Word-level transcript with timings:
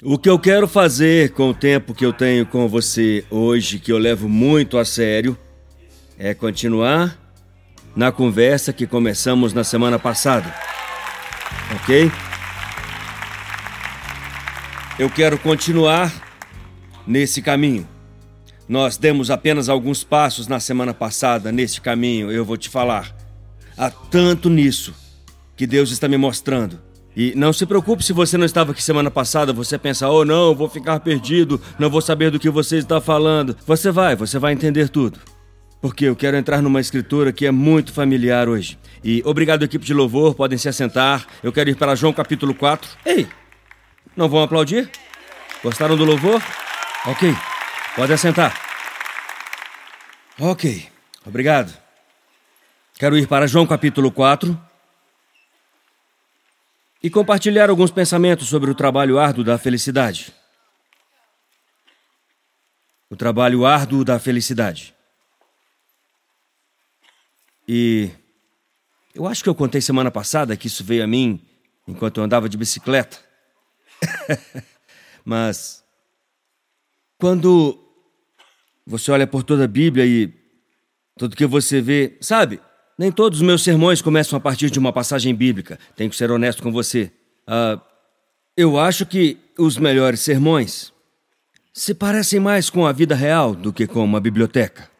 O 0.00 0.16
que 0.16 0.30
eu 0.30 0.38
quero 0.38 0.68
fazer 0.68 1.32
com 1.32 1.50
o 1.50 1.54
tempo 1.54 1.92
que 1.92 2.06
eu 2.06 2.12
tenho 2.12 2.46
com 2.46 2.68
você 2.68 3.24
hoje, 3.28 3.80
que 3.80 3.90
eu 3.90 3.98
levo 3.98 4.28
muito 4.28 4.78
a 4.78 4.84
sério, 4.84 5.36
é 6.16 6.32
continuar 6.32 7.18
na 7.96 8.12
conversa 8.12 8.72
que 8.72 8.86
começamos 8.86 9.52
na 9.52 9.64
semana 9.64 9.98
passada. 9.98 10.54
Ok? 11.74 12.12
Eu 15.00 15.10
quero 15.10 15.36
continuar 15.36 16.14
nesse 17.04 17.42
caminho. 17.42 17.84
Nós 18.68 18.96
demos 18.96 19.32
apenas 19.32 19.68
alguns 19.68 20.04
passos 20.04 20.46
na 20.46 20.60
semana 20.60 20.94
passada 20.94 21.50
nesse 21.50 21.80
caminho, 21.80 22.30
eu 22.30 22.44
vou 22.44 22.56
te 22.56 22.68
falar. 22.68 23.12
Há 23.76 23.90
tanto 23.90 24.48
nisso 24.48 24.94
que 25.56 25.66
Deus 25.66 25.90
está 25.90 26.06
me 26.06 26.16
mostrando 26.16 26.86
e 27.18 27.34
não 27.34 27.52
se 27.52 27.66
preocupe 27.66 28.04
se 28.04 28.12
você 28.12 28.38
não 28.38 28.46
estava 28.46 28.70
aqui 28.70 28.80
semana 28.80 29.10
passada, 29.10 29.52
você 29.52 29.76
pensa, 29.76 30.08
oh 30.08 30.24
não, 30.24 30.54
vou 30.54 30.68
ficar 30.68 31.00
perdido, 31.00 31.60
não 31.76 31.90
vou 31.90 32.00
saber 32.00 32.30
do 32.30 32.38
que 32.38 32.48
você 32.48 32.76
está 32.76 33.00
falando. 33.00 33.56
Você 33.66 33.90
vai, 33.90 34.14
você 34.14 34.38
vai 34.38 34.52
entender 34.52 34.88
tudo. 34.88 35.18
Porque 35.80 36.04
eu 36.04 36.14
quero 36.14 36.36
entrar 36.36 36.62
numa 36.62 36.80
escritura 36.80 37.32
que 37.32 37.44
é 37.44 37.50
muito 37.50 37.92
familiar 37.92 38.48
hoje. 38.48 38.78
E 39.02 39.20
obrigado, 39.24 39.64
equipe 39.64 39.84
de 39.84 39.92
louvor, 39.92 40.36
podem 40.36 40.56
se 40.56 40.68
assentar. 40.68 41.26
Eu 41.42 41.52
quero 41.52 41.68
ir 41.68 41.74
para 41.74 41.96
João 41.96 42.12
capítulo 42.12 42.54
4. 42.54 42.88
Ei, 43.04 43.26
não 44.16 44.28
vão 44.28 44.40
aplaudir? 44.40 44.88
Gostaram 45.60 45.96
do 45.96 46.04
louvor? 46.04 46.40
Ok, 47.04 47.34
pode 47.96 48.12
assentar. 48.12 48.56
Ok, 50.38 50.86
obrigado. 51.26 51.76
Quero 52.96 53.18
ir 53.18 53.26
para 53.26 53.48
João 53.48 53.66
capítulo 53.66 54.12
4 54.12 54.67
e 57.02 57.08
compartilhar 57.08 57.70
alguns 57.70 57.90
pensamentos 57.90 58.48
sobre 58.48 58.70
o 58.70 58.74
trabalho 58.74 59.18
árduo 59.18 59.44
da 59.44 59.56
felicidade. 59.56 60.34
O 63.08 63.16
trabalho 63.16 63.64
árduo 63.64 64.04
da 64.04 64.18
felicidade. 64.18 64.94
E 67.66 68.10
eu 69.14 69.26
acho 69.26 69.42
que 69.42 69.48
eu 69.48 69.54
contei 69.54 69.80
semana 69.80 70.10
passada 70.10 70.56
que 70.56 70.66
isso 70.66 70.82
veio 70.82 71.04
a 71.04 71.06
mim 71.06 71.40
enquanto 71.86 72.18
eu 72.18 72.24
andava 72.24 72.48
de 72.48 72.56
bicicleta. 72.56 73.18
Mas 75.24 75.84
quando 77.18 77.84
você 78.86 79.10
olha 79.10 79.26
por 79.26 79.42
toda 79.42 79.64
a 79.64 79.68
Bíblia 79.68 80.06
e 80.06 80.32
tudo 81.18 81.36
que 81.36 81.46
você 81.46 81.80
vê, 81.80 82.16
sabe? 82.20 82.60
Nem 82.98 83.12
todos 83.12 83.38
os 83.40 83.46
meus 83.46 83.62
sermões 83.62 84.02
começam 84.02 84.36
a 84.36 84.40
partir 84.40 84.70
de 84.70 84.78
uma 84.78 84.92
passagem 84.92 85.32
bíblica. 85.32 85.78
Tenho 85.94 86.10
que 86.10 86.16
ser 86.16 86.32
honesto 86.32 86.62
com 86.62 86.72
você. 86.72 87.12
Uh, 87.46 87.80
eu 88.56 88.76
acho 88.76 89.06
que 89.06 89.38
os 89.56 89.78
melhores 89.78 90.18
sermões 90.18 90.92
se 91.72 91.94
parecem 91.94 92.40
mais 92.40 92.68
com 92.68 92.84
a 92.84 92.90
vida 92.90 93.14
real 93.14 93.54
do 93.54 93.72
que 93.72 93.86
com 93.86 94.04
uma 94.04 94.18
biblioteca. 94.18 94.90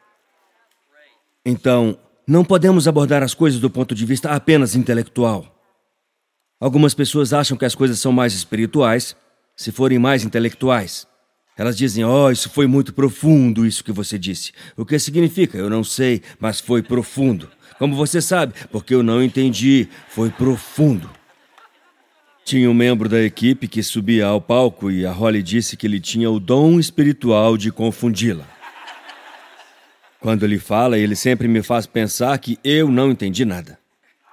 Então, 1.44 1.98
não 2.24 2.44
podemos 2.44 2.86
abordar 2.86 3.22
as 3.22 3.34
coisas 3.34 3.58
do 3.58 3.68
ponto 3.68 3.96
de 3.96 4.06
vista 4.06 4.30
apenas 4.30 4.76
intelectual. 4.76 5.46
Algumas 6.60 6.94
pessoas 6.94 7.32
acham 7.32 7.56
que 7.56 7.64
as 7.64 7.74
coisas 7.74 7.98
são 7.98 8.12
mais 8.12 8.32
espirituais 8.32 9.16
se 9.56 9.72
forem 9.72 9.98
mais 9.98 10.22
intelectuais. 10.22 11.04
Elas 11.56 11.76
dizem: 11.76 12.04
Oh, 12.04 12.30
isso 12.30 12.48
foi 12.48 12.68
muito 12.68 12.92
profundo, 12.92 13.66
isso 13.66 13.82
que 13.82 13.90
você 13.90 14.16
disse. 14.16 14.52
O 14.76 14.84
que 14.84 14.98
significa? 15.00 15.58
Eu 15.58 15.68
não 15.68 15.82
sei, 15.82 16.22
mas 16.38 16.60
foi 16.60 16.80
profundo. 16.80 17.50
Como 17.78 17.94
você 17.94 18.20
sabe, 18.20 18.54
porque 18.70 18.94
eu 18.94 19.02
não 19.02 19.22
entendi, 19.22 19.88
foi 20.08 20.30
profundo. 20.30 21.08
Tinha 22.44 22.68
um 22.68 22.74
membro 22.74 23.08
da 23.08 23.22
equipe 23.22 23.68
que 23.68 23.82
subia 23.82 24.26
ao 24.26 24.40
palco 24.40 24.90
e 24.90 25.04
a 25.06 25.12
Holly 25.12 25.42
disse 25.42 25.76
que 25.76 25.86
ele 25.86 26.00
tinha 26.00 26.30
o 26.30 26.40
dom 26.40 26.80
espiritual 26.80 27.56
de 27.56 27.70
confundi-la. 27.70 28.46
Quando 30.20 30.44
ele 30.44 30.58
fala, 30.58 30.98
ele 30.98 31.14
sempre 31.14 31.46
me 31.46 31.62
faz 31.62 31.86
pensar 31.86 32.36
que 32.38 32.58
eu 32.64 32.90
não 32.90 33.10
entendi 33.10 33.44
nada. 33.44 33.78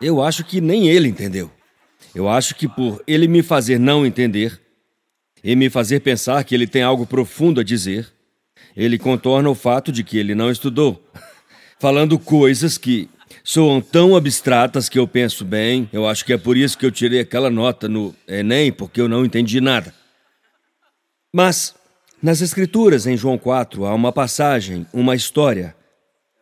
Eu 0.01 0.23
acho 0.23 0.43
que 0.43 0.59
nem 0.59 0.87
ele 0.87 1.07
entendeu. 1.07 1.51
Eu 2.13 2.27
acho 2.27 2.55
que 2.55 2.67
por 2.67 3.03
ele 3.05 3.27
me 3.27 3.43
fazer 3.43 3.77
não 3.77 4.05
entender 4.05 4.59
e 5.43 5.55
me 5.55 5.69
fazer 5.69 5.99
pensar 5.99 6.43
que 6.43 6.55
ele 6.55 6.65
tem 6.65 6.81
algo 6.81 7.05
profundo 7.05 7.59
a 7.59 7.63
dizer, 7.63 8.07
ele 8.75 8.97
contorna 8.97 9.49
o 9.49 9.55
fato 9.55 9.91
de 9.91 10.03
que 10.03 10.17
ele 10.17 10.33
não 10.33 10.49
estudou, 10.49 11.05
falando 11.79 12.17
coisas 12.17 12.77
que 12.77 13.09
soam 13.45 13.79
tão 13.79 14.15
abstratas 14.15 14.89
que 14.89 14.97
eu 14.97 15.07
penso 15.07 15.45
bem. 15.45 15.87
Eu 15.93 16.07
acho 16.07 16.25
que 16.25 16.33
é 16.33 16.37
por 16.37 16.57
isso 16.57 16.75
que 16.75 16.85
eu 16.85 16.91
tirei 16.91 17.19
aquela 17.19 17.51
nota 17.51 17.87
no 17.87 18.13
Enem, 18.27 18.71
porque 18.73 18.99
eu 18.99 19.07
não 19.07 19.23
entendi 19.23 19.61
nada. 19.61 19.93
Mas, 21.31 21.75
nas 22.21 22.41
Escrituras, 22.41 23.05
em 23.05 23.15
João 23.15 23.37
4, 23.37 23.85
há 23.85 23.93
uma 23.93 24.11
passagem, 24.11 24.87
uma 24.91 25.15
história, 25.15 25.75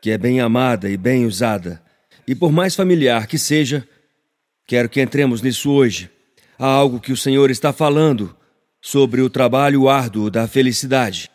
que 0.01 0.11
é 0.11 0.17
bem 0.17 0.39
amada 0.39 0.89
e 0.89 0.95
bem 0.95 1.25
usada. 1.25 1.83
E 2.25 2.33
por 2.33 2.53
mais 2.53 2.73
familiar 2.73 3.27
que 3.27 3.37
seja, 3.37 3.85
quero 4.65 4.87
que 4.87 5.01
entremos 5.01 5.41
nisso 5.41 5.69
hoje. 5.71 6.09
Há 6.57 6.67
algo 6.67 7.01
que 7.01 7.11
o 7.11 7.17
Senhor 7.17 7.51
está 7.51 7.73
falando 7.73 8.33
sobre 8.81 9.21
o 9.21 9.29
trabalho 9.29 9.89
árduo 9.89 10.31
da 10.31 10.47
felicidade. 10.47 11.29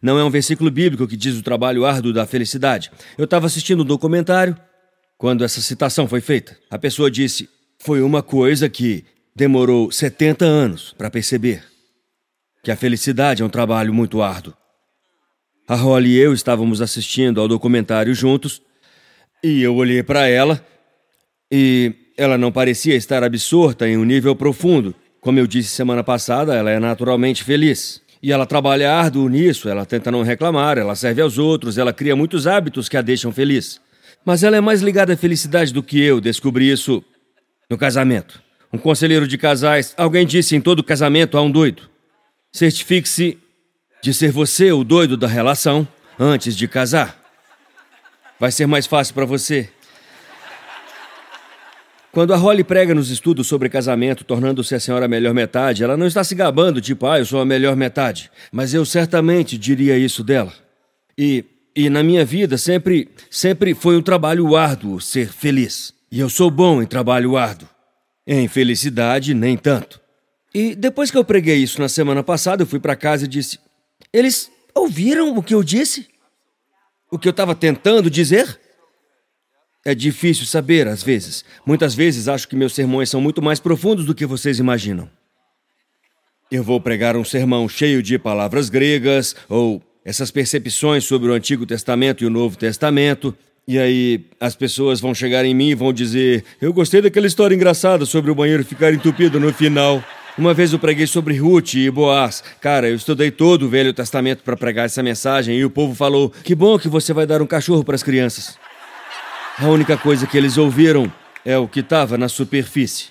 Não 0.00 0.18
é 0.18 0.24
um 0.24 0.30
versículo 0.30 0.70
bíblico 0.70 1.06
que 1.06 1.16
diz 1.16 1.36
o 1.36 1.42
trabalho 1.42 1.84
árduo 1.84 2.12
da 2.12 2.26
felicidade. 2.26 2.90
Eu 3.16 3.24
estava 3.24 3.46
assistindo 3.46 3.82
um 3.82 3.86
documentário 3.86 4.56
quando 5.16 5.44
essa 5.44 5.60
citação 5.60 6.06
foi 6.06 6.20
feita. 6.20 6.56
A 6.70 6.78
pessoa 6.78 7.10
disse: 7.10 7.48
Foi 7.78 8.00
uma 8.00 8.22
coisa 8.22 8.68
que 8.68 9.04
demorou 9.34 9.90
70 9.90 10.44
anos 10.44 10.94
para 10.96 11.10
perceber 11.10 11.64
que 12.62 12.70
a 12.70 12.76
felicidade 12.76 13.42
é 13.42 13.46
um 13.46 13.50
trabalho 13.50 13.92
muito 13.92 14.22
árduo. 14.22 14.54
A 15.66 15.74
Holly 15.74 16.10
e 16.10 16.18
eu 16.18 16.32
estávamos 16.32 16.80
assistindo 16.80 17.40
ao 17.40 17.48
documentário 17.48 18.14
juntos 18.14 18.62
e 19.44 19.62
eu 19.62 19.76
olhei 19.76 20.02
para 20.02 20.26
ela 20.26 20.64
e 21.52 21.94
ela 22.16 22.36
não 22.36 22.50
parecia 22.50 22.94
estar 22.96 23.22
absorta 23.22 23.88
em 23.88 23.96
um 23.96 24.04
nível 24.04 24.34
profundo. 24.34 24.94
Como 25.20 25.38
eu 25.38 25.46
disse 25.46 25.70
semana 25.70 26.02
passada, 26.02 26.54
ela 26.54 26.70
é 26.70 26.78
naturalmente 26.78 27.44
feliz. 27.44 28.02
E 28.22 28.32
ela 28.32 28.46
trabalha 28.46 28.92
árduo 28.92 29.28
nisso, 29.28 29.68
ela 29.68 29.86
tenta 29.86 30.10
não 30.10 30.22
reclamar, 30.22 30.76
ela 30.76 30.96
serve 30.96 31.22
aos 31.22 31.38
outros, 31.38 31.78
ela 31.78 31.92
cria 31.92 32.16
muitos 32.16 32.46
hábitos 32.46 32.88
que 32.88 32.96
a 32.96 33.02
deixam 33.02 33.30
feliz. 33.30 33.80
Mas 34.24 34.42
ela 34.42 34.56
é 34.56 34.60
mais 34.60 34.82
ligada 34.82 35.12
à 35.12 35.16
felicidade 35.16 35.72
do 35.72 35.82
que 35.82 36.00
eu, 36.00 36.20
descobri 36.20 36.70
isso 36.70 37.02
no 37.70 37.78
casamento. 37.78 38.42
Um 38.72 38.78
conselheiro 38.78 39.26
de 39.26 39.38
casais, 39.38 39.94
alguém 39.96 40.26
disse 40.26 40.56
em 40.56 40.60
todo 40.60 40.82
casamento 40.82 41.38
há 41.38 41.42
um 41.42 41.50
doido. 41.50 41.88
Certifique-se 42.52 43.38
de 44.02 44.12
ser 44.12 44.32
você 44.32 44.72
o 44.72 44.84
doido 44.84 45.16
da 45.16 45.26
relação 45.26 45.86
antes 46.18 46.56
de 46.56 46.66
casar. 46.66 47.16
Vai 48.38 48.50
ser 48.52 48.66
mais 48.66 48.86
fácil 48.86 49.14
para 49.14 49.24
você. 49.24 49.68
Quando 52.10 52.32
a 52.32 52.36
Holly 52.36 52.64
prega 52.64 52.94
nos 52.94 53.10
estudos 53.10 53.46
sobre 53.46 53.68
casamento, 53.68 54.24
tornando-se 54.24 54.74
a 54.74 54.80
senhora 54.80 55.06
melhor 55.06 55.34
metade, 55.34 55.84
ela 55.84 55.96
não 55.96 56.06
está 56.06 56.24
se 56.24 56.34
gabando, 56.34 56.80
tipo, 56.80 57.06
ah, 57.06 57.18
eu 57.18 57.26
sou 57.26 57.40
a 57.40 57.44
melhor 57.44 57.76
metade. 57.76 58.30
Mas 58.50 58.72
eu 58.72 58.84
certamente 58.84 59.58
diria 59.58 59.98
isso 59.98 60.24
dela. 60.24 60.52
E, 61.16 61.44
e 61.76 61.90
na 61.90 62.02
minha 62.02 62.24
vida 62.24 62.56
sempre, 62.56 63.08
sempre 63.30 63.74
foi 63.74 63.96
um 63.96 64.02
trabalho 64.02 64.56
árduo 64.56 65.00
ser 65.00 65.28
feliz. 65.28 65.92
E 66.10 66.18
eu 66.18 66.30
sou 66.30 66.50
bom 66.50 66.82
em 66.82 66.86
trabalho 66.86 67.36
árduo. 67.36 67.68
Em 68.26 68.48
felicidade, 68.48 69.34
nem 69.34 69.56
tanto. 69.56 70.00
E 70.54 70.74
depois 70.74 71.10
que 71.10 71.18
eu 71.18 71.24
preguei 71.24 71.56
isso 71.56 71.80
na 71.80 71.88
semana 71.88 72.22
passada, 72.22 72.62
eu 72.62 72.66
fui 72.66 72.80
para 72.80 72.96
casa 72.96 73.26
e 73.26 73.28
disse: 73.28 73.58
Eles 74.12 74.50
ouviram 74.74 75.36
o 75.36 75.42
que 75.42 75.54
eu 75.54 75.62
disse? 75.62 76.08
O 77.10 77.18
que 77.18 77.28
eu 77.28 77.30
estava 77.30 77.54
tentando 77.54 78.10
dizer? 78.10 78.58
É 79.88 79.94
difícil 79.94 80.44
saber, 80.44 80.86
às 80.86 81.02
vezes. 81.02 81.42
Muitas 81.64 81.94
vezes 81.94 82.28
acho 82.28 82.46
que 82.46 82.54
meus 82.54 82.74
sermões 82.74 83.08
são 83.08 83.22
muito 83.22 83.40
mais 83.40 83.58
profundos 83.58 84.04
do 84.04 84.14
que 84.14 84.26
vocês 84.26 84.58
imaginam. 84.58 85.08
Eu 86.52 86.62
vou 86.62 86.78
pregar 86.78 87.16
um 87.16 87.24
sermão 87.24 87.66
cheio 87.66 88.02
de 88.02 88.18
palavras 88.18 88.68
gregas, 88.68 89.34
ou 89.48 89.82
essas 90.04 90.30
percepções 90.30 91.04
sobre 91.04 91.30
o 91.30 91.32
Antigo 91.32 91.64
Testamento 91.64 92.22
e 92.22 92.26
o 92.26 92.30
Novo 92.30 92.58
Testamento, 92.58 93.34
e 93.66 93.78
aí 93.78 94.26
as 94.38 94.54
pessoas 94.54 95.00
vão 95.00 95.14
chegar 95.14 95.46
em 95.46 95.54
mim 95.54 95.70
e 95.70 95.74
vão 95.74 95.90
dizer: 95.90 96.44
Eu 96.60 96.70
gostei 96.70 97.00
daquela 97.00 97.26
história 97.26 97.54
engraçada 97.54 98.04
sobre 98.04 98.30
o 98.30 98.34
banheiro 98.34 98.62
ficar 98.66 98.92
entupido 98.92 99.40
no 99.40 99.54
final. 99.54 100.04
Uma 100.36 100.52
vez 100.52 100.70
eu 100.70 100.78
preguei 100.78 101.06
sobre 101.06 101.38
Ruth 101.38 101.76
e 101.76 101.90
Boaz. 101.90 102.44
Cara, 102.60 102.90
eu 102.90 102.94
estudei 102.94 103.30
todo 103.30 103.64
o 103.64 103.70
Velho 103.70 103.94
Testamento 103.94 104.42
para 104.44 104.54
pregar 104.54 104.84
essa 104.84 105.02
mensagem 105.02 105.56
e 105.56 105.64
o 105.64 105.70
povo 105.70 105.94
falou: 105.94 106.30
Que 106.44 106.54
bom 106.54 106.78
que 106.78 106.90
você 106.90 107.14
vai 107.14 107.26
dar 107.26 107.40
um 107.40 107.46
cachorro 107.46 107.82
para 107.82 107.94
as 107.94 108.02
crianças. 108.02 108.67
A 109.60 109.66
única 109.66 109.96
coisa 109.96 110.24
que 110.24 110.38
eles 110.38 110.56
ouviram 110.56 111.12
é 111.44 111.58
o 111.58 111.66
que 111.66 111.80
estava 111.80 112.16
na 112.16 112.28
superfície. 112.28 113.08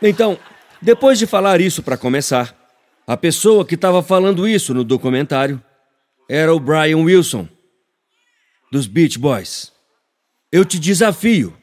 Então, 0.00 0.38
depois 0.80 1.18
de 1.18 1.26
falar 1.26 1.60
isso 1.60 1.82
para 1.82 1.96
começar, 1.96 2.54
a 3.04 3.16
pessoa 3.16 3.64
que 3.64 3.74
estava 3.74 4.00
falando 4.00 4.46
isso 4.46 4.72
no 4.72 4.84
documentário 4.84 5.60
era 6.28 6.54
o 6.54 6.60
Brian 6.60 6.98
Wilson, 6.98 7.48
dos 8.70 8.86
Beach 8.86 9.18
Boys. 9.18 9.72
Eu 10.52 10.64
te 10.64 10.78
desafio 10.78 11.56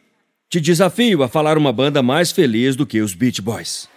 Te 0.50 0.60
desafio 0.60 1.24
a 1.24 1.30
falar 1.30 1.58
uma 1.58 1.72
banda 1.72 2.04
mais 2.04 2.32
feliz 2.32 2.76
do 2.76 2.86
que 2.86 3.02
os 3.02 3.14
Beach 3.14 3.42
Boys. 3.42 3.88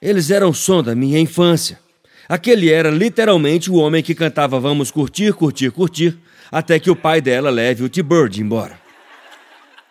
Eles 0.00 0.30
eram 0.30 0.50
o 0.50 0.54
som 0.54 0.82
da 0.82 0.94
minha 0.94 1.18
infância. 1.18 1.78
Aquele 2.28 2.70
era 2.70 2.90
literalmente 2.90 3.70
o 3.70 3.76
homem 3.76 4.02
que 4.02 4.14
cantava 4.14 4.60
Vamos 4.60 4.90
curtir, 4.90 5.32
curtir, 5.32 5.70
curtir, 5.70 6.18
até 6.52 6.78
que 6.78 6.90
o 6.90 6.96
pai 6.96 7.22
dela 7.22 7.50
leve 7.50 7.84
o 7.84 7.88
T-Bird 7.88 8.40
embora. 8.40 8.87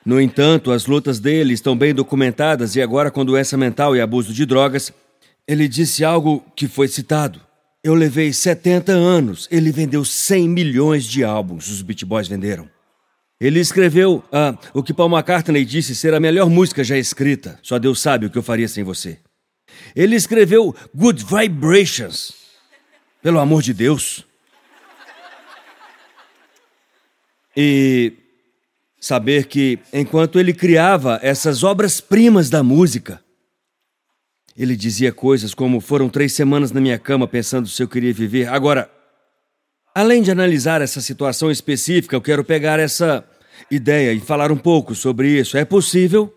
No 0.07 0.21
entanto, 0.21 0.71
as 0.71 0.85
lutas 0.85 1.19
dele 1.19 1.53
estão 1.53 1.77
bem 1.77 1.93
documentadas 1.93 2.77
e 2.77 2.81
agora, 2.81 3.11
com 3.11 3.25
doença 3.25 3.57
mental 3.57 3.93
e 3.93 3.99
abuso 3.99 4.33
de 4.33 4.45
drogas, 4.45 4.93
ele 5.45 5.67
disse 5.67 6.01
algo 6.05 6.45
que 6.55 6.65
foi 6.65 6.87
citado. 6.87 7.41
Eu 7.83 7.93
levei 7.93 8.31
70 8.31 8.93
anos, 8.93 9.49
ele 9.51 9.69
vendeu 9.69 10.05
100 10.05 10.47
milhões 10.47 11.03
de 11.03 11.25
álbuns, 11.25 11.67
os 11.67 11.81
Beach 11.81 12.05
Boys 12.05 12.29
venderam. 12.29 12.69
Ele 13.37 13.59
escreveu 13.59 14.23
ah, 14.31 14.57
o 14.73 14.81
que 14.81 14.93
Paul 14.93 15.11
McCartney 15.11 15.65
disse 15.65 15.93
ser 15.93 16.13
a 16.13 16.21
melhor 16.21 16.49
música 16.49 16.85
já 16.85 16.97
escrita. 16.97 17.59
Só 17.61 17.77
Deus 17.77 17.99
sabe 17.99 18.27
o 18.27 18.29
que 18.29 18.37
eu 18.37 18.43
faria 18.43 18.69
sem 18.69 18.85
você. 18.85 19.19
Ele 19.93 20.15
escreveu 20.15 20.73
Good 20.95 21.25
Vibrations. 21.25 22.31
Pelo 23.21 23.39
amor 23.39 23.61
de 23.61 23.73
Deus. 23.73 24.23
E 27.57 28.13
saber 29.07 29.47
que, 29.47 29.79
enquanto 29.91 30.39
ele 30.39 30.53
criava 30.53 31.19
essas 31.21 31.63
obras-primas 31.63 32.49
da 32.49 32.61
música, 32.61 33.21
ele 34.55 34.75
dizia 34.75 35.11
coisas 35.11 35.53
como: 35.53 35.79
Foram 35.79 36.09
três 36.09 36.33
semanas 36.33 36.71
na 36.71 36.81
minha 36.81 36.99
cama 36.99 37.27
pensando 37.27 37.67
se 37.67 37.81
eu 37.81 37.87
queria 37.87 38.13
viver. 38.13 38.47
Agora, 38.47 38.91
Além 39.97 40.21
de 40.21 40.29
analisar 40.29 40.79
essa 40.79 41.01
situação 41.01 41.49
específica, 41.49 42.15
eu 42.15 42.21
quero 42.21 42.43
pegar 42.43 42.79
essa 42.79 43.27
ideia 43.71 44.13
e 44.13 44.19
falar 44.19 44.51
um 44.51 44.55
pouco 44.55 44.93
sobre 44.93 45.27
isso. 45.27 45.57
É 45.57 45.65
possível 45.65 46.31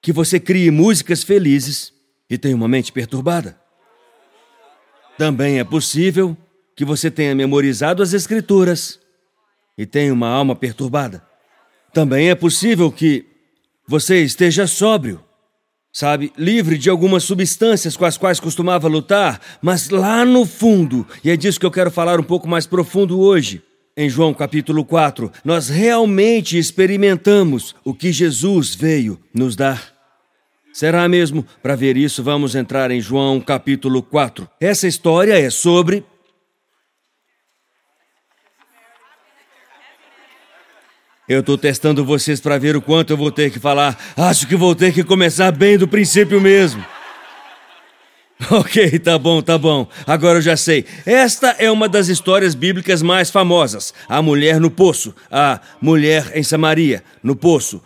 que 0.00 0.12
você 0.12 0.38
crie 0.38 0.70
músicas 0.70 1.24
felizes 1.24 1.92
e 2.30 2.38
tenha 2.38 2.54
uma 2.54 2.68
mente 2.68 2.92
perturbada. 2.92 3.58
Também 5.18 5.58
é 5.58 5.64
possível 5.64 6.36
que 6.76 6.84
você 6.84 7.10
tenha 7.10 7.34
memorizado 7.34 8.04
as 8.04 8.12
Escrituras 8.12 9.00
e 9.76 9.84
tenha 9.84 10.14
uma 10.14 10.28
alma 10.28 10.54
perturbada. 10.54 11.26
Também 11.92 12.30
é 12.30 12.34
possível 12.34 12.90
que 12.90 13.24
você 13.86 14.22
esteja 14.22 14.66
sóbrio 14.66 15.26
sabe, 15.96 16.30
livre 16.36 16.76
de 16.76 16.90
algumas 16.90 17.24
substâncias 17.24 17.96
com 17.96 18.04
as 18.04 18.18
quais 18.18 18.38
costumava 18.38 18.86
lutar, 18.86 19.40
mas 19.62 19.88
lá 19.88 20.26
no 20.26 20.44
fundo, 20.44 21.06
e 21.24 21.30
é 21.30 21.36
disso 21.38 21.58
que 21.58 21.64
eu 21.64 21.70
quero 21.70 21.90
falar 21.90 22.20
um 22.20 22.22
pouco 22.22 22.46
mais 22.46 22.66
profundo 22.66 23.18
hoje. 23.18 23.62
Em 23.96 24.10
João 24.10 24.34
capítulo 24.34 24.84
4, 24.84 25.32
nós 25.42 25.70
realmente 25.70 26.58
experimentamos 26.58 27.74
o 27.82 27.94
que 27.94 28.12
Jesus 28.12 28.74
veio 28.74 29.18
nos 29.32 29.56
dar. 29.56 29.90
Será 30.70 31.08
mesmo? 31.08 31.46
Para 31.62 31.74
ver 31.74 31.96
isso, 31.96 32.22
vamos 32.22 32.54
entrar 32.54 32.90
em 32.90 33.00
João 33.00 33.40
capítulo 33.40 34.02
4. 34.02 34.46
Essa 34.60 34.86
história 34.86 35.40
é 35.40 35.48
sobre 35.48 36.04
Eu 41.28 41.42
tô 41.42 41.58
testando 41.58 42.04
vocês 42.04 42.40
para 42.40 42.56
ver 42.56 42.76
o 42.76 42.82
quanto 42.82 43.12
eu 43.12 43.16
vou 43.16 43.32
ter 43.32 43.50
que 43.50 43.58
falar. 43.58 43.98
Acho 44.16 44.46
que 44.46 44.54
vou 44.54 44.74
ter 44.76 44.92
que 44.92 45.02
começar 45.02 45.50
bem 45.50 45.76
do 45.76 45.88
princípio 45.88 46.40
mesmo. 46.40 46.84
Ok, 48.50 48.98
tá 48.98 49.18
bom, 49.18 49.40
tá 49.40 49.56
bom. 49.56 49.88
Agora 50.06 50.38
eu 50.38 50.42
já 50.42 50.58
sei. 50.58 50.84
Esta 51.06 51.56
é 51.58 51.70
uma 51.70 51.88
das 51.88 52.08
histórias 52.08 52.54
bíblicas 52.54 53.00
mais 53.00 53.30
famosas. 53.30 53.94
A 54.06 54.20
mulher 54.20 54.60
no 54.60 54.70
poço, 54.70 55.14
a 55.30 55.58
mulher 55.80 56.32
em 56.34 56.42
Samaria, 56.42 57.02
no 57.22 57.34
poço, 57.34 57.82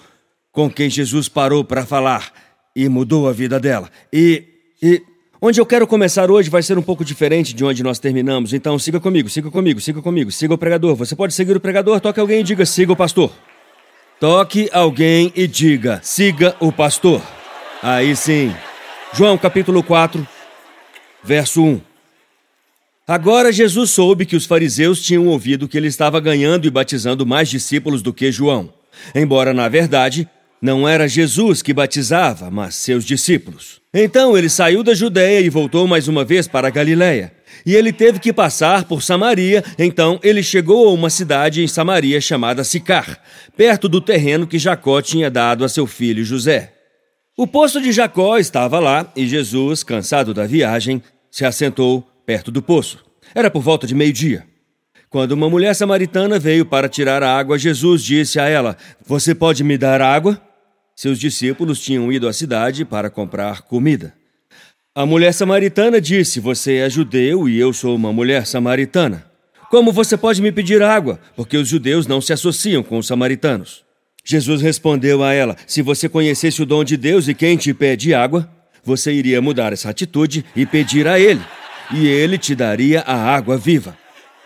com 0.50 0.68
quem 0.68 0.90
Jesus 0.90 1.28
parou 1.28 1.64
para 1.64 1.86
falar 1.86 2.32
e 2.74 2.88
mudou 2.88 3.28
a 3.28 3.32
vida 3.32 3.60
dela. 3.60 3.88
E, 4.12 4.44
e 4.82 5.00
onde 5.40 5.60
eu 5.60 5.66
quero 5.66 5.86
começar 5.86 6.30
hoje 6.30 6.50
vai 6.50 6.62
ser 6.62 6.76
um 6.76 6.82
pouco 6.82 7.04
diferente 7.04 7.54
de 7.54 7.64
onde 7.64 7.82
nós 7.82 7.98
terminamos. 7.98 8.52
Então 8.52 8.78
siga 8.78 9.00
comigo, 9.00 9.28
siga 9.28 9.50
comigo, 9.50 9.80
siga 9.80 10.02
comigo, 10.02 10.30
siga 10.30 10.54
o 10.54 10.58
pregador. 10.58 10.94
Você 10.96 11.16
pode 11.16 11.32
seguir 11.32 11.56
o 11.56 11.60
pregador, 11.60 12.00
toque 12.00 12.20
alguém 12.20 12.40
e 12.40 12.44
diga 12.44 12.66
siga 12.66 12.92
o 12.92 12.96
pastor. 12.96 13.32
Toque 14.18 14.68
alguém 14.72 15.32
e 15.34 15.46
diga 15.46 16.00
siga 16.02 16.54
o 16.60 16.70
pastor. 16.70 17.22
Aí 17.82 18.14
sim. 18.14 18.54
João 19.14 19.38
capítulo 19.38 19.82
4, 19.82 20.26
verso 21.24 21.64
1. 21.64 21.80
Agora 23.08 23.50
Jesus 23.50 23.90
soube 23.90 24.24
que 24.24 24.36
os 24.36 24.46
fariseus 24.46 25.02
tinham 25.02 25.26
ouvido 25.26 25.66
que 25.66 25.76
ele 25.76 25.88
estava 25.88 26.20
ganhando 26.20 26.66
e 26.66 26.70
batizando 26.70 27.26
mais 27.26 27.48
discípulos 27.48 28.02
do 28.02 28.12
que 28.12 28.30
João, 28.30 28.72
embora 29.14 29.52
na 29.52 29.68
verdade 29.68 30.28
não 30.60 30.86
era 30.86 31.08
Jesus 31.08 31.62
que 31.62 31.72
batizava, 31.72 32.50
mas 32.50 32.74
seus 32.74 33.04
discípulos. 33.04 33.80
Então 33.92 34.36
ele 34.36 34.48
saiu 34.48 34.82
da 34.82 34.94
Judéia 34.94 35.40
e 35.40 35.48
voltou 35.48 35.86
mais 35.86 36.06
uma 36.06 36.24
vez 36.24 36.46
para 36.46 36.68
a 36.68 36.70
Galiléia. 36.70 37.32
E 37.64 37.74
ele 37.74 37.92
teve 37.92 38.18
que 38.18 38.32
passar 38.32 38.84
por 38.84 39.02
Samaria, 39.02 39.64
então 39.78 40.20
ele 40.22 40.42
chegou 40.42 40.88
a 40.88 40.92
uma 40.92 41.10
cidade 41.10 41.62
em 41.62 41.66
Samaria 41.66 42.20
chamada 42.20 42.62
Sicar, 42.62 43.20
perto 43.56 43.88
do 43.88 44.00
terreno 44.00 44.46
que 44.46 44.58
Jacó 44.58 45.00
tinha 45.02 45.30
dado 45.30 45.64
a 45.64 45.68
seu 45.68 45.86
filho 45.86 46.24
José. 46.24 46.72
O 47.36 47.46
poço 47.46 47.80
de 47.80 47.90
Jacó 47.90 48.38
estava 48.38 48.78
lá 48.78 49.10
e 49.16 49.26
Jesus, 49.26 49.82
cansado 49.82 50.34
da 50.34 50.46
viagem, 50.46 51.02
se 51.30 51.44
assentou 51.44 52.06
perto 52.26 52.50
do 52.50 52.62
poço. 52.62 53.04
Era 53.34 53.50
por 53.50 53.62
volta 53.62 53.86
de 53.86 53.94
meio-dia. 53.94 54.44
Quando 55.08 55.32
uma 55.32 55.50
mulher 55.50 55.74
samaritana 55.74 56.38
veio 56.38 56.64
para 56.64 56.88
tirar 56.88 57.22
a 57.22 57.36
água, 57.36 57.58
Jesus 57.58 58.04
disse 58.04 58.38
a 58.38 58.48
ela: 58.48 58.76
Você 59.06 59.34
pode 59.34 59.64
me 59.64 59.76
dar 59.76 60.00
água? 60.00 60.40
Seus 61.00 61.18
discípulos 61.18 61.80
tinham 61.80 62.12
ido 62.12 62.28
à 62.28 62.32
cidade 62.34 62.84
para 62.84 63.08
comprar 63.08 63.62
comida. 63.62 64.12
A 64.94 65.06
mulher 65.06 65.32
samaritana 65.32 65.98
disse: 65.98 66.38
Você 66.40 66.76
é 66.76 66.90
judeu 66.90 67.48
e 67.48 67.58
eu 67.58 67.72
sou 67.72 67.96
uma 67.96 68.12
mulher 68.12 68.46
samaritana. 68.46 69.24
Como 69.70 69.92
você 69.92 70.14
pode 70.14 70.42
me 70.42 70.52
pedir 70.52 70.82
água? 70.82 71.18
Porque 71.34 71.56
os 71.56 71.68
judeus 71.68 72.06
não 72.06 72.20
se 72.20 72.34
associam 72.34 72.82
com 72.82 72.98
os 72.98 73.06
samaritanos. 73.06 73.82
Jesus 74.22 74.60
respondeu 74.60 75.24
a 75.24 75.32
ela: 75.32 75.56
Se 75.66 75.80
você 75.80 76.06
conhecesse 76.06 76.62
o 76.62 76.66
dom 76.66 76.84
de 76.84 76.98
Deus 76.98 77.28
e 77.28 77.34
quem 77.34 77.56
te 77.56 77.72
pede 77.72 78.12
água, 78.12 78.46
você 78.84 79.10
iria 79.10 79.40
mudar 79.40 79.72
essa 79.72 79.88
atitude 79.88 80.44
e 80.54 80.66
pedir 80.66 81.08
a 81.08 81.18
ele, 81.18 81.40
e 81.94 82.06
ele 82.06 82.36
te 82.36 82.54
daria 82.54 83.00
a 83.06 83.16
água 83.16 83.56
viva. 83.56 83.96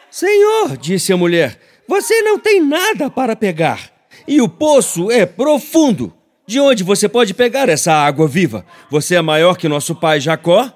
Senhor, 0.08 0.76
disse 0.76 1.12
a 1.12 1.16
mulher, 1.16 1.58
você 1.88 2.22
não 2.22 2.38
tem 2.38 2.60
nada 2.64 3.10
para 3.10 3.34
pegar, 3.34 3.90
e 4.28 4.40
o 4.40 4.48
poço 4.48 5.10
é 5.10 5.26
profundo. 5.26 6.14
De 6.46 6.60
onde 6.60 6.84
você 6.84 7.08
pode 7.08 7.32
pegar 7.32 7.68
essa 7.68 7.92
água 7.92 8.28
viva? 8.28 8.66
Você 8.90 9.14
é 9.14 9.22
maior 9.22 9.56
que 9.56 9.66
nosso 9.68 9.94
pai 9.94 10.20
Jacó, 10.20 10.70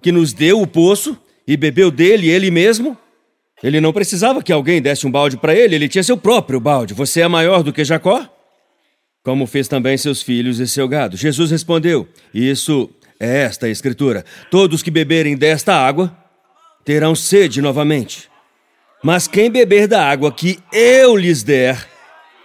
que 0.00 0.12
nos 0.12 0.32
deu 0.32 0.60
o 0.60 0.66
poço 0.66 1.18
e 1.46 1.56
bebeu 1.56 1.90
dele 1.90 2.30
ele 2.30 2.50
mesmo? 2.50 2.96
Ele 3.62 3.80
não 3.80 3.92
precisava 3.92 4.42
que 4.42 4.52
alguém 4.52 4.80
desse 4.80 5.06
um 5.06 5.10
balde 5.10 5.36
para 5.36 5.54
ele, 5.54 5.74
ele 5.74 5.88
tinha 5.88 6.04
seu 6.04 6.16
próprio 6.16 6.60
balde. 6.60 6.94
Você 6.94 7.20
é 7.20 7.28
maior 7.28 7.64
do 7.64 7.72
que 7.72 7.84
Jacó? 7.84 8.28
Como 9.24 9.46
fez 9.46 9.66
também 9.66 9.96
seus 9.96 10.22
filhos 10.22 10.60
e 10.60 10.68
seu 10.68 10.86
gado. 10.86 11.16
Jesus 11.16 11.50
respondeu: 11.50 12.06
Isso 12.32 12.88
é 13.18 13.42
esta 13.42 13.68
escritura: 13.68 14.24
Todos 14.50 14.82
que 14.82 14.90
beberem 14.90 15.36
desta 15.36 15.74
água 15.74 16.16
terão 16.84 17.16
sede 17.16 17.60
novamente. 17.60 18.30
Mas 19.02 19.26
quem 19.26 19.50
beber 19.50 19.88
da 19.88 20.08
água 20.08 20.32
que 20.32 20.58
eu 20.72 21.16
lhes 21.16 21.42
der, 21.42 21.86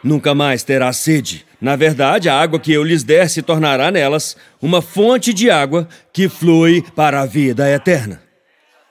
nunca 0.04 0.34
mais 0.34 0.64
terá 0.64 0.92
sede. 0.92 1.46
Na 1.64 1.78
verdade, 1.78 2.28
a 2.28 2.38
água 2.38 2.60
que 2.60 2.74
eu 2.74 2.84
lhes 2.84 3.06
der 3.06 3.30
se 3.30 3.42
tornará 3.42 3.90
nelas 3.90 4.36
uma 4.62 4.82
fonte 4.82 5.34
de 5.34 5.50
água 5.50 5.88
que 6.12 6.28
flui 6.28 6.84
para 6.94 7.22
a 7.22 7.26
vida 7.26 7.72
eterna. 7.72 8.22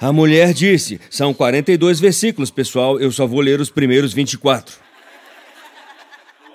A 0.01 0.11
mulher 0.11 0.55
disse: 0.55 0.99
são 1.11 1.35
42 1.35 2.01
versículos, 2.01 2.51
pessoal, 2.51 2.99
eu 2.99 3.13
só 3.13 3.27
vou 3.27 3.43
ler 3.43 3.61
os 3.61 3.69
primeiros 3.69 4.15
24. 4.15 4.75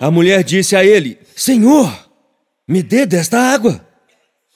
A 0.00 0.10
mulher 0.10 0.42
disse 0.42 0.74
a 0.74 0.84
ele: 0.84 1.20
Senhor, 1.36 1.88
me 2.66 2.82
dê 2.82 3.06
desta 3.06 3.38
água, 3.38 3.80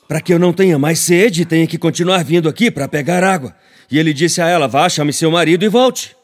para 0.09 0.21
que 0.21 0.35
eu 0.35 0.41
não 0.41 0.53
tenha 0.53 0.81
mais 0.81 0.99
sede 0.99 1.43
e 1.43 1.47
tenha 1.47 1.69
que 1.69 1.79
continuar 1.79 2.25
vindo 2.25 2.49
aqui 2.49 2.73
para 2.73 2.89
pegar 2.89 3.23
água. 3.23 3.55
E 3.89 4.01
ele 4.01 4.13
disse 4.13 4.43
a 4.43 4.49
ela: 4.49 4.67
Vá, 4.67 4.89
chame 4.89 5.13
seu 5.13 5.31
marido 5.31 5.65
e 5.65 5.69
volte. 5.69 6.17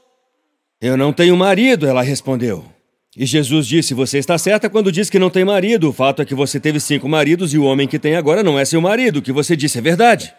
Eu 0.81 0.97
não 0.97 1.13
tenho 1.13 1.37
marido, 1.37 1.87
ela 1.87 2.03
respondeu. 2.03 2.78
E 3.17 3.25
Jesus 3.27 3.67
disse: 3.67 3.95
Você 3.95 4.19
está 4.19 4.37
certa 4.37 4.69
quando 4.69 4.93
diz 4.93 5.09
que 5.09 5.19
não 5.19 5.31
tem 5.31 5.45
marido. 5.45 5.89
O 5.89 5.93
fato 5.93 6.23
é 6.23 6.25
que 6.25 6.35
você 6.35 6.61
teve 6.61 6.79
cinco 6.79 7.09
maridos 7.09 7.55
e 7.55 7.59
o 7.59 7.65
homem 7.65 7.89
que 7.89 7.99
tem 7.99 8.17
agora 8.17 8.43
não 8.43 8.59
é 8.59 8.65
seu 8.65 8.81
marido. 8.81 9.19
O 9.19 9.23
que 9.23 9.33
você 9.33 9.57
disse 9.57 9.79
é 9.79 9.81
verdade. 9.81 10.33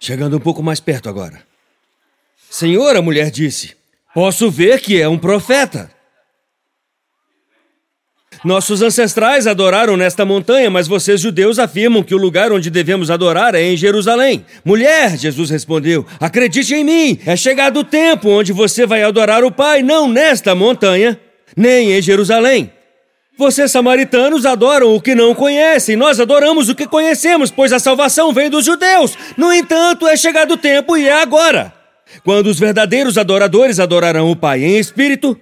Chegando 0.00 0.36
um 0.36 0.40
pouco 0.40 0.62
mais 0.62 0.80
perto 0.80 1.08
agora. 1.08 1.42
Senhor, 2.50 2.96
a 2.96 3.02
mulher 3.02 3.30
disse: 3.30 3.76
Posso 4.14 4.50
ver 4.50 4.80
que 4.80 5.00
é 5.00 5.08
um 5.08 5.18
profeta. 5.18 5.90
Nossos 8.44 8.82
ancestrais 8.82 9.46
adoraram 9.46 9.96
nesta 9.96 10.22
montanha, 10.24 10.70
mas 10.70 10.86
vocês 10.86 11.18
judeus 11.18 11.58
afirmam 11.58 12.02
que 12.02 12.14
o 12.14 12.18
lugar 12.18 12.52
onde 12.52 12.68
devemos 12.68 13.10
adorar 13.10 13.54
é 13.54 13.62
em 13.62 13.76
Jerusalém. 13.76 14.44
Mulher, 14.62 15.16
Jesus 15.16 15.48
respondeu, 15.48 16.06
acredite 16.20 16.74
em 16.74 16.84
mim, 16.84 17.18
é 17.24 17.36
chegado 17.36 17.80
o 17.80 17.84
tempo 17.84 18.28
onde 18.28 18.52
você 18.52 18.84
vai 18.84 19.02
adorar 19.02 19.44
o 19.44 19.50
Pai, 19.50 19.82
não 19.82 20.06
nesta 20.06 20.54
montanha 20.54 21.18
nem 21.56 21.92
em 21.92 22.02
Jerusalém. 22.02 22.72
Vocês 23.36 23.72
samaritanos 23.72 24.46
adoram 24.46 24.94
o 24.94 25.00
que 25.00 25.14
não 25.14 25.34
conhecem, 25.34 25.96
nós 25.96 26.20
adoramos 26.20 26.68
o 26.68 26.74
que 26.74 26.86
conhecemos, 26.86 27.50
pois 27.50 27.72
a 27.72 27.80
salvação 27.80 28.32
vem 28.32 28.48
dos 28.48 28.64
judeus. 28.64 29.16
No 29.36 29.52
entanto, 29.52 30.06
é 30.06 30.16
chegado 30.16 30.52
o 30.54 30.56
tempo 30.56 30.96
e 30.96 31.08
é 31.08 31.20
agora. 31.20 31.72
Quando 32.22 32.46
os 32.46 32.58
verdadeiros 32.58 33.18
adoradores 33.18 33.80
adorarão 33.80 34.30
o 34.30 34.36
Pai 34.36 34.62
em 34.62 34.78
espírito 34.78 35.38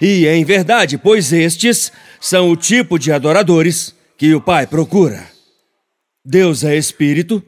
e 0.00 0.26
em 0.26 0.42
verdade, 0.44 0.96
pois 0.96 1.32
estes 1.32 1.92
são 2.18 2.50
o 2.50 2.56
tipo 2.56 2.98
de 2.98 3.12
adoradores 3.12 3.94
que 4.16 4.34
o 4.34 4.40
Pai 4.40 4.66
procura. 4.66 5.24
Deus 6.24 6.64
é 6.64 6.74
espírito 6.76 7.42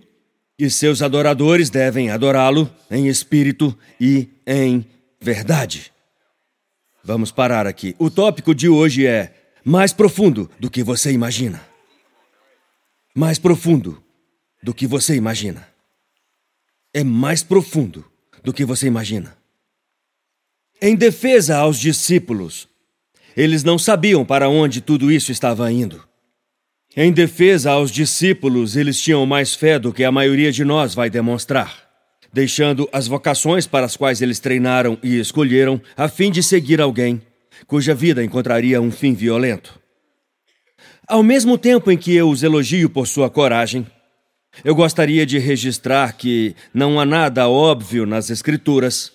e 0.59 0.69
seus 0.69 1.01
adoradores 1.01 1.71
devem 1.71 2.11
adorá-lo 2.11 2.71
em 2.91 3.09
espírito 3.09 3.77
e 3.99 4.29
em 4.47 4.85
verdade. 5.19 5.96
Vamos 7.07 7.31
parar 7.31 7.69
aqui. 7.69 7.95
O 8.01 8.11
tópico 8.11 8.53
de 8.53 8.69
hoje 8.69 9.07
é 9.07 9.33
mais 9.65 9.93
profundo 9.93 10.51
do 10.59 10.69
que 10.69 10.83
você 10.83 11.13
imagina. 11.13 11.65
Mais 13.15 13.39
profundo 13.39 14.03
do 14.61 14.75
que 14.75 14.89
você 14.89 15.15
imagina. 15.15 15.69
É 16.93 17.05
mais 17.05 17.45
profundo 17.45 18.05
do 18.43 18.53
que 18.53 18.65
você 18.65 18.89
imagina. 18.89 19.39
Em 20.83 20.97
defesa 20.97 21.59
aos 21.59 21.79
discípulos, 21.79 22.69
eles 23.37 23.63
não 23.63 23.79
sabiam 23.79 24.25
para 24.25 24.49
onde 24.49 24.81
tudo 24.81 25.13
isso 25.13 25.31
estava 25.31 25.71
indo. 25.71 26.03
Em 26.97 27.13
defesa 27.13 27.71
aos 27.71 27.93
discípulos, 27.93 28.75
eles 28.75 29.01
tinham 29.01 29.25
mais 29.25 29.55
fé 29.55 29.79
do 29.79 29.93
que 29.93 30.03
a 30.03 30.11
maioria 30.11 30.51
de 30.51 30.65
nós 30.65 30.93
vai 30.93 31.09
demonstrar, 31.09 31.86
deixando 32.37 32.87
as 32.93 33.07
vocações 33.09 33.67
para 33.67 33.87
as 33.87 33.97
quais 33.97 34.21
eles 34.21 34.39
treinaram 34.39 34.99
e 35.03 35.19
escolheram 35.19 35.81
a 35.97 36.07
fim 36.07 36.31
de 36.31 36.43
seguir 36.43 36.83
alguém 36.83 37.23
cuja 37.67 37.95
vida 37.95 38.23
encontraria 38.23 38.79
um 38.79 38.91
fim 38.91 39.15
violento. 39.15 39.81
Ao 41.09 41.23
mesmo 41.23 41.57
tempo 41.57 41.91
em 41.91 41.97
que 41.97 42.15
eu 42.15 42.29
os 42.29 42.43
elogio 42.43 42.91
por 42.91 43.09
sua 43.09 43.31
coragem, 43.31 43.87
eu 44.63 44.75
gostaria 44.75 45.25
de 45.25 45.39
registrar 45.39 46.13
que 46.13 46.55
não 46.75 47.01
há 47.01 47.07
nada 47.07 47.49
óbvio 47.49 48.05
nas 48.05 48.29
Escrituras 48.29 49.11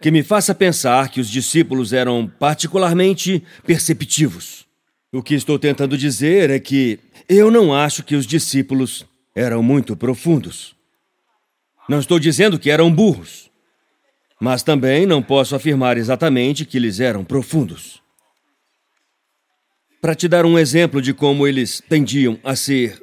que 0.00 0.12
me 0.12 0.22
faça 0.22 0.54
pensar 0.54 1.08
que 1.08 1.20
os 1.20 1.28
discípulos 1.28 1.92
eram 1.92 2.30
particularmente 2.38 3.42
perceptivos. 3.66 4.66
O 5.12 5.20
que 5.20 5.34
estou 5.34 5.58
tentando 5.58 5.98
dizer 5.98 6.48
é 6.48 6.60
que 6.60 7.00
eu 7.28 7.50
não 7.50 7.74
acho 7.74 8.04
que 8.04 8.14
os 8.14 8.24
discípulos 8.24 9.04
eram 9.34 9.64
muito 9.64 9.96
profundos. 9.96 10.80
Não 11.88 11.98
estou 11.98 12.18
dizendo 12.18 12.58
que 12.58 12.70
eram 12.70 12.92
burros. 12.92 13.50
Mas 14.40 14.62
também 14.62 15.06
não 15.06 15.22
posso 15.22 15.54
afirmar 15.54 15.96
exatamente 15.96 16.64
que 16.64 16.76
eles 16.76 17.00
eram 17.00 17.24
profundos. 17.24 18.02
Para 20.00 20.14
te 20.14 20.26
dar 20.26 20.44
um 20.44 20.58
exemplo 20.58 21.00
de 21.00 21.14
como 21.14 21.46
eles 21.46 21.80
tendiam 21.88 22.38
a 22.42 22.56
ser 22.56 23.00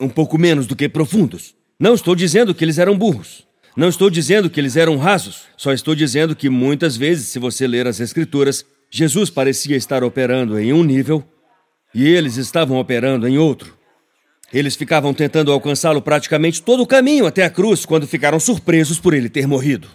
um 0.00 0.08
pouco 0.08 0.38
menos 0.38 0.66
do 0.66 0.74
que 0.74 0.88
profundos, 0.88 1.54
não 1.78 1.94
estou 1.94 2.14
dizendo 2.14 2.54
que 2.54 2.64
eles 2.64 2.78
eram 2.78 2.96
burros. 2.96 3.46
Não 3.76 3.88
estou 3.88 4.10
dizendo 4.10 4.50
que 4.50 4.60
eles 4.60 4.76
eram 4.76 4.96
rasos. 4.96 5.44
Só 5.56 5.72
estou 5.72 5.94
dizendo 5.94 6.36
que 6.36 6.48
muitas 6.48 6.96
vezes, 6.96 7.28
se 7.28 7.38
você 7.38 7.66
ler 7.66 7.86
as 7.86 8.00
Escrituras, 8.00 8.64
Jesus 8.90 9.30
parecia 9.30 9.76
estar 9.76 10.04
operando 10.04 10.58
em 10.58 10.72
um 10.72 10.84
nível 10.84 11.24
e 11.94 12.06
eles 12.06 12.36
estavam 12.36 12.78
operando 12.78 13.26
em 13.26 13.38
outro. 13.38 13.76
Eles 14.52 14.76
ficavam 14.76 15.14
tentando 15.14 15.50
alcançá-lo 15.50 16.02
praticamente 16.02 16.62
todo 16.62 16.82
o 16.82 16.86
caminho 16.86 17.26
até 17.26 17.44
a 17.44 17.50
cruz 17.50 17.84
quando 17.84 18.06
ficaram 18.06 18.38
surpresos 18.38 18.98
por 18.98 19.14
ele 19.14 19.28
ter 19.28 19.46
morrido 19.46 19.88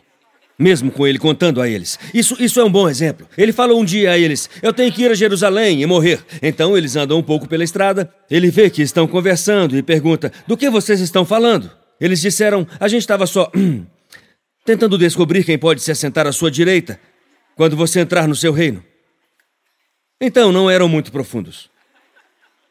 mesmo 0.59 0.91
com 0.91 1.05
ele 1.05 1.19
contando 1.19 1.61
a 1.61 1.69
eles. 1.69 1.99
Isso, 2.13 2.35
isso 2.39 2.59
é 2.59 2.63
um 2.63 2.71
bom 2.71 2.89
exemplo. 2.89 3.27
Ele 3.37 3.53
falou 3.53 3.79
um 3.79 3.85
dia 3.85 4.11
a 4.11 4.17
eles: 4.17 4.49
Eu 4.61 4.73
tenho 4.73 4.91
que 4.91 5.03
ir 5.03 5.11
a 5.11 5.15
Jerusalém 5.15 5.81
e 5.81 5.85
morrer. 5.85 6.19
Então 6.41 6.75
eles 6.75 6.95
andam 6.95 7.19
um 7.19 7.23
pouco 7.23 7.47
pela 7.47 7.63
estrada. 7.63 8.11
Ele 8.29 8.49
vê 8.49 8.69
que 8.69 8.81
estão 8.81 9.07
conversando 9.07 9.77
e 9.77 9.83
pergunta: 9.83 10.31
Do 10.47 10.57
que 10.57 10.69
vocês 10.69 10.99
estão 10.99 11.23
falando? 11.23 11.69
Eles 12.01 12.19
disseram: 12.19 12.67
A 12.79 12.87
gente 12.87 13.01
estava 13.01 13.27
só. 13.27 13.51
tentando 14.65 14.97
descobrir 14.97 15.45
quem 15.45 15.57
pode 15.57 15.81
se 15.81 15.91
assentar 15.91 16.27
à 16.27 16.31
sua 16.33 16.51
direita 16.51 16.99
quando 17.55 17.77
você 17.77 18.01
entrar 18.01 18.27
no 18.27 18.35
seu 18.35 18.51
reino. 18.51 18.83
Então 20.19 20.51
não 20.51 20.69
eram 20.69 20.89
muito 20.89 21.09
profundos. 21.09 21.69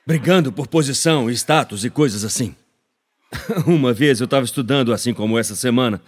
Brigando 0.07 0.53
por 0.53 0.69
posição, 0.69 1.29
status 1.31 1.85
e 1.85 1.91
coisas 1.91 2.25
assim. 2.25 2.55
Uma 3.67 3.93
vez 3.93 4.21
eu 4.21 4.27
estava 4.27 4.45
estudando, 4.45 4.93
assim 4.93 5.13
como 5.13 5.37
essa 5.37 5.57
semana, 5.57 6.01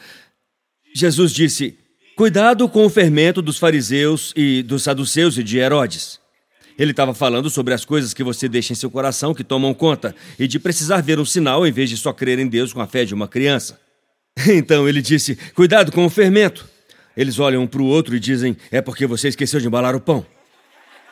Jesus 0.95 1.33
disse: 1.33 1.77
Cuidado 2.17 2.69
com 2.69 2.87
o 2.87 2.89
fermento 2.89 3.43
dos 3.43 3.59
fariseus 3.59 4.33
e 4.37 4.63
dos 4.63 4.85
saduceus 4.85 5.37
e 5.37 5.43
de 5.43 5.59
Herodes. 5.59 6.21
Ele 6.79 6.93
estava 6.93 7.13
falando 7.13 7.51
sobre 7.51 7.75
as 7.75 7.85
coisas 7.85 8.15
que 8.15 8.23
você 8.23 8.49
deixa 8.49 8.73
em 8.73 8.77
seu 8.77 8.89
coração 8.89 9.35
que 9.35 9.43
tomam 9.43 9.75
conta 9.75 10.15
e 10.39 10.47
de 10.47 10.61
precisar 10.61 11.01
ver 11.01 11.19
um 11.19 11.25
sinal 11.25 11.67
em 11.67 11.73
vez 11.73 11.91
de 11.91 11.97
só 11.97 12.13
crer 12.13 12.39
em 12.39 12.47
Deus 12.47 12.73
com 12.73 12.81
a 12.81 12.87
fé 12.87 13.05
de 13.05 13.15
uma 13.15 13.27
criança. 13.27 13.81
Então 14.47 14.89
ele 14.89 15.03
disse: 15.03 15.35
Cuidado 15.57 15.91
com 15.91 16.07
o 16.07 16.11
fermento. 16.11 16.69
Eles 17.17 17.41
olham 17.41 17.65
um 17.65 17.67
para 17.67 17.83
o 17.83 17.87
outro 17.87 18.15
e 18.15 18.21
dizem: 18.21 18.57
É 18.71 18.81
porque 18.81 19.09
você 19.09 19.27
esqueceu 19.27 19.59
de 19.59 19.67
embalar 19.67 19.97
o 19.97 20.01
pão. 20.01 20.25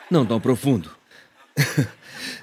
Não 0.09 0.25
tão 0.25 0.39
profundo. 0.39 0.89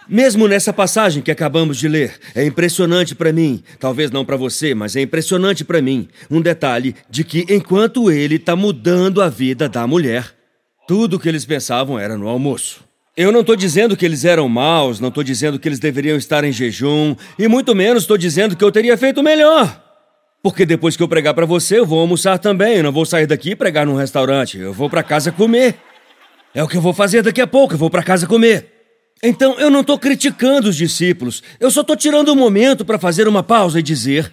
Mesmo 0.09 0.47
nessa 0.47 0.73
passagem 0.73 1.23
que 1.23 1.31
acabamos 1.31 1.79
de 1.79 1.89
ler, 1.89 2.19
é 2.35 2.45
impressionante 2.45 3.15
para 3.15 3.33
mim, 3.33 3.63
talvez 3.81 4.11
não 4.11 4.25
para 4.25 4.37
você, 4.37 4.75
mas 4.75 4.95
é 4.97 5.01
impressionante 5.01 5.65
para 5.65 5.81
mim, 5.81 6.09
um 6.31 6.43
detalhe 6.43 6.95
de 7.09 7.25
que 7.25 7.47
enquanto 7.49 8.11
ele 8.11 8.37
está 8.37 8.55
mudando 8.55 9.23
a 9.23 9.31
vida 9.31 9.67
da 9.67 9.87
mulher, 9.87 10.35
tudo 10.87 11.17
o 11.17 11.19
que 11.19 11.29
eles 11.29 11.47
pensavam 11.47 11.99
era 11.99 12.19
no 12.19 12.29
almoço. 12.29 12.85
Eu 13.17 13.33
não 13.33 13.41
estou 13.41 13.57
dizendo 13.57 13.97
que 13.97 14.05
eles 14.05 14.25
eram 14.27 14.47
maus, 14.49 15.01
não 15.01 15.09
estou 15.09 15.25
dizendo 15.25 15.59
que 15.59 15.67
eles 15.69 15.79
deveriam 15.79 16.19
estar 16.19 16.45
em 16.45 16.53
jejum, 16.53 17.17
e 17.39 17.49
muito 17.49 17.75
menos 17.75 18.03
estou 18.03 18.19
dizendo 18.19 18.55
que 18.57 18.65
eu 18.65 18.73
teria 18.73 18.99
feito 18.99 19.23
melhor. 19.23 19.83
Porque 20.43 20.67
depois 20.67 20.95
que 20.95 21.03
eu 21.03 21.09
pregar 21.09 21.33
para 21.33 21.47
você, 21.47 21.79
eu 21.79 21.87
vou 21.87 22.01
almoçar 22.01 22.39
também, 22.39 22.77
eu 22.77 22.83
não 22.83 22.93
vou 22.93 23.07
sair 23.07 23.27
daqui 23.27 23.53
e 23.53 23.57
pregar 23.57 23.87
num 23.87 23.95
restaurante, 23.95 24.59
eu 24.59 24.75
vou 24.75 24.91
para 24.91 25.03
casa 25.03 25.33
comer. 25.33 25.77
É 26.55 26.63
o 26.63 26.69
que 26.69 26.77
eu 26.77 26.83
vou 26.83 26.93
fazer 26.93 27.23
daqui 27.23 27.41
a 27.41 27.47
pouco, 27.47 27.73
eu 27.73 27.79
vou 27.79 27.89
para 27.89 28.03
casa 28.03 28.27
comer. 28.27 28.74
Então 29.23 29.59
eu 29.59 29.71
não 29.71 29.81
estou 29.81 29.99
criticando 29.99 30.69
os 30.69 30.77
discípulos, 30.77 31.43
eu 31.59 31.71
só 31.71 31.81
estou 31.81 31.97
tirando 31.97 32.33
um 32.33 32.37
momento 32.37 32.85
para 32.85 32.99
fazer 32.99 33.27
uma 33.27 33.43
pausa 33.43 33.79
e 33.79 33.83
dizer 33.83 34.33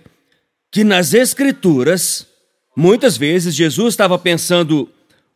que 0.71 0.83
nas 0.83 1.13
Escrituras, 1.13 2.27
muitas 2.75 3.17
vezes 3.17 3.55
Jesus 3.55 3.93
estava 3.93 4.17
pensando 4.17 4.89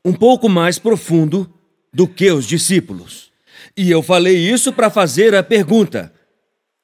um 0.04 0.14
pouco 0.14 0.48
mais 0.48 0.78
profundo 0.78 1.52
do 1.94 2.08
que 2.08 2.32
os 2.32 2.46
discípulos. 2.46 3.32
E 3.76 3.90
eu 3.92 4.02
falei 4.02 4.38
isso 4.38 4.72
para 4.72 4.90
fazer 4.90 5.36
a 5.36 5.44
pergunta: 5.44 6.12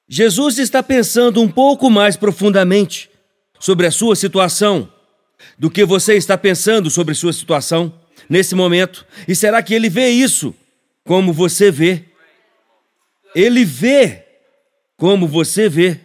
Jesus 0.07 0.57
está 0.57 0.81
pensando 0.83 1.41
um 1.41 1.47
pouco 1.47 1.89
mais 1.89 2.17
profundamente 2.17 3.09
sobre 3.59 3.87
a 3.87 3.91
sua 3.91 4.15
situação 4.15 4.91
do 5.57 5.69
que 5.69 5.85
você 5.85 6.15
está 6.15 6.37
pensando 6.37 6.89
sobre 6.89 7.15
sua 7.15 7.33
situação 7.33 7.93
nesse 8.29 8.55
momento? 8.55 9.05
E 9.27 9.35
será 9.35 9.61
que 9.61 9.73
ele 9.73 9.89
vê 9.89 10.09
isso 10.09 10.53
como 11.03 11.33
você 11.33 11.71
vê? 11.71 12.05
Ele 13.35 13.63
vê 13.65 14.23
como 14.97 15.27
você 15.27 15.67
vê. 15.67 15.99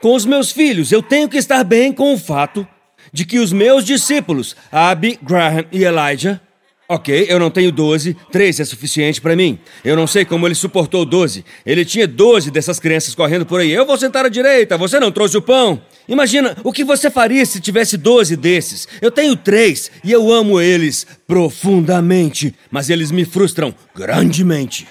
Com 0.00 0.14
os 0.14 0.24
meus 0.26 0.50
filhos, 0.50 0.92
eu 0.92 1.02
tenho 1.02 1.28
que 1.28 1.38
estar 1.38 1.64
bem 1.64 1.92
com 1.92 2.12
o 2.12 2.18
fato 2.18 2.66
de 3.12 3.24
que 3.24 3.38
os 3.38 3.52
meus 3.52 3.84
discípulos, 3.84 4.56
Abby, 4.70 5.18
Graham 5.22 5.64
e 5.72 5.84
Elijah, 5.84 6.40
ok, 6.88 7.26
eu 7.28 7.38
não 7.38 7.50
tenho 7.50 7.72
12, 7.72 8.16
três 8.30 8.60
é 8.60 8.64
suficiente 8.64 9.20
para 9.20 9.36
mim. 9.36 9.58
Eu 9.84 9.96
não 9.96 10.06
sei 10.06 10.24
como 10.24 10.46
ele 10.46 10.54
suportou 10.54 11.04
12. 11.04 11.44
Ele 11.64 11.84
tinha 11.84 12.06
12 12.06 12.50
dessas 12.50 12.78
crianças 12.78 13.14
correndo 13.14 13.46
por 13.46 13.60
aí. 13.60 13.72
Eu 13.72 13.86
vou 13.86 13.96
sentar 13.96 14.24
à 14.24 14.28
direita, 14.28 14.76
você 14.76 14.98
não 15.00 15.12
trouxe 15.12 15.36
o 15.36 15.42
pão. 15.42 15.80
Imagina 16.08 16.56
o 16.62 16.72
que 16.72 16.84
você 16.84 17.10
faria 17.10 17.44
se 17.46 17.60
tivesse 17.60 17.96
12 17.96 18.36
desses. 18.36 18.86
Eu 19.00 19.10
tenho 19.10 19.36
três 19.36 19.90
e 20.02 20.12
eu 20.12 20.32
amo 20.32 20.60
eles 20.60 21.06
profundamente, 21.26 22.54
mas 22.70 22.90
eles 22.90 23.10
me 23.10 23.24
frustram 23.24 23.74
grandemente. 23.94 24.86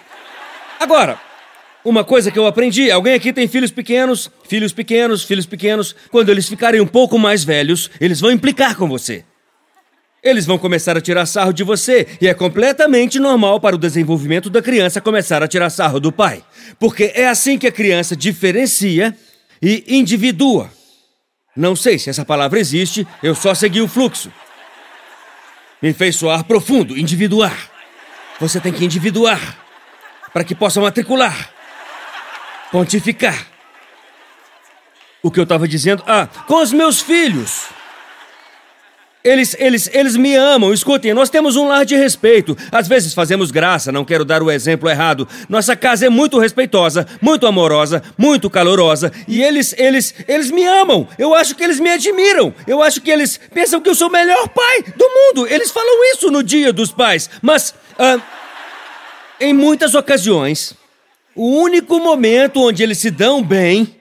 Agora, 0.79 1.20
uma 1.84 2.04
coisa 2.04 2.32
que 2.32 2.40
eu 2.40 2.48
aprendi: 2.48 2.90
alguém 2.90 3.13
aqui 3.13 3.34
tem 3.34 3.48
filhos 3.48 3.72
pequenos, 3.72 4.30
filhos 4.48 4.72
pequenos, 4.72 5.24
filhos 5.24 5.46
pequenos. 5.46 5.96
Quando 6.10 6.30
eles 6.30 6.48
ficarem 6.48 6.80
um 6.80 6.88
pouco 6.88 7.20
mais 7.20 7.44
velhos, 7.44 7.90
eles 8.00 8.20
vão 8.20 8.32
implicar 8.32 8.75
com 8.75 8.88
você. 8.88 9.24
Eles 10.24 10.46
vão 10.46 10.58
começar 10.58 10.96
a 10.96 11.02
tirar 11.02 11.25
sarro 11.25 11.52
de 11.52 11.63
você, 11.63 12.08
e 12.22 12.30
é 12.30 12.34
completamente 12.34 13.20
normal 13.20 13.60
para 13.60 13.75
o 13.75 13.80
desenvolvimento 13.80 14.50
da 14.50 14.62
criança 14.62 15.02
começar 15.02 15.44
a 15.44 15.48
tirar 15.50 15.70
sarro 15.70 16.00
do 16.00 16.13
pai. 16.13 16.42
Porque 16.80 17.12
é 17.13 17.28
assim 17.28 17.58
que 17.58 17.68
a 17.68 17.72
criança 17.72 18.16
diferencia 18.16 19.13
e 19.62 19.84
individua. 19.90 20.72
Não 21.56 21.75
sei 21.75 22.00
se 22.00 22.10
essa 22.10 22.24
palavra 22.24 22.58
existe, 22.58 23.06
eu 23.22 23.36
só 23.36 23.54
segui 23.54 23.82
o 23.82 23.88
fluxo. 23.88 24.32
Me 25.82 25.92
fez 25.92 26.16
soar 26.16 26.46
profundo, 26.46 26.98
individuar. 26.98 27.70
Você 28.40 28.62
tem 28.62 28.72
que 28.72 28.86
individuar 28.86 29.60
para 30.32 30.46
que 30.46 30.56
possa 30.56 30.80
matricular 30.80 31.53
pontificar. 32.74 33.46
O 35.22 35.30
que 35.30 35.39
eu 35.39 35.44
estava 35.44 35.68
dizendo? 35.68 36.03
Ah, 36.08 36.27
com 36.48 36.56
os 36.56 36.74
meus 36.74 37.00
filhos. 37.00 37.65
Eles, 39.24 39.56
eles, 39.60 39.89
eles 39.94 40.18
me 40.18 40.36
amam. 40.36 40.74
Escutem, 40.74 41.13
nós 41.13 41.30
temos 41.30 41.56
um 41.56 41.68
lar 41.68 41.86
de 41.86 41.96
respeito. 41.96 42.58
Às 42.72 42.88
vezes 42.88 43.13
fazemos 43.13 43.51
graça, 43.51 43.92
não 43.92 44.03
quero 44.03 44.25
dar 44.25 44.42
o 44.42 44.50
exemplo 44.50 44.89
errado. 44.89 45.27
Nossa 45.48 45.75
casa 45.75 46.08
é 46.08 46.10
muito 46.10 46.39
respeitosa, 46.39 47.08
muito 47.22 47.46
amorosa, 47.46 48.01
muito 48.18 48.50
calorosa. 48.50 49.13
E 49.27 49.42
eles, 49.42 49.75
eles, 49.77 50.13
eles 50.27 50.50
me 50.50 50.65
amam. 50.65 51.08
Eu 51.18 51.36
acho 51.36 51.53
que 51.53 51.63
eles 51.63 51.80
me 51.80 51.92
admiram. 51.92 52.53
Eu 52.65 52.82
acho 52.82 53.00
que 53.01 53.12
eles 53.12 53.39
pensam 53.53 53.80
que 53.80 53.89
eu 53.89 53.96
sou 53.96 54.10
o 54.10 54.12
melhor 54.12 54.50
pai 54.50 54.84
do 54.98 55.08
mundo. 55.08 55.48
Eles 55.48 55.70
falam 55.70 56.12
isso 56.12 56.32
no 56.32 56.42
dia 56.42 56.74
dos 56.74 56.92
pais. 56.92 57.30
Mas, 57.39 57.74
ah, 58.00 58.20
em 59.39 59.53
muitas 59.53 59.94
ocasiões, 59.94 60.75
o 61.36 61.48
único 61.62 62.00
momento 62.00 62.62
onde 62.62 62.84
eles 62.84 62.98
se 62.98 63.10
dão 63.10 63.42
bem 63.42 63.96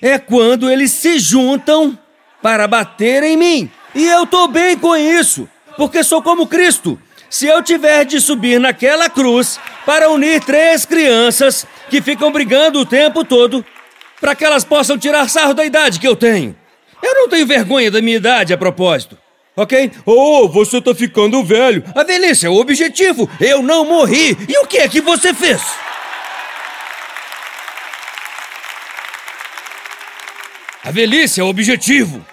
é 0.00 0.18
quando 0.18 0.70
eles 0.70 0.90
se 0.90 1.18
juntam 1.18 1.98
para 2.42 2.66
bater 2.66 3.22
em 3.22 3.36
mim. 3.36 3.70
E 3.94 4.06
eu 4.06 4.26
tô 4.26 4.48
bem 4.48 4.76
com 4.76 4.96
isso, 4.96 5.48
porque 5.76 6.02
sou 6.02 6.22
como 6.22 6.46
Cristo. 6.46 6.98
Se 7.30 7.46
eu 7.46 7.62
tiver 7.62 8.04
de 8.04 8.20
subir 8.20 8.58
naquela 8.60 9.08
cruz 9.08 9.58
para 9.86 10.10
unir 10.10 10.42
três 10.42 10.84
crianças 10.84 11.66
que 11.88 12.02
ficam 12.02 12.32
brigando 12.32 12.80
o 12.80 12.86
tempo 12.86 13.24
todo, 13.24 13.64
para 14.20 14.34
que 14.34 14.44
elas 14.44 14.64
possam 14.64 14.98
tirar 14.98 15.30
sarro 15.30 15.54
da 15.54 15.64
idade 15.64 15.98
que 15.98 16.06
eu 16.06 16.16
tenho. 16.16 16.56
Eu 17.02 17.14
não 17.14 17.28
tenho 17.28 17.46
vergonha 17.46 17.90
da 17.90 18.02
minha 18.02 18.16
idade 18.16 18.52
a 18.52 18.58
propósito. 18.58 19.18
Ok? 19.56 19.90
Oh, 20.06 20.48
você 20.48 20.80
tá 20.80 20.94
ficando 20.94 21.42
velho. 21.44 21.84
A 21.94 22.02
velhice 22.04 22.46
é 22.46 22.48
o 22.48 22.56
objetivo. 22.56 23.28
Eu 23.40 23.62
não 23.62 23.84
morri. 23.84 24.36
E 24.48 24.58
o 24.58 24.66
que 24.66 24.78
é 24.78 24.88
que 24.88 25.00
você 25.00 25.34
fez? 25.34 25.60
A 30.84 30.90
velhice 30.90 31.40
é 31.40 31.44
o 31.44 31.48
objetivo. 31.48 32.24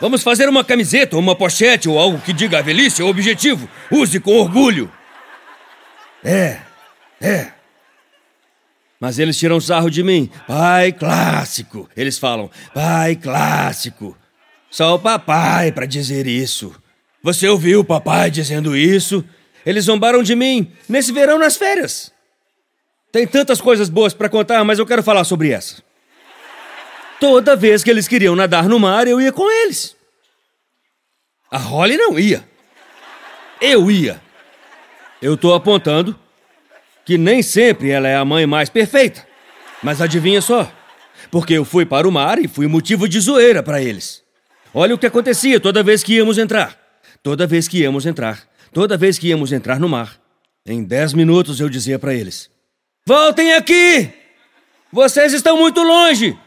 Vamos 0.00 0.22
fazer 0.22 0.48
uma 0.48 0.62
camiseta, 0.62 1.16
uma 1.16 1.34
pochete 1.34 1.88
ou 1.88 1.98
algo 1.98 2.20
que 2.20 2.32
diga 2.32 2.58
a 2.58 2.62
velhice 2.62 3.02
é 3.02 3.04
o 3.04 3.08
objetivo. 3.08 3.68
Use 3.90 4.20
com 4.20 4.36
orgulho. 4.36 4.92
É, 6.22 6.58
é. 7.20 7.52
Mas 9.00 9.18
eles 9.18 9.38
tiram 9.38 9.60
sarro 9.60 9.90
de 9.90 10.02
mim. 10.02 10.30
Pai 10.46 10.92
clássico. 10.92 11.88
Eles 11.96 12.18
falam, 12.18 12.50
pai 12.74 13.16
clássico. 13.16 14.16
Só 14.70 14.94
o 14.94 14.98
papai 14.98 15.72
para 15.72 15.86
dizer 15.86 16.26
isso. 16.26 16.74
Você 17.22 17.48
ouviu 17.48 17.80
o 17.80 17.84
papai 17.84 18.30
dizendo 18.30 18.76
isso? 18.76 19.24
Eles 19.64 19.84
zombaram 19.84 20.22
de 20.22 20.36
mim 20.36 20.70
nesse 20.88 21.12
verão 21.12 21.38
nas 21.38 21.56
férias. 21.56 22.12
Tem 23.10 23.26
tantas 23.26 23.60
coisas 23.60 23.88
boas 23.88 24.12
para 24.12 24.28
contar, 24.28 24.62
mas 24.64 24.78
eu 24.78 24.86
quero 24.86 25.02
falar 25.02 25.24
sobre 25.24 25.50
essa. 25.50 25.87
Toda 27.20 27.56
vez 27.56 27.82
que 27.82 27.90
eles 27.90 28.06
queriam 28.06 28.36
nadar 28.36 28.68
no 28.68 28.78
mar, 28.78 29.08
eu 29.08 29.20
ia 29.20 29.32
com 29.32 29.50
eles. 29.50 29.96
A 31.50 31.58
Holly 31.58 31.96
não 31.96 32.18
ia. 32.18 32.46
Eu 33.60 33.90
ia. 33.90 34.20
Eu 35.20 35.36
tô 35.36 35.52
apontando 35.52 36.18
que 37.04 37.18
nem 37.18 37.42
sempre 37.42 37.90
ela 37.90 38.06
é 38.06 38.14
a 38.14 38.24
mãe 38.24 38.46
mais 38.46 38.68
perfeita. 38.68 39.26
Mas 39.82 40.00
adivinha 40.00 40.40
só? 40.40 40.70
Porque 41.30 41.54
eu 41.54 41.64
fui 41.64 41.84
para 41.84 42.06
o 42.06 42.12
mar 42.12 42.38
e 42.38 42.46
fui 42.46 42.66
motivo 42.66 43.08
de 43.08 43.18
zoeira 43.18 43.62
para 43.62 43.82
eles. 43.82 44.22
Olha 44.72 44.94
o 44.94 44.98
que 44.98 45.06
acontecia 45.06 45.58
toda 45.58 45.82
vez 45.82 46.02
que 46.02 46.14
íamos 46.14 46.38
entrar. 46.38 46.78
Toda 47.22 47.46
vez 47.46 47.66
que 47.66 47.78
íamos 47.78 48.06
entrar. 48.06 48.46
Toda 48.72 48.96
vez 48.96 49.18
que 49.18 49.28
íamos 49.28 49.50
entrar 49.50 49.80
no 49.80 49.88
mar. 49.88 50.18
Em 50.64 50.84
dez 50.84 51.12
minutos 51.14 51.60
eu 51.60 51.68
dizia 51.68 51.98
para 51.98 52.14
eles: 52.14 52.50
Voltem 53.06 53.54
aqui! 53.54 54.12
Vocês 54.92 55.32
estão 55.32 55.56
muito 55.56 55.82
longe! 55.82 56.38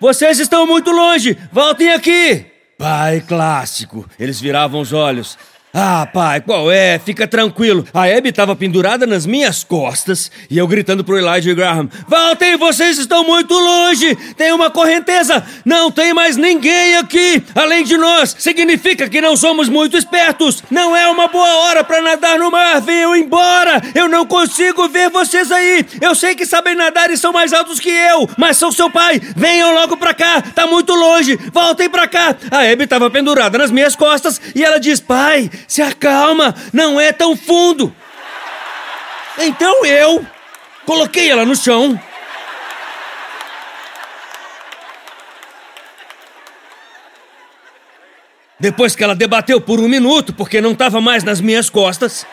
Vocês 0.00 0.40
estão 0.40 0.66
muito 0.66 0.90
longe! 0.90 1.36
Voltem 1.52 1.92
aqui! 1.92 2.46
Pai 2.78 3.20
clássico. 3.20 4.08
Eles 4.18 4.40
viravam 4.40 4.80
os 4.80 4.94
olhos. 4.94 5.36
Ah, 5.72 6.04
pai, 6.12 6.40
qual 6.40 6.70
é? 6.70 6.98
Fica 6.98 7.28
tranquilo. 7.28 7.86
A 7.94 8.02
Abby 8.04 8.30
estava 8.30 8.56
pendurada 8.56 9.06
nas 9.06 9.24
minhas 9.24 9.62
costas 9.62 10.28
e 10.50 10.58
eu 10.58 10.66
gritando 10.66 11.04
pro 11.04 11.16
Elijah 11.16 11.54
Graham: 11.54 11.88
Voltem, 12.08 12.56
vocês 12.56 12.98
estão 12.98 13.22
muito 13.22 13.54
longe! 13.54 14.16
Tem 14.36 14.52
uma 14.52 14.68
correnteza! 14.68 15.44
Não 15.64 15.88
tem 15.88 16.12
mais 16.12 16.36
ninguém 16.36 16.96
aqui! 16.96 17.40
Além 17.54 17.84
de 17.84 17.96
nós, 17.96 18.34
significa 18.36 19.08
que 19.08 19.20
não 19.20 19.36
somos 19.36 19.68
muito 19.68 19.96
espertos! 19.96 20.60
Não 20.68 20.96
é 20.96 21.06
uma 21.06 21.28
boa 21.28 21.66
hora 21.66 21.84
para 21.84 22.02
nadar 22.02 22.36
no 22.36 22.50
mar! 22.50 22.80
Venham 22.80 23.14
embora! 23.14 23.80
Eu 23.94 24.08
não 24.08 24.26
consigo 24.26 24.88
ver 24.88 25.08
vocês 25.08 25.52
aí! 25.52 25.86
Eu 26.00 26.16
sei 26.16 26.34
que 26.34 26.46
sabem 26.46 26.74
nadar 26.74 27.10
e 27.10 27.16
são 27.16 27.32
mais 27.32 27.52
altos 27.52 27.78
que 27.78 27.90
eu, 27.90 28.28
mas 28.36 28.56
são 28.56 28.72
seu 28.72 28.90
pai! 28.90 29.20
Venham 29.36 29.72
logo 29.72 29.96
pra 29.96 30.14
cá! 30.14 30.42
Tá 30.42 30.66
muito 30.66 30.92
longe! 30.92 31.38
Voltem 31.52 31.88
pra 31.88 32.08
cá! 32.08 32.34
A 32.50 32.68
Abby 32.72 32.84
estava 32.84 33.08
pendurada 33.08 33.56
nas 33.56 33.70
minhas 33.70 33.94
costas 33.94 34.40
e 34.52 34.64
ela 34.64 34.80
diz: 34.80 34.98
Pai, 34.98 35.48
se 35.66 35.82
acalma, 35.82 36.54
não 36.72 37.00
é 37.00 37.12
tão 37.12 37.36
fundo. 37.36 37.94
Então 39.38 39.84
eu 39.84 40.24
coloquei 40.84 41.30
ela 41.30 41.44
no 41.44 41.56
chão. 41.56 41.98
Depois 48.58 48.94
que 48.94 49.02
ela 49.02 49.14
debateu 49.14 49.58
por 49.58 49.80
um 49.80 49.88
minuto, 49.88 50.34
porque 50.34 50.60
não 50.60 50.72
estava 50.72 51.00
mais 51.00 51.24
nas 51.24 51.40
minhas 51.40 51.70
costas, 51.70 52.26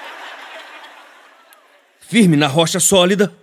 firme 2.02 2.36
na 2.36 2.48
rocha 2.48 2.82
sólida, 2.82 3.34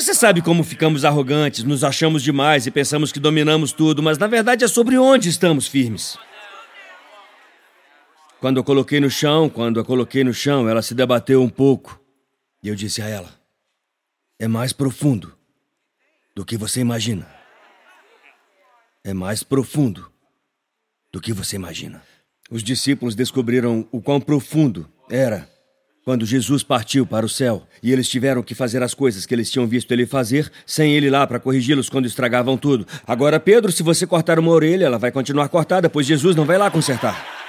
Você 0.00 0.14
sabe 0.14 0.40
como 0.40 0.64
ficamos 0.64 1.04
arrogantes, 1.04 1.62
nos 1.62 1.84
achamos 1.84 2.22
demais 2.22 2.66
e 2.66 2.70
pensamos 2.70 3.12
que 3.12 3.20
dominamos 3.20 3.70
tudo, 3.70 4.02
mas 4.02 4.16
na 4.16 4.26
verdade 4.26 4.64
é 4.64 4.66
sobre 4.66 4.96
onde 4.96 5.28
estamos 5.28 5.66
firmes. 5.66 6.16
Quando 8.40 8.56
eu 8.56 8.64
coloquei 8.64 8.98
no 8.98 9.10
chão, 9.10 9.50
quando 9.50 9.78
a 9.78 9.84
coloquei 9.84 10.24
no 10.24 10.32
chão, 10.32 10.66
ela 10.66 10.80
se 10.80 10.94
debateu 10.94 11.42
um 11.42 11.50
pouco. 11.50 12.00
E 12.62 12.68
eu 12.68 12.74
disse 12.74 13.02
a 13.02 13.08
ela: 13.08 13.28
É 14.38 14.48
mais 14.48 14.72
profundo 14.72 15.36
do 16.34 16.46
que 16.46 16.56
você 16.56 16.80
imagina. 16.80 17.26
É 19.04 19.12
mais 19.12 19.42
profundo 19.42 20.10
do 21.12 21.20
que 21.20 21.34
você 21.34 21.56
imagina. 21.56 22.02
Os 22.50 22.62
discípulos 22.62 23.14
descobriram 23.14 23.86
o 23.92 24.00
quão 24.00 24.18
profundo 24.18 24.90
era 25.10 25.46
quando 26.04 26.24
Jesus 26.24 26.62
partiu 26.62 27.06
para 27.06 27.26
o 27.26 27.28
céu 27.28 27.66
e 27.82 27.92
eles 27.92 28.08
tiveram 28.08 28.42
que 28.42 28.54
fazer 28.54 28.82
as 28.82 28.94
coisas 28.94 29.26
que 29.26 29.34
eles 29.34 29.50
tinham 29.50 29.66
visto 29.66 29.92
ele 29.92 30.06
fazer, 30.06 30.50
sem 30.64 30.94
ele 30.94 31.10
lá 31.10 31.26
para 31.26 31.38
corrigi-los 31.38 31.88
quando 31.88 32.06
estragavam 32.06 32.56
tudo. 32.56 32.86
Agora, 33.06 33.38
Pedro, 33.38 33.70
se 33.70 33.82
você 33.82 34.06
cortar 34.06 34.38
uma 34.38 34.50
orelha, 34.50 34.86
ela 34.86 34.98
vai 34.98 35.12
continuar 35.12 35.48
cortada, 35.48 35.88
pois 35.88 36.06
Jesus 36.06 36.34
não 36.34 36.44
vai 36.44 36.58
lá 36.58 36.70
consertar. 36.70 37.40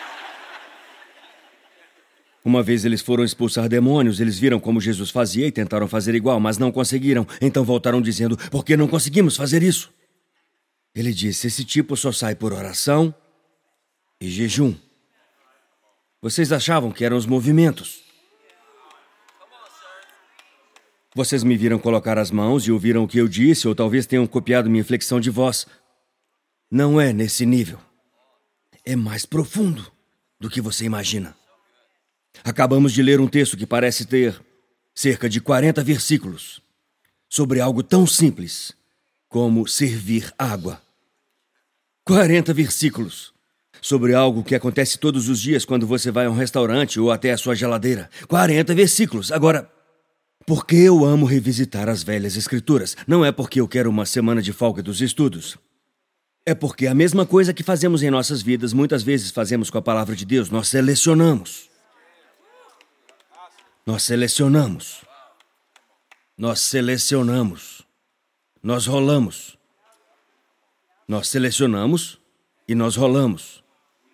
Uma 2.43 2.63
vez 2.63 2.85
eles 2.85 3.01
foram 3.01 3.23
expulsar 3.23 3.69
demônios, 3.69 4.19
eles 4.19 4.39
viram 4.39 4.59
como 4.59 4.81
Jesus 4.81 5.11
fazia 5.11 5.45
e 5.45 5.51
tentaram 5.51 5.87
fazer 5.87 6.15
igual, 6.15 6.39
mas 6.39 6.57
não 6.57 6.71
conseguiram. 6.71 7.25
Então 7.39 7.63
voltaram 7.63 8.01
dizendo: 8.01 8.35
Por 8.49 8.65
que 8.65 8.75
não 8.75 8.87
conseguimos 8.87 9.37
fazer 9.37 9.61
isso? 9.61 9.91
Ele 10.93 11.13
disse: 11.13 11.45
Esse 11.45 11.63
tipo 11.63 11.95
só 11.95 12.11
sai 12.11 12.33
por 12.33 12.51
oração 12.51 13.13
e 14.19 14.27
jejum. 14.27 14.73
Vocês 16.19 16.51
achavam 16.51 16.91
que 16.91 17.05
eram 17.05 17.15
os 17.15 17.27
movimentos. 17.27 18.10
Vocês 21.13 21.43
me 21.43 21.57
viram 21.57 21.77
colocar 21.77 22.17
as 22.17 22.31
mãos 22.31 22.65
e 22.65 22.71
ouviram 22.71 23.03
o 23.03 23.07
que 23.07 23.17
eu 23.17 23.27
disse, 23.27 23.67
ou 23.67 23.75
talvez 23.75 24.05
tenham 24.05 24.25
copiado 24.25 24.69
minha 24.69 24.81
inflexão 24.81 25.19
de 25.19 25.29
voz. 25.29 25.67
Não 26.69 27.01
é 27.01 27.11
nesse 27.11 27.45
nível. 27.45 27.77
É 28.85 28.95
mais 28.95 29.25
profundo 29.25 29.91
do 30.39 30.49
que 30.49 30.61
você 30.61 30.85
imagina. 30.85 31.35
Acabamos 32.45 32.93
de 32.93 33.03
ler 33.03 33.19
um 33.19 33.27
texto 33.27 33.57
que 33.57 33.65
parece 33.65 34.05
ter 34.05 34.41
cerca 34.95 35.27
de 35.29 35.41
40 35.41 35.83
versículos 35.83 36.61
sobre 37.29 37.59
algo 37.59 37.83
tão 37.83 38.07
simples 38.07 38.73
como 39.27 39.67
servir 39.67 40.33
água. 40.37 40.81
40 42.05 42.53
versículos 42.53 43.33
sobre 43.81 44.13
algo 44.13 44.43
que 44.43 44.55
acontece 44.55 44.97
todos 44.97 45.27
os 45.27 45.41
dias 45.41 45.65
quando 45.65 45.85
você 45.85 46.09
vai 46.09 46.25
a 46.25 46.29
um 46.29 46.35
restaurante 46.35 46.99
ou 46.99 47.11
até 47.11 47.31
a 47.31 47.37
sua 47.37 47.53
geladeira. 47.53 48.09
40 48.27 48.73
versículos. 48.73 49.31
Agora, 49.31 49.69
por 50.51 50.65
que 50.65 50.75
eu 50.75 51.05
amo 51.05 51.25
revisitar 51.25 51.87
as 51.87 52.03
velhas 52.03 52.35
escrituras? 52.35 52.97
Não 53.07 53.23
é 53.23 53.31
porque 53.31 53.61
eu 53.61 53.69
quero 53.69 53.89
uma 53.89 54.05
semana 54.05 54.41
de 54.41 54.51
folga 54.51 54.83
dos 54.83 54.99
estudos. 54.99 55.57
É 56.45 56.53
porque 56.53 56.87
a 56.87 56.93
mesma 56.93 57.25
coisa 57.25 57.53
que 57.53 57.63
fazemos 57.63 58.03
em 58.03 58.11
nossas 58.11 58.41
vidas, 58.41 58.73
muitas 58.73 59.01
vezes 59.01 59.31
fazemos 59.31 59.69
com 59.69 59.77
a 59.77 59.81
palavra 59.81 60.13
de 60.13 60.25
Deus, 60.25 60.49
nós 60.49 60.67
selecionamos. 60.67 61.69
Nós 63.85 64.03
selecionamos. 64.03 65.05
Nós 66.37 66.59
selecionamos. 66.59 67.83
Nós 68.61 68.85
rolamos. 68.85 69.57
Nós 71.07 71.29
selecionamos 71.29 72.19
e 72.67 72.75
nós 72.75 72.97
rolamos. 72.97 73.63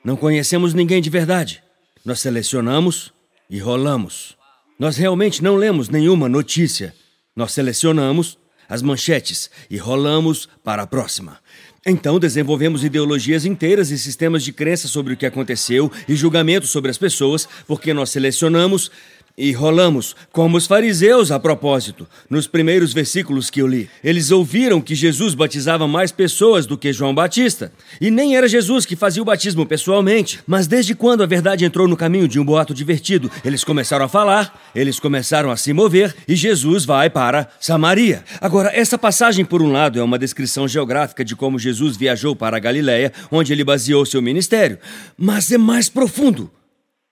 Não 0.04 0.15
conhecemos 0.15 0.76
ninguém 0.76 1.02
de 1.02 1.10
verdade. 1.10 1.63
Nós 2.06 2.19
selecionamos 2.19 3.12
e 3.50 3.58
rolamos. 3.58 4.37
Nós 4.80 4.98
realmente 4.98 5.44
não 5.44 5.56
lemos 5.56 5.90
nenhuma 5.90 6.30
notícia 6.30 6.94
Nós 7.36 7.52
selecionamos 7.52 8.38
as 8.70 8.82
manchetes 8.82 9.50
e 9.70 9.78
rolamos 9.78 10.50
para 10.63 10.84
a 10.84 10.88
próxima. 10.88 11.40
Então 11.86 12.20
desenvolvemos 12.20 12.84
ideologias 12.84 13.46
inteiras 13.46 13.92
e 13.92 13.98
sistemas 13.98 14.44
de 14.44 14.52
crença 14.52 14.90
sobre 14.90 15.13
o 15.13 15.18
que 15.18 15.26
aconteceu 15.26 15.90
e 16.08 16.16
julgamentos 16.16 16.70
sobre 16.70 16.92
as 16.92 16.98
pessoas, 16.98 17.48
porque 17.66 17.94
nós 17.94 18.10
selecionamos 18.10 18.92
e 19.38 19.52
rolamos, 19.52 20.15
como 20.32 20.58
os 20.58 20.65
fariseus 20.65 21.30
a 21.30 21.39
propósito, 21.39 22.08
nos 22.28 22.47
primeiros 22.47 22.91
versículos 22.91 23.52
que 23.52 23.62
eu 23.62 23.67
li. 23.67 23.88
Eles 24.04 24.32
ouviram 24.32 24.82
que 24.82 24.95
Jesus 24.95 25.36
batizava 25.36 25.88
mais 25.88 26.12
pessoas 26.12 26.65
do 26.65 26.76
que 26.76 26.91
João 26.91 27.13
Batista. 27.13 27.71
E 28.02 28.10
nem 28.10 28.36
era 28.36 28.47
Jesus 28.47 28.84
que 28.84 28.95
fazia 28.95 29.21
o 29.21 29.26
batismo 29.26 29.63
pessoalmente. 29.63 30.39
Mas 30.47 30.65
desde 30.65 30.95
quando 30.95 31.21
a 31.21 31.28
verdade 31.28 31.65
entrou 31.65 31.88
no 31.88 31.95
caminho 31.95 32.28
de 32.28 32.39
um 32.39 32.45
boato 32.45 32.73
divertido, 32.73 33.30
eles 33.45 33.63
começaram 33.63 34.06
a 34.06 34.10
falar, 34.10 34.60
eles 34.73 35.00
começaram 35.00 35.52
a 35.52 35.58
se 35.58 35.71
mover 35.71 36.15
e 36.28 36.36
Jesus 36.36 36.84
vai 36.84 37.08
para 37.08 37.47
Samaria. 37.60 38.23
Agora, 38.41 38.71
essa 38.73 38.97
passagem, 38.97 39.45
por 39.45 39.62
um 39.62 39.71
lado, 39.71 40.00
é 40.00 40.04
uma 40.04 40.17
descrição 40.17 40.67
geográfica 40.67 41.23
de 41.23 41.36
como 41.36 41.60
Jesus 41.60 41.95
viajou 41.95 42.36
para 42.36 42.58
a 42.58 42.60
Galiléia, 42.60 43.13
onde 43.32 43.54
ele 43.54 43.63
baseou 43.63 44.04
seu 44.04 44.21
ministério. 44.21 44.80
Mas 45.15 45.52
é 45.52 45.60
mais 45.60 45.89
profundo 45.89 46.50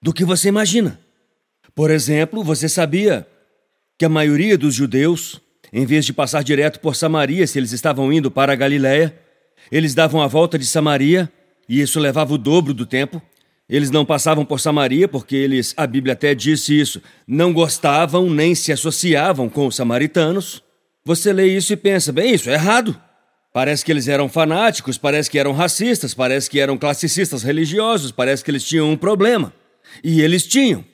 do 0.02 0.12
que 0.12 0.26
você 0.26 0.48
imagina. 0.48 1.05
Por 1.76 1.92
exemplo, 1.92 2.42
você 2.42 2.70
sabia 2.70 3.28
que 3.98 4.06
a 4.06 4.10
maioria 4.10 4.58
dos 4.58 4.74
judeus, 4.74 5.42
em 5.74 5.86
vez 5.86 6.06
de 6.06 6.14
passar 6.14 6.42
direto 6.42 6.80
por 6.80 6.96
Samaria, 6.96 7.46
se 7.46 7.60
eles 7.60 7.74
estavam 7.74 8.14
indo 8.14 8.32
para 8.32 8.54
a 8.54 8.56
Galiléia, 8.56 9.14
eles 9.70 9.94
davam 9.94 10.22
a 10.22 10.28
volta 10.28 10.58
de 10.58 10.66
Samaria 10.66 11.30
e 11.68 11.82
isso 11.82 12.00
levava 12.00 12.34
o 12.34 12.38
dobro 12.38 12.74
do 12.74 12.86
tempo. 12.86 13.22
Eles 13.68 13.92
não 13.92 14.06
passavam 14.06 14.46
por 14.46 14.62
Samaria 14.62 15.06
porque 15.06 15.36
eles, 15.36 15.74
a 15.76 15.86
Bíblia 15.86 16.14
até 16.14 16.34
disse 16.34 16.80
isso, 16.80 17.02
não 17.28 17.52
gostavam 17.52 18.30
nem 18.30 18.56
se 18.56 18.72
associavam 18.72 19.50
com 19.50 19.68
os 19.68 19.76
samaritanos. 19.76 20.64
Você 21.04 21.34
lê 21.34 21.48
isso 21.48 21.74
e 21.74 21.76
pensa, 21.76 22.14
bem, 22.14 22.34
isso 22.34 22.50
é 22.50 22.54
errado. 22.54 22.98
Parece 23.52 23.84
que 23.84 23.92
eles 23.92 24.08
eram 24.08 24.30
fanáticos, 24.30 24.98
parece 24.98 25.30
que 25.30 25.40
eram 25.40 25.52
racistas, 25.52 26.14
parece 26.14 26.50
que 26.50 26.60
eram 26.60 26.78
classicistas 26.78 27.44
religiosos, 27.44 28.12
parece 28.12 28.44
que 28.44 28.52
eles 28.52 28.64
tinham 28.64 28.90
um 28.90 28.98
problema. 28.98 29.54
E 30.04 30.22
eles 30.22 30.46
tinham. 30.48 30.86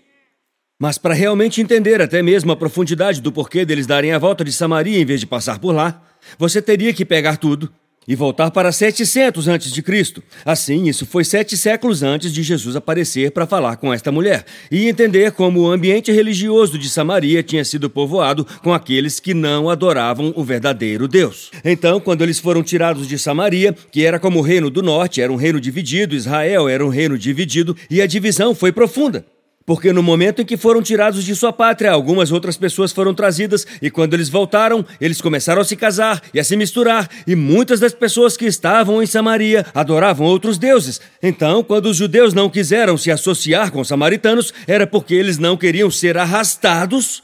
Mas 0.82 0.98
para 0.98 1.14
realmente 1.14 1.62
entender 1.62 2.02
até 2.02 2.24
mesmo 2.24 2.52
a 2.52 2.56
profundidade 2.56 3.22
do 3.22 3.32
porquê 3.32 3.64
deles 3.64 3.86
darem 3.86 4.14
a 4.14 4.18
volta 4.18 4.44
de 4.44 4.52
Samaria 4.52 4.98
em 4.98 5.06
vez 5.06 5.20
de 5.20 5.28
passar 5.28 5.60
por 5.60 5.76
lá, 5.76 6.02
você 6.40 6.60
teria 6.60 6.92
que 6.92 7.06
pegar 7.06 7.38
tudo 7.38 7.72
e 8.08 8.16
voltar 8.16 8.50
para 8.50 8.72
700 8.72 9.48
antes 9.48 9.72
de 9.72 9.84
Cristo. 9.84 10.24
Assim, 10.44 10.88
isso 10.88 11.06
foi 11.06 11.24
sete 11.24 11.56
séculos 11.56 12.02
antes 12.02 12.34
de 12.34 12.42
Jesus 12.42 12.76
aparecer 12.76 13.30
para 13.30 13.46
falar 13.46 13.78
com 13.78 13.94
esta 13.94 14.12
mulher 14.12 14.44
e 14.72 14.90
entender 14.90 15.34
como 15.34 15.60
o 15.60 15.72
ambiente 15.72 16.12
religioso 16.12 16.80
de 16.80 16.90
Samaria 16.90 17.44
tinha 17.44 17.64
sido 17.64 17.88
povoado 17.88 18.44
com 18.64 18.74
aqueles 18.74 19.20
que 19.20 19.36
não 19.36 19.70
adoravam 19.70 20.34
o 20.36 20.44
verdadeiro 20.44 21.08
Deus. 21.08 21.52
Então, 21.64 22.00
quando 22.00 22.24
eles 22.24 22.40
foram 22.40 22.64
tirados 22.64 23.08
de 23.08 23.20
Samaria, 23.20 23.72
que 23.92 24.04
era 24.04 24.20
como 24.20 24.40
o 24.40 24.42
reino 24.42 24.72
do 24.72 24.82
norte, 24.82 25.22
era 25.22 25.32
um 25.32 25.36
reino 25.36 25.62
dividido, 25.62 26.16
Israel 26.16 26.68
era 26.68 26.84
um 26.84 26.90
reino 26.90 27.20
dividido, 27.20 27.78
e 27.88 28.02
a 28.02 28.08
divisão 28.08 28.56
foi 28.56 28.72
profunda. 28.72 29.24
Porque 29.66 29.94
no 29.94 30.02
momento 30.02 30.42
em 30.42 30.46
que 30.46 30.58
foram 30.58 30.82
tirados 30.82 31.24
de 31.24 31.36
sua 31.36 31.54
pátria, 31.54 31.92
algumas 31.92 32.32
outras 32.32 32.58
pessoas 32.58 32.92
foram 32.92 33.14
trazidas, 33.14 33.66
e 33.82 33.90
quando 33.90 34.14
eles 34.14 34.30
voltaram, 34.30 34.86
eles 35.00 35.22
começaram 35.22 35.62
a 35.62 35.66
se 35.66 35.76
casar 35.76 36.22
e 36.34 36.40
a 36.40 36.44
se 36.44 36.56
misturar, 36.56 37.10
e 37.28 37.36
muitas 37.36 37.80
das 37.80 37.94
pessoas 37.94 38.36
que 38.36 38.46
estavam 38.46 39.02
em 39.02 39.06
Samaria 39.06 39.66
adoravam 39.74 40.26
outros 40.26 40.58
deuses. 40.58 41.00
Então, 41.22 41.64
quando 41.64 41.88
os 41.88 41.98
judeus 41.98 42.34
não 42.34 42.50
quiseram 42.50 42.98
se 42.98 43.12
associar 43.12 43.72
com 43.72 43.82
os 43.82 43.88
samaritanos, 43.88 44.54
era 44.68 44.88
porque 44.88 45.14
eles 45.14 45.38
não 45.38 45.56
queriam 45.56 45.92
ser 45.92 46.18
arrastados 46.18 47.24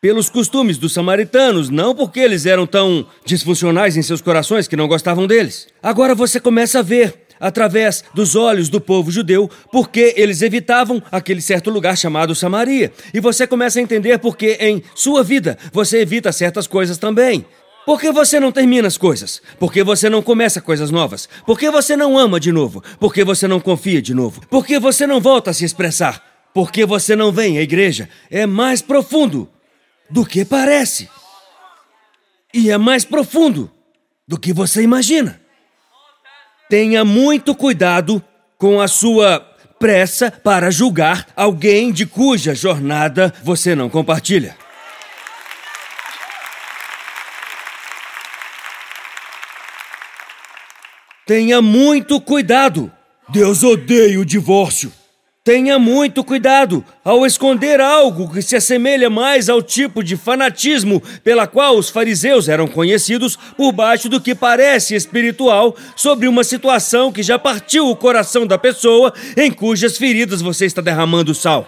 pelos 0.00 0.30
costumes 0.30 0.78
dos 0.78 0.94
samaritanos, 0.94 1.68
não 1.68 1.94
porque 1.94 2.20
eles 2.20 2.46
eram 2.46 2.66
tão 2.66 3.06
disfuncionais 3.24 3.96
em 3.96 4.02
seus 4.02 4.22
corações 4.22 4.66
que 4.66 4.76
não 4.76 4.88
gostavam 4.88 5.26
deles. 5.26 5.68
Agora 5.82 6.14
você 6.14 6.40
começa 6.40 6.78
a 6.78 6.82
ver 6.82 7.19
através 7.40 8.04
dos 8.14 8.36
olhos 8.36 8.68
do 8.68 8.80
povo 8.80 9.10
judeu, 9.10 9.50
porque 9.72 10.14
eles 10.16 10.42
evitavam 10.42 11.02
aquele 11.10 11.40
certo 11.40 11.70
lugar 11.70 11.96
chamado 11.96 12.34
Samaria. 12.34 12.92
E 13.12 13.18
você 13.18 13.46
começa 13.46 13.78
a 13.78 13.82
entender 13.82 14.18
porque 14.18 14.58
em 14.60 14.82
sua 14.94 15.24
vida 15.24 15.58
você 15.72 16.00
evita 16.00 16.30
certas 16.30 16.66
coisas 16.66 16.98
também. 16.98 17.46
Por 17.86 17.98
que 17.98 18.12
você 18.12 18.38
não 18.38 18.52
termina 18.52 18.86
as 18.86 18.98
coisas? 18.98 19.40
Por 19.58 19.72
que 19.72 19.82
você 19.82 20.10
não 20.10 20.22
começa 20.22 20.60
coisas 20.60 20.90
novas? 20.90 21.28
Por 21.46 21.58
que 21.58 21.70
você 21.70 21.96
não 21.96 22.18
ama 22.18 22.38
de 22.38 22.52
novo? 22.52 22.82
Por 23.00 23.12
que 23.12 23.24
você 23.24 23.48
não 23.48 23.58
confia 23.58 24.02
de 24.02 24.14
novo? 24.14 24.42
Por 24.48 24.66
que 24.66 24.78
você 24.78 25.06
não 25.06 25.20
volta 25.20 25.50
a 25.50 25.54
se 25.54 25.64
expressar? 25.64 26.22
Por 26.52 26.70
que 26.70 26.84
você 26.84 27.16
não 27.16 27.32
vem 27.32 27.58
à 27.58 27.62
igreja? 27.62 28.08
É 28.30 28.44
mais 28.44 28.82
profundo 28.82 29.48
do 30.10 30.26
que 30.26 30.44
parece. 30.44 31.08
E 32.52 32.70
é 32.70 32.76
mais 32.76 33.04
profundo 33.04 33.70
do 34.26 34.38
que 34.38 34.52
você 34.52 34.82
imagina. 34.82 35.39
Tenha 36.70 37.04
muito 37.04 37.52
cuidado 37.52 38.22
com 38.56 38.80
a 38.80 38.86
sua 38.86 39.40
pressa 39.76 40.30
para 40.30 40.70
julgar 40.70 41.26
alguém 41.34 41.90
de 41.90 42.06
cuja 42.06 42.54
jornada 42.54 43.34
você 43.42 43.74
não 43.74 43.90
compartilha. 43.90 44.56
Tenha 51.26 51.60
muito 51.60 52.20
cuidado. 52.20 52.88
Deus 53.28 53.64
odeia 53.64 54.20
o 54.20 54.24
divórcio. 54.24 54.92
Tenha 55.42 55.78
muito 55.78 56.22
cuidado 56.22 56.84
ao 57.02 57.24
esconder 57.24 57.80
algo 57.80 58.30
que 58.30 58.42
se 58.42 58.56
assemelha 58.56 59.08
mais 59.08 59.48
ao 59.48 59.62
tipo 59.62 60.04
de 60.04 60.14
fanatismo 60.14 61.02
pela 61.24 61.46
qual 61.46 61.78
os 61.78 61.88
fariseus 61.88 62.46
eram 62.46 62.68
conhecidos 62.68 63.36
por 63.56 63.72
baixo 63.72 64.06
do 64.06 64.20
que 64.20 64.34
parece 64.34 64.94
espiritual 64.94 65.74
sobre 65.96 66.28
uma 66.28 66.44
situação 66.44 67.10
que 67.10 67.22
já 67.22 67.38
partiu 67.38 67.88
o 67.88 67.96
coração 67.96 68.46
da 68.46 68.58
pessoa 68.58 69.14
em 69.34 69.50
cujas 69.50 69.96
feridas 69.96 70.42
você 70.42 70.66
está 70.66 70.82
derramando 70.82 71.34
sal. 71.34 71.66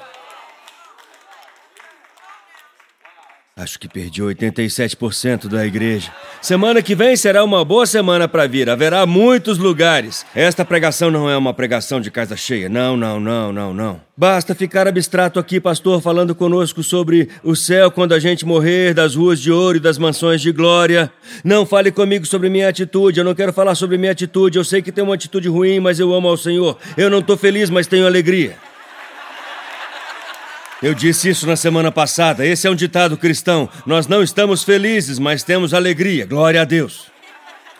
Acho 3.55 3.79
que 3.79 3.87
perdi 3.87 4.23
87% 4.23 5.47
da 5.47 5.67
igreja. 5.67 6.11
Semana 6.41 6.81
que 6.81 6.95
vem 6.95 7.15
será 7.17 7.45
uma 7.45 7.63
boa 7.63 7.85
semana 7.85 8.27
para 8.27 8.47
vir. 8.47 8.71
Haverá 8.71 9.05
muitos 9.05 9.59
lugares. 9.59 10.25
Esta 10.35 10.65
pregação 10.65 11.11
não 11.11 11.29
é 11.29 11.37
uma 11.37 11.53
pregação 11.53 12.01
de 12.01 12.11
casa 12.11 12.35
cheia. 12.35 12.71
Não, 12.71 12.97
não, 12.97 13.21
não, 13.21 13.53
não, 13.53 13.75
não. 13.75 14.01
Basta 14.17 14.55
ficar 14.55 14.89
abstrato 14.89 15.39
aqui, 15.39 15.61
pastor, 15.61 16.01
falando 16.01 16.35
conosco 16.35 16.83
sobre 16.83 17.29
o 17.45 17.55
céu 17.55 17.91
quando 17.91 18.15
a 18.15 18.19
gente 18.19 18.47
morrer, 18.47 18.95
das 18.95 19.17
ruas 19.17 19.39
de 19.39 19.53
ouro 19.53 19.77
e 19.77 19.81
das 19.81 19.99
mansões 19.99 20.41
de 20.41 20.51
glória. 20.51 21.13
Não 21.45 21.67
fale 21.67 21.93
comigo 21.93 22.25
sobre 22.25 22.49
minha 22.49 22.71
atitude. 22.71 23.19
Eu 23.19 23.25
não 23.25 23.35
quero 23.35 23.53
falar 23.53 23.75
sobre 23.75 23.99
minha 23.99 24.13
atitude. 24.13 24.57
Eu 24.57 24.65
sei 24.65 24.81
que 24.81 24.91
tenho 24.91 25.07
uma 25.07 25.15
atitude 25.15 25.51
ruim, 25.51 25.79
mas 25.79 26.01
eu 26.01 26.15
amo 26.15 26.27
ao 26.27 26.39
Senhor. 26.39 26.79
Eu 26.97 27.11
não 27.11 27.19
estou 27.19 27.37
feliz, 27.37 27.69
mas 27.69 27.87
tenho 27.87 28.07
alegria. 28.07 28.57
Eu 30.83 30.95
disse 30.95 31.29
isso 31.29 31.47
na 31.47 31.55
semana 31.55 31.93
passada. 31.93 32.45
Esse 32.45 32.67
é 32.67 32.71
um 32.71 32.75
ditado 32.75 33.17
cristão. 33.17 33.69
Nós 33.87 34.09
não 34.09 34.21
estamos 34.21 34.65
felizes, 34.65 35.19
mas 35.19 35.45
temos 35.45 35.73
alegria. 35.73 36.27
Glória 36.27 36.61
a 36.61 36.65
Deus. 36.65 37.07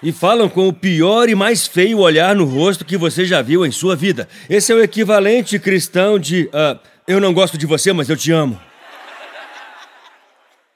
E 0.01 0.13
falam 0.13 0.49
com 0.49 0.69
o 0.69 0.73
pior 0.73 1.29
e 1.29 1.35
mais 1.35 1.67
feio 1.67 1.99
olhar 1.99 2.37
no 2.37 2.45
rosto 2.45 2.85
que 2.85 2.97
você 2.97 3.25
já 3.25 3.43
viu 3.43 3.67
em 3.67 3.73
sua 3.73 3.97
vida. 3.97 4.29
Esse 4.49 4.71
é 4.71 4.75
o 4.75 4.83
equivalente 4.83 5.59
cristão 5.59 6.17
de 6.17 6.45
uh, 6.45 6.79
eu 7.07 7.21
não 7.21 7.35
gosto 7.35 7.59
de 7.59 7.67
você, 7.67 7.93
mas 7.93 8.09
eu 8.09 8.17
te 8.17 8.31
amo. 8.31 8.61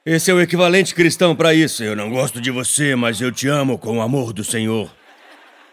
Esse 0.05 0.29
é 0.29 0.33
o 0.33 0.41
equivalente 0.41 0.93
cristão 0.93 1.33
para 1.33 1.53
isso. 1.53 1.81
Eu 1.81 1.95
não 1.95 2.09
gosto 2.09 2.41
de 2.41 2.51
você, 2.51 2.93
mas 2.95 3.21
eu 3.21 3.31
te 3.31 3.47
amo 3.47 3.77
com 3.77 3.99
o 3.99 4.01
amor 4.01 4.33
do 4.33 4.43
Senhor. 4.43 4.89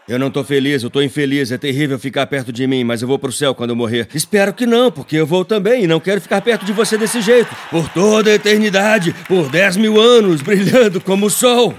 Eu 0.06 0.18
não 0.18 0.30
tô 0.30 0.44
feliz, 0.44 0.82
eu 0.82 0.90
tô 0.90 1.00
infeliz, 1.00 1.50
é 1.50 1.56
terrível 1.56 1.98
ficar 1.98 2.26
perto 2.26 2.52
de 2.52 2.66
mim, 2.66 2.84
mas 2.84 3.00
eu 3.00 3.08
vou 3.08 3.18
pro 3.18 3.32
céu 3.32 3.54
quando 3.54 3.70
eu 3.70 3.76
morrer. 3.76 4.06
Espero 4.14 4.52
que 4.52 4.66
não, 4.66 4.92
porque 4.92 5.16
eu 5.16 5.26
vou 5.26 5.46
também 5.46 5.84
e 5.84 5.86
não 5.86 5.98
quero 5.98 6.20
ficar 6.20 6.42
perto 6.42 6.66
de 6.66 6.74
você 6.74 6.98
desse 6.98 7.22
jeito. 7.22 7.48
Por 7.70 7.88
toda 7.88 8.30
a 8.30 8.34
eternidade, 8.34 9.16
por 9.26 9.48
10 9.48 9.78
mil 9.78 9.98
anos, 9.98 10.42
brilhando 10.42 11.00
como 11.00 11.26
o 11.26 11.30
sol. 11.30 11.74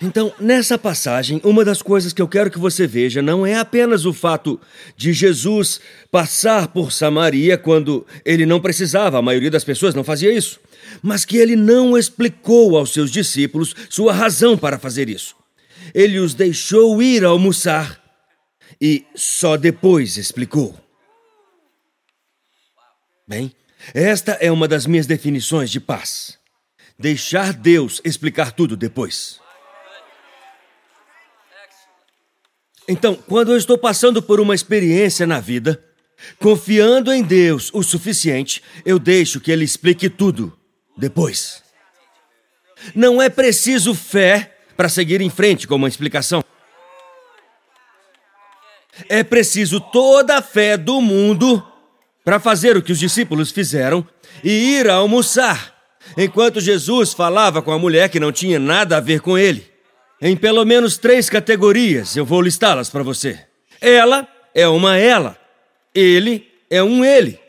Então, 0.00 0.32
nessa 0.40 0.78
passagem, 0.78 1.42
uma 1.44 1.62
das 1.62 1.82
coisas 1.82 2.14
que 2.14 2.22
eu 2.22 2.28
quero 2.28 2.50
que 2.50 2.58
você 2.58 2.86
veja 2.86 3.20
não 3.20 3.44
é 3.44 3.56
apenas 3.56 4.06
o 4.06 4.14
fato 4.14 4.58
de 4.96 5.12
Jesus 5.12 5.82
passar 6.10 6.68
por 6.68 6.90
Samaria 6.90 7.58
quando 7.58 8.06
ele 8.24 8.46
não 8.46 8.60
precisava, 8.60 9.18
a 9.18 9.22
maioria 9.22 9.50
das 9.50 9.64
pessoas 9.64 9.94
não 9.94 10.04
fazia 10.04 10.32
isso, 10.32 10.58
mas 11.02 11.26
que 11.26 11.36
ele 11.36 11.56
não 11.56 11.98
explicou 11.98 12.78
aos 12.78 12.94
seus 12.94 13.10
discípulos 13.10 13.74
sua 13.90 14.14
razão 14.14 14.56
para 14.56 14.78
fazer 14.78 15.10
isso 15.10 15.37
ele 15.94 16.18
os 16.18 16.34
deixou 16.34 17.02
ir 17.02 17.24
almoçar 17.24 18.02
e 18.80 19.06
só 19.14 19.56
depois 19.56 20.16
explicou. 20.16 20.78
Bem, 23.26 23.54
esta 23.94 24.32
é 24.32 24.50
uma 24.50 24.66
das 24.66 24.86
minhas 24.86 25.06
definições 25.06 25.70
de 25.70 25.80
paz. 25.80 26.38
Deixar 26.98 27.52
Deus 27.52 28.00
explicar 28.04 28.52
tudo 28.52 28.76
depois. 28.76 29.40
Então, 32.88 33.14
quando 33.14 33.52
eu 33.52 33.58
estou 33.58 33.76
passando 33.76 34.22
por 34.22 34.40
uma 34.40 34.54
experiência 34.54 35.26
na 35.26 35.40
vida, 35.40 35.84
confiando 36.38 37.12
em 37.12 37.22
Deus 37.22 37.70
o 37.74 37.82
suficiente, 37.82 38.62
eu 38.84 38.98
deixo 38.98 39.40
que 39.40 39.52
Ele 39.52 39.64
explique 39.64 40.08
tudo 40.08 40.58
depois. 40.96 41.62
Não 42.94 43.20
é 43.20 43.28
preciso 43.28 43.94
fé 43.94 44.57
para 44.78 44.88
seguir 44.88 45.20
em 45.20 45.28
frente 45.28 45.66
com 45.66 45.74
uma 45.74 45.88
explicação. 45.88 46.44
É 49.08 49.24
preciso 49.24 49.80
toda 49.80 50.38
a 50.38 50.42
fé 50.42 50.76
do 50.76 51.00
mundo 51.00 51.60
para 52.24 52.38
fazer 52.38 52.76
o 52.76 52.82
que 52.82 52.92
os 52.92 52.98
discípulos 53.00 53.50
fizeram 53.50 54.06
e 54.44 54.76
ir 54.76 54.88
almoçar, 54.88 55.74
enquanto 56.16 56.60
Jesus 56.60 57.12
falava 57.12 57.60
com 57.60 57.72
a 57.72 57.78
mulher 57.78 58.08
que 58.08 58.20
não 58.20 58.30
tinha 58.30 58.60
nada 58.60 58.98
a 58.98 59.00
ver 59.00 59.20
com 59.20 59.36
ele. 59.36 59.66
Em 60.22 60.36
pelo 60.36 60.64
menos 60.64 60.96
três 60.96 61.28
categorias, 61.28 62.16
eu 62.16 62.24
vou 62.24 62.40
listá-las 62.40 62.88
para 62.88 63.02
você. 63.02 63.36
Ela 63.80 64.28
é 64.54 64.68
uma 64.68 64.96
ela, 64.96 65.36
ele 65.92 66.46
é 66.70 66.80
um 66.80 67.04
ele. 67.04 67.40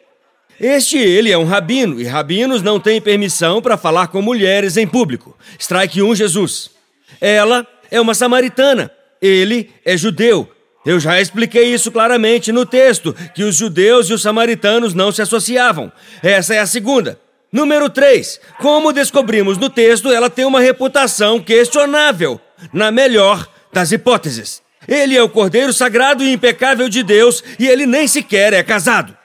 Este 0.60 0.98
ele 0.98 1.32
é 1.32 1.38
um 1.38 1.46
rabino, 1.46 2.02
e 2.02 2.06
rabinos 2.06 2.64
não 2.64 2.80
têm 2.80 3.00
permissão 3.00 3.62
para 3.62 3.78
falar 3.78 4.08
com 4.08 4.20
mulheres 4.20 4.78
em 4.78 4.88
público. 4.88 5.38
Strike 5.60 6.02
1, 6.02 6.16
Jesus. 6.16 6.79
Ela 7.20 7.68
é 7.92 8.00
uma 8.00 8.14
samaritana, 8.14 8.92
ele 9.22 9.72
é 9.86 9.98
judeu. 9.98 10.50
Eu 10.86 11.00
já 11.00 11.20
expliquei 11.20 11.74
isso 11.74 11.92
claramente 11.92 12.52
no 12.52 12.66
texto, 12.66 13.14
que 13.36 13.44
os 13.44 13.56
judeus 13.56 14.10
e 14.10 14.14
os 14.14 14.22
samaritanos 14.22 14.94
não 14.94 15.12
se 15.12 15.22
associavam. 15.22 15.92
Essa 16.24 16.56
é 16.56 16.60
a 16.60 16.66
segunda. 16.66 17.20
Número 17.52 17.90
3. 17.90 18.40
Como 18.60 18.94
descobrimos 18.94 19.58
no 19.58 19.70
texto, 19.70 20.12
ela 20.12 20.30
tem 20.30 20.46
uma 20.46 20.62
reputação 20.62 21.42
questionável, 21.42 22.40
na 22.72 22.92
melhor 22.92 23.48
das 23.74 23.92
hipóteses. 23.92 24.62
Ele 24.88 25.16
é 25.16 25.22
o 25.22 25.30
Cordeiro 25.30 25.74
Sagrado 25.74 26.24
e 26.24 26.32
Impecável 26.32 26.90
de 26.90 27.04
Deus 27.04 27.44
e 27.60 27.68
ele 27.68 27.86
nem 27.86 28.08
sequer 28.08 28.54
é 28.54 28.64
casado. 28.64 29.16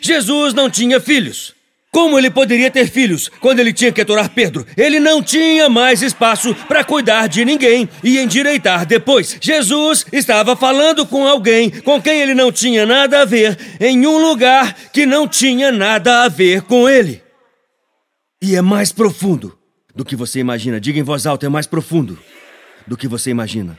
Jesus 0.00 0.52
não 0.54 0.68
tinha 0.68 1.00
filhos. 1.00 1.54
Como 1.90 2.18
ele 2.18 2.30
poderia 2.30 2.70
ter 2.70 2.86
filhos 2.86 3.28
quando 3.40 3.60
ele 3.60 3.72
tinha 3.72 3.90
que 3.90 4.00
aturar 4.00 4.28
Pedro? 4.28 4.66
Ele 4.76 5.00
não 5.00 5.22
tinha 5.22 5.68
mais 5.70 6.02
espaço 6.02 6.54
para 6.66 6.84
cuidar 6.84 7.28
de 7.28 7.44
ninguém 7.44 7.88
e 8.04 8.18
endireitar 8.18 8.84
depois. 8.84 9.38
Jesus 9.40 10.04
estava 10.12 10.54
falando 10.54 11.06
com 11.06 11.26
alguém 11.26 11.70
com 11.70 12.00
quem 12.00 12.20
ele 12.20 12.34
não 12.34 12.52
tinha 12.52 12.84
nada 12.84 13.22
a 13.22 13.24
ver, 13.24 13.58
em 13.80 14.06
um 14.06 14.18
lugar 14.18 14.74
que 14.92 15.06
não 15.06 15.26
tinha 15.26 15.72
nada 15.72 16.24
a 16.24 16.28
ver 16.28 16.62
com 16.62 16.88
ele. 16.88 17.22
E 18.40 18.54
é 18.54 18.60
mais 18.60 18.92
profundo 18.92 19.58
do 19.94 20.04
que 20.04 20.14
você 20.14 20.38
imagina. 20.40 20.78
Diga 20.78 20.98
em 20.98 21.02
voz 21.02 21.26
alta: 21.26 21.46
é 21.46 21.48
mais 21.48 21.66
profundo 21.66 22.18
do 22.86 22.96
que 22.96 23.08
você 23.08 23.30
imagina. 23.30 23.78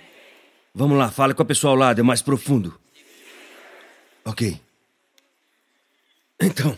Vamos 0.73 0.97
lá, 0.97 1.09
fale 1.11 1.33
com 1.33 1.43
a 1.43 1.45
pessoa 1.45 1.71
ao 1.71 1.77
lado, 1.77 1.99
é 1.99 2.03
mais 2.03 2.21
profundo. 2.21 2.77
Ok. 4.25 4.59
Então. 6.41 6.77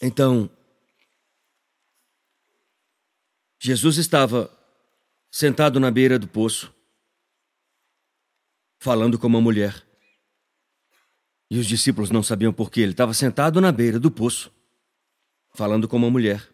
Então, 0.00 0.48
Jesus 3.60 3.98
estava 3.98 4.50
sentado 5.30 5.78
na 5.78 5.90
beira 5.90 6.18
do 6.18 6.26
poço, 6.26 6.74
falando 8.78 9.18
com 9.18 9.26
uma 9.26 9.40
mulher. 9.40 9.86
E 11.50 11.58
os 11.58 11.66
discípulos 11.66 12.10
não 12.10 12.22
sabiam 12.22 12.52
por 12.52 12.70
quê. 12.70 12.80
Ele 12.80 12.92
estava 12.92 13.12
sentado 13.12 13.60
na 13.60 13.70
beira 13.70 14.00
do 14.00 14.10
poço, 14.10 14.50
falando 15.52 15.86
com 15.86 15.96
uma 15.96 16.10
mulher. 16.10 16.48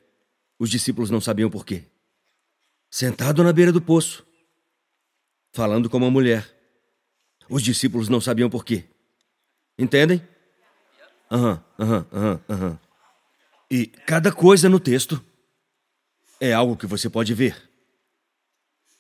Os 0.59 0.69
discípulos 0.69 1.11
não 1.11 1.21
sabiam 1.21 1.49
por 1.49 1.65
quê. 1.65 1.85
Sentado 2.91 3.45
na 3.45 3.53
beira 3.53 3.71
do 3.71 3.81
poço, 3.81 4.27
falando 5.53 5.89
com 5.89 5.99
uma 5.99 6.11
mulher. 6.11 6.53
Os 7.49 7.63
discípulos 7.63 8.09
não 8.09 8.21
sabiam 8.21 8.51
por 8.51 8.65
quê. 8.65 8.85
Entendem? 9.79 10.27
Aham, 11.31 11.63
aham, 11.79 12.07
aham, 12.13 12.41
aham. 12.49 12.86
E 13.71 13.87
cada 13.87 14.31
coisa 14.31 14.69
no 14.69 14.79
texto 14.79 15.23
é 16.41 16.53
algo 16.53 16.77
que 16.77 16.87
você 16.87 17.11
pode 17.11 17.35
ver. 17.35 17.57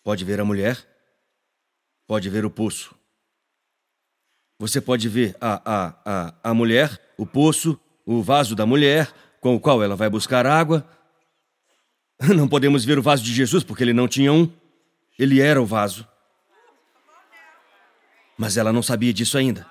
Pode 0.02 0.24
ver 0.24 0.40
a 0.40 0.44
mulher, 0.44 0.84
pode 2.06 2.28
ver 2.28 2.44
o 2.44 2.50
poço. 2.50 2.94
Você 4.58 4.80
pode 4.80 5.08
ver 5.08 5.36
a, 5.40 5.60
a, 5.64 5.94
a, 6.04 6.34
a 6.50 6.54
mulher, 6.54 7.00
o 7.16 7.26
poço, 7.26 7.78
o 8.04 8.22
vaso 8.22 8.54
da 8.54 8.64
mulher, 8.64 9.12
com 9.40 9.54
o 9.54 9.60
qual 9.60 9.82
ela 9.82 9.94
vai 9.94 10.08
buscar 10.08 10.46
água. 10.46 10.88
Não 12.34 12.48
podemos 12.48 12.84
ver 12.84 12.98
o 12.98 13.02
vaso 13.02 13.22
de 13.22 13.32
Jesus 13.32 13.62
porque 13.62 13.84
ele 13.84 13.92
não 13.92 14.08
tinha 14.08 14.32
um. 14.32 14.50
Ele 15.18 15.40
era 15.40 15.60
o 15.60 15.66
vaso. 15.66 16.08
Mas 18.38 18.56
ela 18.56 18.72
não 18.72 18.82
sabia 18.82 19.12
disso 19.12 19.36
ainda. 19.36 19.66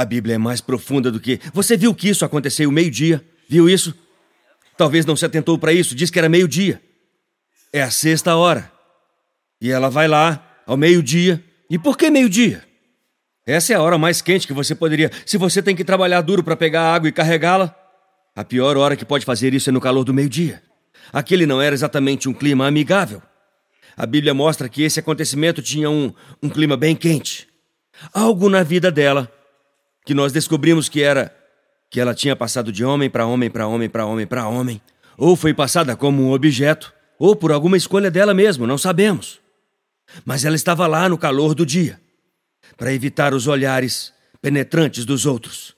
A 0.00 0.04
Bíblia 0.06 0.36
é 0.36 0.38
mais 0.38 0.62
profunda 0.62 1.10
do 1.10 1.20
que. 1.20 1.38
Você 1.52 1.76
viu 1.76 1.94
que 1.94 2.08
isso 2.08 2.24
aconteceu 2.24 2.72
meio-dia? 2.72 3.22
Viu 3.46 3.68
isso? 3.68 3.94
Talvez 4.74 5.04
não 5.04 5.14
se 5.14 5.26
atentou 5.26 5.58
para 5.58 5.74
isso, 5.74 5.94
diz 5.94 6.08
que 6.08 6.18
era 6.18 6.26
meio-dia. 6.26 6.80
É 7.70 7.82
a 7.82 7.90
sexta 7.90 8.34
hora. 8.34 8.72
E 9.60 9.70
ela 9.70 9.90
vai 9.90 10.08
lá, 10.08 10.42
ao 10.66 10.74
meio-dia. 10.74 11.44
E 11.68 11.78
por 11.78 11.98
que 11.98 12.08
meio-dia? 12.08 12.64
Essa 13.46 13.74
é 13.74 13.76
a 13.76 13.82
hora 13.82 13.98
mais 13.98 14.22
quente 14.22 14.46
que 14.46 14.54
você 14.54 14.74
poderia. 14.74 15.10
Se 15.26 15.36
você 15.36 15.60
tem 15.60 15.76
que 15.76 15.84
trabalhar 15.84 16.22
duro 16.22 16.42
para 16.42 16.56
pegar 16.56 16.94
água 16.94 17.10
e 17.10 17.12
carregá-la, 17.12 17.76
a 18.34 18.42
pior 18.42 18.78
hora 18.78 18.96
que 18.96 19.04
pode 19.04 19.26
fazer 19.26 19.52
isso 19.52 19.68
é 19.68 19.72
no 19.72 19.82
calor 19.82 20.02
do 20.02 20.14
meio-dia. 20.14 20.62
Aquele 21.12 21.44
não 21.44 21.60
era 21.60 21.74
exatamente 21.74 22.26
um 22.26 22.32
clima 22.32 22.66
amigável. 22.66 23.20
A 23.94 24.06
Bíblia 24.06 24.32
mostra 24.32 24.66
que 24.66 24.82
esse 24.82 24.98
acontecimento 24.98 25.60
tinha 25.60 25.90
um, 25.90 26.10
um 26.42 26.48
clima 26.48 26.74
bem 26.74 26.96
quente. 26.96 27.46
Algo 28.14 28.48
na 28.48 28.62
vida 28.62 28.90
dela 28.90 29.30
que 30.04 30.14
nós 30.14 30.32
descobrimos 30.32 30.88
que 30.88 31.02
era 31.02 31.34
que 31.90 32.00
ela 32.00 32.14
tinha 32.14 32.36
passado 32.36 32.70
de 32.70 32.84
homem 32.84 33.10
para 33.10 33.26
homem 33.26 33.50
para 33.50 33.66
homem 33.66 33.88
para 33.88 34.06
homem 34.06 34.26
para 34.26 34.48
homem, 34.48 34.80
ou 35.18 35.34
foi 35.34 35.52
passada 35.52 35.96
como 35.96 36.22
um 36.22 36.32
objeto, 36.32 36.94
ou 37.18 37.34
por 37.34 37.52
alguma 37.52 37.76
escolha 37.76 38.10
dela 38.10 38.32
mesmo, 38.32 38.66
não 38.66 38.78
sabemos. 38.78 39.40
Mas 40.24 40.44
ela 40.44 40.56
estava 40.56 40.86
lá 40.86 41.08
no 41.08 41.18
calor 41.18 41.54
do 41.54 41.66
dia, 41.66 42.00
para 42.76 42.92
evitar 42.92 43.34
os 43.34 43.46
olhares 43.46 44.12
penetrantes 44.40 45.04
dos 45.04 45.26
outros, 45.26 45.76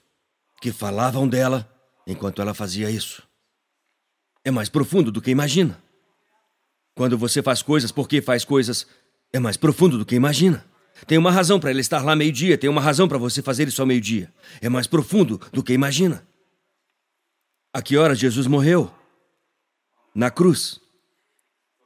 que 0.61 0.71
falavam 0.71 1.27
dela 1.27 1.69
enquanto 2.07 2.41
ela 2.41 2.55
fazia 2.55 2.91
isso. 2.91 3.23
É 4.45 4.51
mais 4.51 4.69
profundo 4.69 5.11
do 5.11 5.21
que 5.21 5.31
imagina. 5.31 5.83
Quando 6.95 7.17
você 7.17 7.43
faz 7.43 7.63
coisas 7.63 7.91
porque 7.91 8.21
faz 8.21 8.45
coisas, 8.45 8.87
é 9.33 9.39
mais 9.39 9.57
profundo 9.57 9.97
do 9.97 10.05
que 10.05 10.15
imagina. 10.15 10.65
Tem 11.07 11.19
uma 11.19 11.31
razão 11.31 11.59
para 11.59 11.71
ele 11.71 11.81
estar 11.81 12.05
lá 12.05 12.15
meio-dia, 12.15 12.59
tem 12.59 12.69
uma 12.69 12.81
razão 12.81 13.09
para 13.09 13.19
você 13.19 13.43
fazer 13.43 13.69
isso 13.69 13.81
ao 13.81 13.87
meio-dia. 13.87 14.33
É 14.61 14.69
mais 14.69 14.87
profundo 14.87 15.41
do 15.53 15.63
que 15.63 15.73
imagina. 15.73 16.27
A 17.73 17.81
que 17.81 17.97
hora 17.97 18.15
Jesus 18.15 18.47
morreu? 18.47 18.93
Na 20.15 20.31
cruz. 20.31 20.81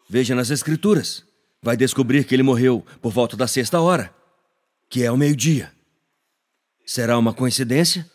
Veja 0.08 0.34
nas 0.34 0.50
Escrituras. 0.50 1.24
Vai 1.62 1.76
descobrir 1.76 2.24
que 2.24 2.34
ele 2.34 2.42
morreu 2.42 2.84
por 3.00 3.12
volta 3.12 3.36
da 3.36 3.46
sexta 3.46 3.80
hora, 3.80 4.14
que 4.88 5.02
é 5.02 5.10
o 5.10 5.16
meio-dia. 5.16 5.72
Será 6.84 7.18
uma 7.18 7.34
coincidência? 7.34 8.08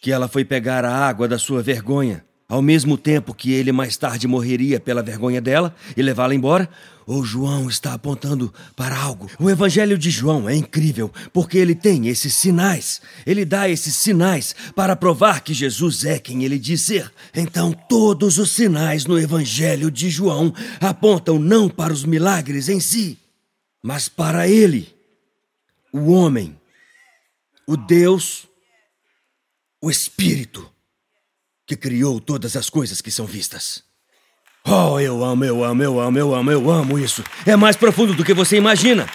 Que 0.00 0.12
ela 0.12 0.28
foi 0.28 0.44
pegar 0.44 0.84
a 0.84 0.94
água 0.94 1.26
da 1.28 1.38
sua 1.38 1.62
vergonha 1.62 2.25
ao 2.48 2.62
mesmo 2.62 2.96
tempo 2.96 3.34
que 3.34 3.52
ele 3.52 3.72
mais 3.72 3.96
tarde 3.96 4.28
morreria 4.28 4.78
pela 4.78 5.02
vergonha 5.02 5.40
dela 5.40 5.74
e 5.96 6.02
levá-la 6.02 6.34
embora? 6.34 6.68
Ou 7.06 7.24
João 7.24 7.68
está 7.68 7.94
apontando 7.94 8.52
para 8.74 8.96
algo? 8.98 9.30
O 9.38 9.48
Evangelho 9.48 9.96
de 9.96 10.10
João 10.10 10.48
é 10.48 10.56
incrível 10.56 11.12
porque 11.32 11.56
ele 11.56 11.74
tem 11.74 12.08
esses 12.08 12.34
sinais. 12.34 13.00
Ele 13.24 13.44
dá 13.44 13.68
esses 13.68 13.94
sinais 13.94 14.54
para 14.74 14.96
provar 14.96 15.40
que 15.42 15.54
Jesus 15.54 16.04
é 16.04 16.18
quem 16.18 16.44
ele 16.44 16.58
diz 16.58 16.82
ser. 16.82 17.12
Então, 17.32 17.72
todos 17.72 18.38
os 18.38 18.50
sinais 18.50 19.06
no 19.06 19.18
Evangelho 19.18 19.88
de 19.88 20.10
João 20.10 20.52
apontam 20.80 21.38
não 21.38 21.68
para 21.68 21.92
os 21.92 22.04
milagres 22.04 22.68
em 22.68 22.80
si, 22.80 23.16
mas 23.80 24.08
para 24.08 24.48
ele, 24.48 24.92
o 25.92 26.10
homem, 26.10 26.58
o 27.68 27.76
Deus, 27.76 28.48
o 29.80 29.88
Espírito 29.88 30.68
que 31.66 31.76
criou 31.76 32.20
todas 32.20 32.56
as 32.56 32.70
coisas 32.70 33.00
que 33.00 33.10
são 33.10 33.26
vistas. 33.26 33.82
Oh, 34.64 34.98
eu 34.98 35.24
amo, 35.24 35.44
eu 35.44 35.62
amo, 35.62 35.82
eu 35.82 36.00
amo, 36.00 36.18
eu 36.18 36.34
amo, 36.34 36.50
eu 36.50 36.70
amo 36.70 36.98
isso. 36.98 37.22
É 37.44 37.54
mais 37.56 37.76
profundo 37.76 38.14
do 38.14 38.24
que 38.24 38.34
você 38.34 38.56
imagina. 38.56 39.06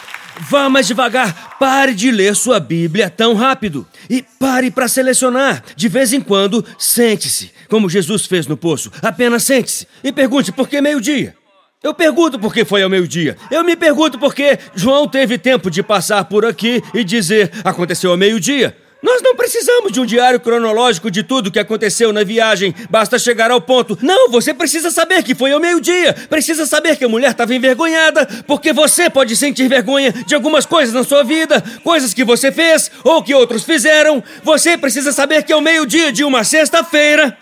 Vá 0.50 0.70
mais 0.70 0.88
devagar. 0.88 1.58
Pare 1.60 1.94
de 1.94 2.10
ler 2.10 2.36
sua 2.36 2.60
Bíblia 2.60 3.10
tão 3.10 3.34
rápido. 3.34 3.86
E 4.10 4.22
pare 4.40 4.72
para 4.72 4.88
selecionar. 4.88 5.64
De 5.76 5.88
vez 5.88 6.14
em 6.14 6.22
quando, 6.22 6.66
sente-se, 6.78 7.52
como 7.70 7.90
Jesus 7.90 8.26
fez 8.26 8.48
no 8.48 8.56
poço. 8.56 8.92
Apenas 9.02 9.44
sente-se. 9.44 9.88
E 10.04 10.12
pergunte 10.12 10.52
por 10.52 10.70
que 10.70 10.82
meio-dia. 10.82 11.36
Eu 11.84 11.94
pergunto 11.94 12.38
por 12.38 12.54
que 12.54 12.64
foi 12.64 12.84
ao 12.84 12.90
meio-dia. 12.90 13.36
Eu 13.50 13.64
me 13.64 13.76
pergunto 13.76 14.20
por 14.20 14.36
que 14.36 14.58
João 14.76 15.08
teve 15.08 15.38
tempo 15.38 15.70
de 15.70 15.82
passar 15.82 16.24
por 16.26 16.46
aqui 16.46 16.82
e 16.94 17.04
dizer 17.04 17.52
aconteceu 17.64 18.12
ao 18.12 18.18
meio-dia. 18.18 18.78
Nós 19.02 19.20
não 19.24 19.36
precisamos 19.36 19.92
de 19.92 20.00
um 20.00 20.06
diário 20.06 20.40
cronológico 20.40 21.10
de 21.10 21.24
tudo 21.24 21.48
o 21.48 21.52
que 21.52 21.58
aconteceu 21.58 22.14
na 22.14 22.24
viagem. 22.24 22.74
Basta 22.88 23.18
chegar 23.18 23.50
ao 23.50 23.60
ponto. 23.60 23.98
Não, 24.00 24.30
você 24.30 24.54
precisa 24.54 24.92
saber 24.92 25.24
que 25.24 25.34
foi 25.34 25.52
ao 25.52 25.60
meio-dia. 25.60 26.14
Precisa 26.30 26.68
saber 26.68 26.96
que 26.96 27.06
a 27.06 27.10
mulher 27.10 27.32
estava 27.32 27.56
envergonhada, 27.56 28.28
porque 28.46 28.72
você 28.72 29.10
pode 29.10 29.36
sentir 29.36 29.68
vergonha 29.68 30.12
de 30.12 30.36
algumas 30.36 30.68
coisas 30.68 30.94
na 30.94 31.04
sua 31.04 31.24
vida, 31.24 31.64
coisas 31.84 32.14
que 32.14 32.24
você 32.24 32.52
fez 32.52 32.92
ou 33.04 33.24
que 33.24 33.34
outros 33.34 33.64
fizeram. 33.64 34.24
Você 34.44 34.78
precisa 34.78 35.12
saber 35.12 35.44
que 35.44 35.54
ao 35.54 35.62
meio-dia 35.62 36.12
de 36.12 36.24
uma 36.24 36.44
sexta-feira 36.44 37.36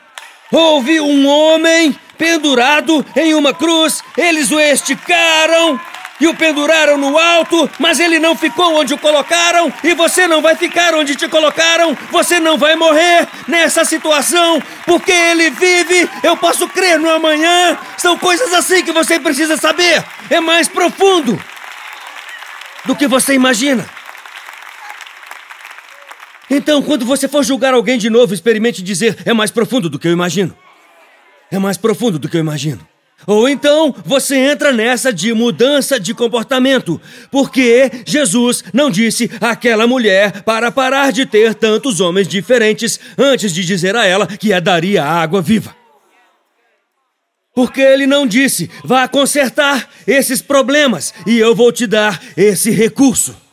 houve 0.51 1.01
um 1.01 1.27
homem 1.27 1.93
pendurado 2.17 3.05
em 3.15 3.33
uma 3.33 3.53
cruz, 3.53 4.01
eles 4.17 4.51
o 4.51 4.59
esticaram 4.59 5.79
e 6.19 6.27
o 6.27 6.35
penduraram 6.35 6.97
no 6.97 7.17
alto, 7.17 7.69
mas 7.79 7.99
ele 7.99 8.19
não 8.19 8.35
ficou 8.35 8.75
onde 8.75 8.93
o 8.93 8.97
colocaram, 8.97 9.71
e 9.83 9.93
você 9.93 10.27
não 10.27 10.41
vai 10.41 10.55
ficar 10.55 10.93
onde 10.93 11.15
te 11.15 11.27
colocaram, 11.27 11.97
você 12.11 12.39
não 12.39 12.57
vai 12.57 12.75
morrer 12.75 13.27
nessa 13.47 13.85
situação, 13.85 14.61
porque 14.85 15.11
ele 15.11 15.49
vive, 15.51 16.09
eu 16.23 16.35
posso 16.35 16.67
crer 16.67 16.99
no 16.99 17.09
amanhã. 17.09 17.77
São 17.97 18.17
coisas 18.17 18.53
assim 18.53 18.83
que 18.83 18.91
você 18.91 19.19
precisa 19.19 19.57
saber. 19.57 20.03
É 20.29 20.39
mais 20.39 20.67
profundo 20.67 21.41
do 22.85 22.95
que 22.95 23.07
você 23.07 23.33
imagina. 23.33 23.87
Então, 26.49 26.81
quando 26.81 27.05
você 27.05 27.27
for 27.27 27.43
julgar 27.43 27.75
alguém 27.75 27.97
de 27.97 28.09
novo, 28.09 28.33
experimente 28.33 28.81
dizer: 28.81 29.17
é 29.23 29.33
mais 29.33 29.51
profundo 29.51 29.89
do 29.89 29.99
que 29.99 30.07
eu 30.07 30.11
imagino. 30.11 30.57
É 31.51 31.59
mais 31.59 31.77
profundo 31.77 32.17
do 32.17 32.27
que 32.27 32.37
eu 32.37 32.41
imagino. 32.41 32.88
Ou 33.27 33.47
então 33.47 33.93
você 34.05 34.35
entra 34.37 34.71
nessa 34.71 35.13
de 35.13 35.33
mudança 35.33 35.99
de 35.99 36.13
comportamento, 36.13 36.99
porque 37.29 37.91
Jesus 38.05 38.63
não 38.73 38.89
disse 38.89 39.29
àquela 39.41 39.85
mulher 39.85 40.41
para 40.43 40.71
parar 40.71 41.11
de 41.11 41.25
ter 41.25 41.53
tantos 41.53 41.99
homens 41.99 42.27
diferentes 42.27 42.99
antes 43.17 43.53
de 43.53 43.63
dizer 43.63 43.95
a 43.95 44.05
ela 44.05 44.25
que 44.25 44.53
a 44.53 44.59
daria 44.59 45.03
água 45.03 45.41
viva. 45.41 45.75
Porque 47.53 47.81
ele 47.81 48.07
não 48.07 48.25
disse, 48.25 48.69
vá 48.85 49.07
consertar 49.07 49.89
esses 50.07 50.41
problemas 50.41 51.13
e 51.27 51.37
eu 51.37 51.53
vou 51.53 51.71
te 51.71 51.85
dar 51.85 52.21
esse 52.37 52.71
recurso. 52.71 53.48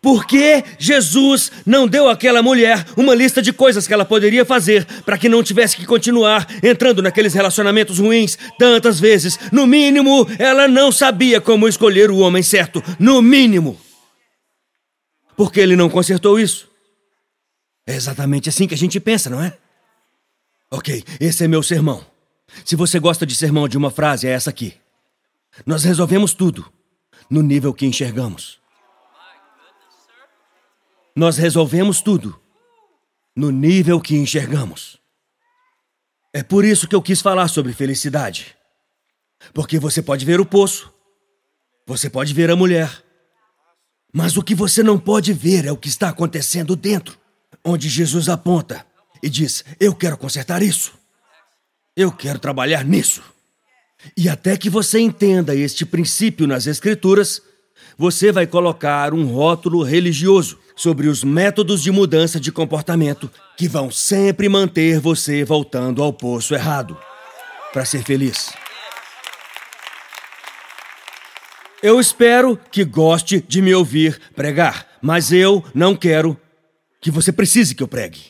Por 0.00 0.26
que 0.26 0.62
Jesus 0.78 1.50
não 1.66 1.88
deu 1.88 2.08
àquela 2.08 2.42
mulher 2.42 2.84
uma 2.96 3.14
lista 3.14 3.42
de 3.42 3.52
coisas 3.52 3.86
que 3.86 3.92
ela 3.92 4.04
poderia 4.04 4.44
fazer 4.44 4.84
para 5.02 5.18
que 5.18 5.28
não 5.28 5.42
tivesse 5.42 5.76
que 5.76 5.84
continuar 5.84 6.46
entrando 6.62 7.02
naqueles 7.02 7.34
relacionamentos 7.34 7.98
ruins 7.98 8.38
tantas 8.58 9.00
vezes? 9.00 9.38
No 9.50 9.66
mínimo, 9.66 10.26
ela 10.38 10.68
não 10.68 10.92
sabia 10.92 11.40
como 11.40 11.66
escolher 11.66 12.10
o 12.10 12.18
homem 12.18 12.42
certo. 12.42 12.82
No 12.98 13.20
mínimo. 13.20 13.78
Por 15.36 15.52
que 15.52 15.60
ele 15.60 15.74
não 15.74 15.88
consertou 15.90 16.38
isso? 16.38 16.68
É 17.86 17.94
exatamente 17.94 18.48
assim 18.48 18.68
que 18.68 18.74
a 18.74 18.78
gente 18.78 19.00
pensa, 19.00 19.28
não 19.28 19.42
é? 19.42 19.56
Ok, 20.70 21.02
esse 21.18 21.44
é 21.44 21.48
meu 21.48 21.62
sermão. 21.62 22.04
Se 22.64 22.76
você 22.76 22.98
gosta 22.98 23.26
de 23.26 23.34
sermão 23.34 23.66
de 23.66 23.76
uma 23.76 23.90
frase, 23.90 24.26
é 24.26 24.30
essa 24.30 24.50
aqui. 24.50 24.74
Nós 25.66 25.84
resolvemos 25.84 26.34
tudo 26.34 26.70
no 27.30 27.42
nível 27.42 27.72
que 27.74 27.86
enxergamos. 27.86 28.57
Nós 31.18 31.36
resolvemos 31.36 32.00
tudo 32.00 32.40
no 33.34 33.50
nível 33.50 34.00
que 34.00 34.14
enxergamos. 34.14 35.00
É 36.32 36.44
por 36.44 36.64
isso 36.64 36.86
que 36.86 36.94
eu 36.94 37.02
quis 37.02 37.20
falar 37.20 37.48
sobre 37.48 37.72
felicidade. 37.72 38.54
Porque 39.52 39.80
você 39.80 40.00
pode 40.00 40.24
ver 40.24 40.38
o 40.38 40.46
poço, 40.46 40.94
você 41.84 42.08
pode 42.08 42.32
ver 42.32 42.52
a 42.52 42.54
mulher, 42.54 43.02
mas 44.14 44.36
o 44.36 44.44
que 44.44 44.54
você 44.54 44.80
não 44.80 44.96
pode 44.96 45.32
ver 45.32 45.64
é 45.64 45.72
o 45.72 45.76
que 45.76 45.88
está 45.88 46.08
acontecendo 46.08 46.76
dentro, 46.76 47.18
onde 47.64 47.88
Jesus 47.88 48.28
aponta 48.28 48.86
e 49.20 49.28
diz: 49.28 49.64
Eu 49.80 49.96
quero 49.96 50.16
consertar 50.16 50.62
isso, 50.62 50.92
eu 51.96 52.12
quero 52.12 52.38
trabalhar 52.38 52.84
nisso. 52.84 53.24
E 54.16 54.28
até 54.28 54.56
que 54.56 54.70
você 54.70 55.00
entenda 55.00 55.52
este 55.52 55.84
princípio 55.84 56.46
nas 56.46 56.68
Escrituras, 56.68 57.42
você 57.96 58.30
vai 58.30 58.46
colocar 58.46 59.12
um 59.12 59.26
rótulo 59.26 59.82
religioso 59.82 60.58
sobre 60.76 61.08
os 61.08 61.24
métodos 61.24 61.82
de 61.82 61.90
mudança 61.90 62.38
de 62.38 62.52
comportamento 62.52 63.30
que 63.56 63.68
vão 63.68 63.90
sempre 63.90 64.48
manter 64.48 65.00
você 65.00 65.44
voltando 65.44 66.02
ao 66.02 66.12
poço 66.12 66.54
errado 66.54 66.96
para 67.72 67.84
ser 67.84 68.04
feliz. 68.04 68.52
Eu 71.82 72.00
espero 72.00 72.58
que 72.70 72.84
goste 72.84 73.44
de 73.46 73.62
me 73.62 73.74
ouvir 73.74 74.20
pregar, 74.34 74.86
mas 75.00 75.32
eu 75.32 75.64
não 75.74 75.94
quero 75.94 76.36
que 77.00 77.10
você 77.10 77.32
precise 77.32 77.74
que 77.74 77.82
eu 77.82 77.88
pregue. 77.88 78.20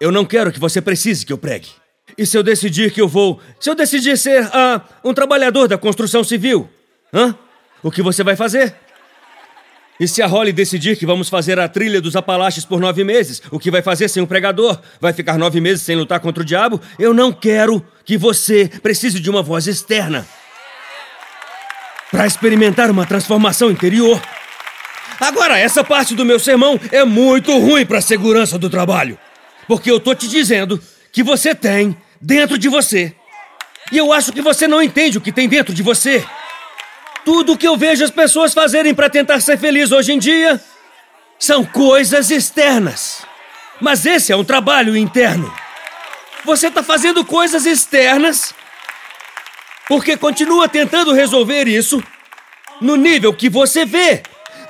Eu 0.00 0.12
não 0.12 0.24
quero 0.24 0.52
que 0.52 0.60
você 0.60 0.80
precise 0.80 1.26
que 1.26 1.32
eu 1.32 1.38
pregue. 1.38 1.68
E 2.18 2.26
se 2.26 2.36
eu 2.36 2.42
decidir 2.42 2.90
que 2.90 3.00
eu 3.00 3.06
vou. 3.06 3.40
Se 3.60 3.70
eu 3.70 3.76
decidir 3.76 4.18
ser 4.18 4.44
uh, 4.44 4.80
um 5.04 5.14
trabalhador 5.14 5.68
da 5.68 5.78
construção 5.78 6.24
civil? 6.24 6.68
Hã? 7.14 7.34
O 7.80 7.92
que 7.92 8.02
você 8.02 8.24
vai 8.24 8.34
fazer? 8.34 8.74
E 10.00 10.06
se 10.06 10.20
a 10.20 10.26
Holly 10.26 10.52
decidir 10.52 10.96
que 10.96 11.06
vamos 11.06 11.28
fazer 11.28 11.60
a 11.60 11.68
trilha 11.68 12.00
dos 12.00 12.16
Apalaches 12.16 12.64
por 12.64 12.80
nove 12.80 13.04
meses, 13.04 13.40
o 13.50 13.58
que 13.58 13.70
vai 13.70 13.82
fazer 13.82 14.08
sem 14.08 14.22
um 14.22 14.26
pregador? 14.26 14.80
Vai 15.00 15.12
ficar 15.12 15.38
nove 15.38 15.60
meses 15.60 15.82
sem 15.82 15.94
lutar 15.96 16.18
contra 16.18 16.42
o 16.42 16.46
diabo? 16.46 16.80
Eu 16.98 17.14
não 17.14 17.32
quero 17.32 17.84
que 18.04 18.16
você 18.16 18.68
precise 18.82 19.20
de 19.20 19.30
uma 19.30 19.42
voz 19.42 19.68
externa 19.68 20.26
para 22.10 22.26
experimentar 22.26 22.90
uma 22.90 23.06
transformação 23.06 23.70
interior. 23.70 24.20
Agora, 25.20 25.58
essa 25.58 25.84
parte 25.84 26.14
do 26.14 26.24
meu 26.24 26.38
sermão 26.38 26.80
é 26.90 27.04
muito 27.04 27.56
ruim 27.58 27.84
para 27.84 27.98
a 27.98 28.02
segurança 28.02 28.56
do 28.58 28.70
trabalho, 28.70 29.18
porque 29.66 29.90
eu 29.90 29.98
tô 30.00 30.14
te 30.14 30.28
dizendo 30.28 30.80
que 31.12 31.22
você 31.24 31.54
tem 31.54 31.96
dentro 32.20 32.58
de 32.58 32.68
você. 32.68 33.14
E 33.90 33.96
eu 33.96 34.12
acho 34.12 34.32
que 34.32 34.42
você 34.42 34.68
não 34.68 34.82
entende 34.82 35.18
o 35.18 35.20
que 35.20 35.32
tem 35.32 35.48
dentro 35.48 35.72
de 35.72 35.82
você. 35.82 36.24
Tudo 37.24 37.56
que 37.56 37.66
eu 37.66 37.76
vejo 37.76 38.04
as 38.04 38.10
pessoas 38.10 38.52
fazerem 38.52 38.94
para 38.94 39.10
tentar 39.10 39.40
ser 39.40 39.58
feliz 39.58 39.92
hoje 39.92 40.12
em 40.12 40.18
dia 40.18 40.62
são 41.38 41.64
coisas 41.64 42.30
externas. 42.30 43.22
Mas 43.80 44.04
esse 44.04 44.32
é 44.32 44.36
um 44.36 44.44
trabalho 44.44 44.96
interno. 44.96 45.52
Você 46.44 46.68
está 46.68 46.82
fazendo 46.82 47.24
coisas 47.24 47.66
externas 47.66 48.54
porque 49.88 50.16
continua 50.16 50.68
tentando 50.68 51.12
resolver 51.12 51.66
isso 51.66 52.02
no 52.80 52.96
nível 52.96 53.32
que 53.32 53.48
você 53.48 53.84
vê. 53.84 54.22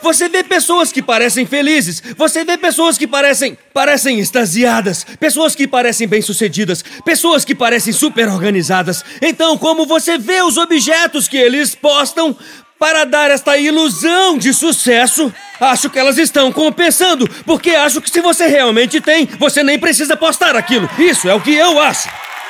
Você 0.03 0.29
vê 0.29 0.43
pessoas 0.43 0.93
que 0.93 1.03
parecem 1.03 1.45
felizes, 1.47 2.03
você 2.17 2.45
vê 2.45 2.57
pessoas 2.57 2.97
que 2.97 3.07
parecem 3.07 3.57
parecem 3.73 4.19
extasiadas, 4.19 5.05
pessoas 5.19 5.55
que 5.55 5.67
parecem 5.67 6.09
bem-sucedidas, 6.09 6.85
pessoas 7.05 7.45
que 7.45 7.55
parecem 7.55 7.93
super 7.93 8.29
organizadas. 8.29 9.05
Então, 9.23 9.57
como 9.57 9.87
você 9.87 10.19
vê 10.19 10.43
os 10.43 10.57
objetos 10.57 11.29
que 11.29 11.37
eles 11.37 11.75
postam 11.75 12.37
para 12.79 13.05
dar 13.05 13.31
esta 13.31 13.59
ilusão 13.59 14.39
de 14.39 14.55
sucesso, 14.55 15.33
acho 15.61 15.91
que 15.91 15.99
elas 15.99 16.17
estão 16.17 16.53
compensando, 16.53 17.29
porque 17.45 17.71
acho 17.71 18.01
que 18.01 18.11
se 18.11 18.21
você 18.21 18.47
realmente 18.47 19.01
tem, 19.01 19.29
você 19.39 19.63
nem 19.63 19.79
precisa 19.79 20.17
postar 20.17 20.55
aquilo. 20.55 20.89
Isso 20.99 21.29
é 21.29 21.35
o 21.35 21.41
que 21.41 21.55
eu 21.55 21.81
acho. 21.81 22.09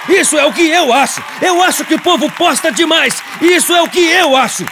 Isso 0.08 0.38
é 0.38 0.44
o 0.44 0.52
que 0.52 0.66
eu 0.66 0.92
acho. 0.92 1.22
Eu 1.42 1.62
acho 1.62 1.84
que 1.84 1.94
o 1.94 2.00
povo 2.00 2.30
posta 2.32 2.70
demais. 2.70 3.22
Isso 3.40 3.74
é 3.74 3.82
o 3.82 3.88
que 3.88 4.00
eu 4.00 4.36
acho. 4.36 4.64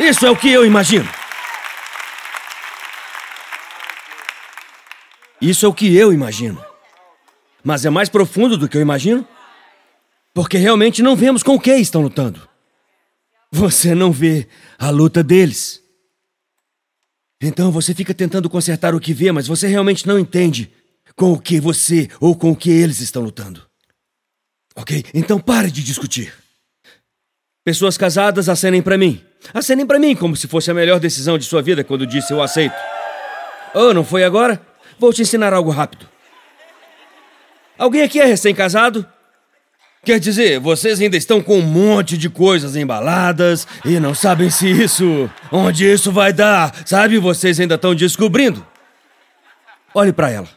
Isso 0.00 0.24
é 0.24 0.30
o 0.30 0.36
que 0.36 0.50
eu 0.50 0.64
imagino. 0.64 1.06
Isso 5.42 5.66
é 5.66 5.68
o 5.68 5.74
que 5.74 5.94
eu 5.94 6.10
imagino. 6.10 6.64
Mas 7.62 7.84
é 7.84 7.90
mais 7.90 8.08
profundo 8.08 8.56
do 8.56 8.66
que 8.66 8.78
eu 8.78 8.80
imagino? 8.80 9.28
Porque 10.32 10.56
realmente 10.56 11.02
não 11.02 11.14
vemos 11.14 11.42
com 11.42 11.54
o 11.54 11.60
que 11.60 11.74
estão 11.74 12.00
lutando. 12.00 12.48
Você 13.52 13.94
não 13.94 14.10
vê 14.10 14.48
a 14.78 14.88
luta 14.88 15.22
deles. 15.22 15.82
Então 17.38 17.70
você 17.70 17.94
fica 17.94 18.14
tentando 18.14 18.48
consertar 18.48 18.94
o 18.94 19.00
que 19.00 19.12
vê, 19.12 19.30
mas 19.30 19.46
você 19.46 19.66
realmente 19.66 20.06
não 20.06 20.18
entende 20.18 20.72
com 21.14 21.32
o 21.32 21.38
que 21.38 21.60
você 21.60 22.08
ou 22.18 22.34
com 22.34 22.52
o 22.52 22.56
que 22.56 22.70
eles 22.70 23.00
estão 23.00 23.22
lutando. 23.22 23.68
Ok? 24.74 25.04
Então 25.12 25.38
pare 25.38 25.70
de 25.70 25.82
discutir. 25.82 26.32
Pessoas 27.62 27.98
casadas, 27.98 28.48
acenem 28.48 28.80
para 28.80 28.96
mim. 28.96 29.29
Acenem 29.54 29.86
para 29.86 29.98
mim 29.98 30.14
como 30.14 30.36
se 30.36 30.46
fosse 30.46 30.70
a 30.70 30.74
melhor 30.74 31.00
decisão 31.00 31.38
de 31.38 31.44
sua 31.44 31.62
vida 31.62 31.82
quando 31.82 32.06
disse 32.06 32.32
eu 32.32 32.42
aceito. 32.42 32.74
Oh, 33.74 33.92
não 33.94 34.04
foi 34.04 34.24
agora? 34.24 34.60
Vou 34.98 35.12
te 35.12 35.22
ensinar 35.22 35.52
algo 35.52 35.70
rápido. 35.70 36.08
Alguém 37.78 38.02
aqui 38.02 38.20
é 38.20 38.24
recém-casado? 38.26 39.06
Quer 40.04 40.18
dizer, 40.18 40.58
vocês 40.60 41.00
ainda 41.00 41.16
estão 41.16 41.42
com 41.42 41.58
um 41.58 41.62
monte 41.62 42.16
de 42.16 42.30
coisas 42.30 42.74
embaladas 42.74 43.66
e 43.84 44.00
não 44.00 44.14
sabem 44.14 44.50
se 44.50 44.70
isso. 44.70 45.30
onde 45.52 45.90
isso 45.90 46.10
vai 46.10 46.32
dar. 46.32 46.74
Sabe, 46.86 47.18
vocês 47.18 47.60
ainda 47.60 47.74
estão 47.74 47.94
descobrindo. 47.94 48.66
Olhe 49.94 50.12
para 50.12 50.30
ela. 50.30 50.48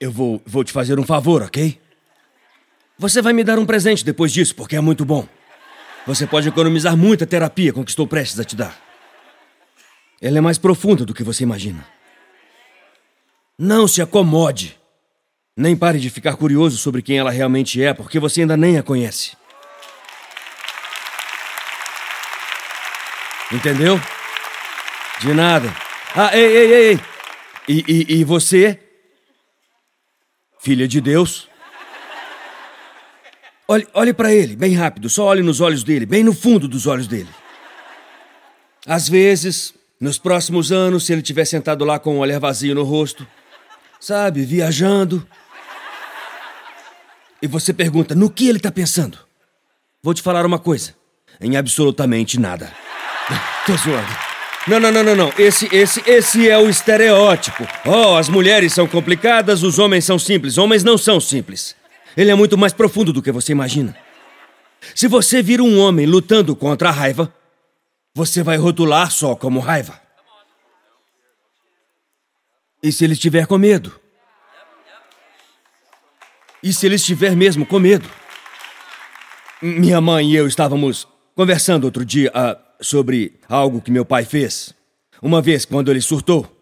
Eu 0.00 0.10
vou, 0.10 0.40
vou 0.46 0.64
te 0.64 0.72
fazer 0.72 0.98
um 0.98 1.04
favor, 1.04 1.42
ok? 1.42 1.80
Você 2.98 3.22
vai 3.22 3.32
me 3.32 3.44
dar 3.44 3.58
um 3.58 3.66
presente 3.66 4.04
depois 4.04 4.32
disso, 4.32 4.54
porque 4.54 4.76
é 4.76 4.80
muito 4.80 5.04
bom. 5.04 5.26
Você 6.08 6.26
pode 6.26 6.48
economizar 6.48 6.96
muita 6.96 7.26
terapia 7.26 7.70
com 7.70 7.84
que 7.84 7.90
estou 7.90 8.06
prestes 8.06 8.40
a 8.40 8.44
te 8.44 8.56
dar. 8.56 8.74
Ela 10.22 10.38
é 10.38 10.40
mais 10.40 10.56
profunda 10.56 11.04
do 11.04 11.12
que 11.12 11.22
você 11.22 11.42
imagina. 11.42 11.86
Não 13.58 13.86
se 13.86 14.00
acomode. 14.00 14.80
Nem 15.54 15.76
pare 15.76 16.00
de 16.00 16.08
ficar 16.08 16.34
curioso 16.36 16.78
sobre 16.78 17.02
quem 17.02 17.18
ela 17.18 17.30
realmente 17.30 17.82
é, 17.82 17.92
porque 17.92 18.18
você 18.18 18.40
ainda 18.40 18.56
nem 18.56 18.78
a 18.78 18.82
conhece. 18.82 19.36
Entendeu? 23.52 24.00
De 25.20 25.34
nada. 25.34 25.76
Ah, 26.16 26.34
ei, 26.34 26.56
ei, 26.56 26.72
ei. 26.72 27.00
E, 27.68 27.84
e, 27.86 28.20
e 28.20 28.24
você 28.24 28.80
filha 30.58 30.88
de 30.88 31.02
Deus. 31.02 31.47
Olhe, 33.70 33.86
olhe 33.92 34.14
para 34.14 34.32
ele, 34.32 34.56
bem 34.56 34.74
rápido, 34.74 35.10
só 35.10 35.26
olhe 35.26 35.42
nos 35.42 35.60
olhos 35.60 35.84
dele, 35.84 36.06
bem 36.06 36.24
no 36.24 36.32
fundo 36.32 36.66
dos 36.66 36.86
olhos 36.86 37.06
dele. 37.06 37.28
Às 38.86 39.06
vezes, 39.06 39.74
nos 40.00 40.16
próximos 40.16 40.72
anos, 40.72 41.04
se 41.04 41.12
ele 41.12 41.20
tiver 41.20 41.44
sentado 41.44 41.84
lá 41.84 41.98
com 41.98 42.14
um 42.14 42.20
olhar 42.20 42.40
vazio 42.40 42.74
no 42.74 42.82
rosto, 42.82 43.26
sabe, 44.00 44.42
viajando, 44.42 45.26
e 47.42 47.46
você 47.46 47.74
pergunta 47.74 48.14
no 48.14 48.30
que 48.30 48.48
ele 48.48 48.56
está 48.56 48.72
pensando, 48.72 49.18
vou 50.02 50.14
te 50.14 50.22
falar 50.22 50.46
uma 50.46 50.58
coisa: 50.58 50.94
em 51.38 51.54
absolutamente 51.54 52.40
nada. 52.40 52.72
Tô 53.66 53.76
zoando. 53.76 54.16
Não, 54.66 54.80
não, 54.80 54.90
não, 54.90 55.02
não, 55.02 55.16
não. 55.16 55.32
Esse, 55.38 55.68
esse, 55.74 56.02
esse 56.06 56.48
é 56.48 56.56
o 56.56 56.70
estereótipo. 56.70 57.66
Oh, 57.84 58.16
as 58.16 58.30
mulheres 58.30 58.72
são 58.72 58.86
complicadas, 58.86 59.62
os 59.62 59.78
homens 59.78 60.06
são 60.06 60.18
simples. 60.18 60.56
Homens 60.56 60.82
não 60.82 60.96
são 60.96 61.20
simples. 61.20 61.76
Ele 62.18 62.32
é 62.32 62.34
muito 62.34 62.58
mais 62.58 62.72
profundo 62.72 63.12
do 63.12 63.22
que 63.22 63.30
você 63.30 63.52
imagina. 63.52 63.96
Se 64.92 65.06
você 65.06 65.40
vir 65.40 65.60
um 65.60 65.78
homem 65.78 66.04
lutando 66.04 66.56
contra 66.56 66.88
a 66.88 66.92
raiva, 66.92 67.32
você 68.12 68.42
vai 68.42 68.56
rotular 68.56 69.08
só 69.12 69.36
como 69.36 69.60
raiva. 69.60 70.02
E 72.82 72.90
se 72.90 73.04
ele 73.04 73.12
estiver 73.12 73.46
com 73.46 73.56
medo? 73.56 74.00
E 76.60 76.72
se 76.72 76.86
ele 76.86 76.96
estiver 76.96 77.36
mesmo 77.36 77.64
com 77.64 77.78
medo? 77.78 78.10
Minha 79.62 80.00
mãe 80.00 80.32
e 80.32 80.34
eu 80.34 80.48
estávamos 80.48 81.06
conversando 81.36 81.84
outro 81.84 82.04
dia 82.04 82.32
uh, 82.32 82.60
sobre 82.80 83.38
algo 83.48 83.80
que 83.80 83.92
meu 83.92 84.04
pai 84.04 84.24
fez. 84.24 84.74
Uma 85.22 85.40
vez, 85.40 85.64
quando 85.64 85.88
ele 85.88 86.00
surtou. 86.00 86.52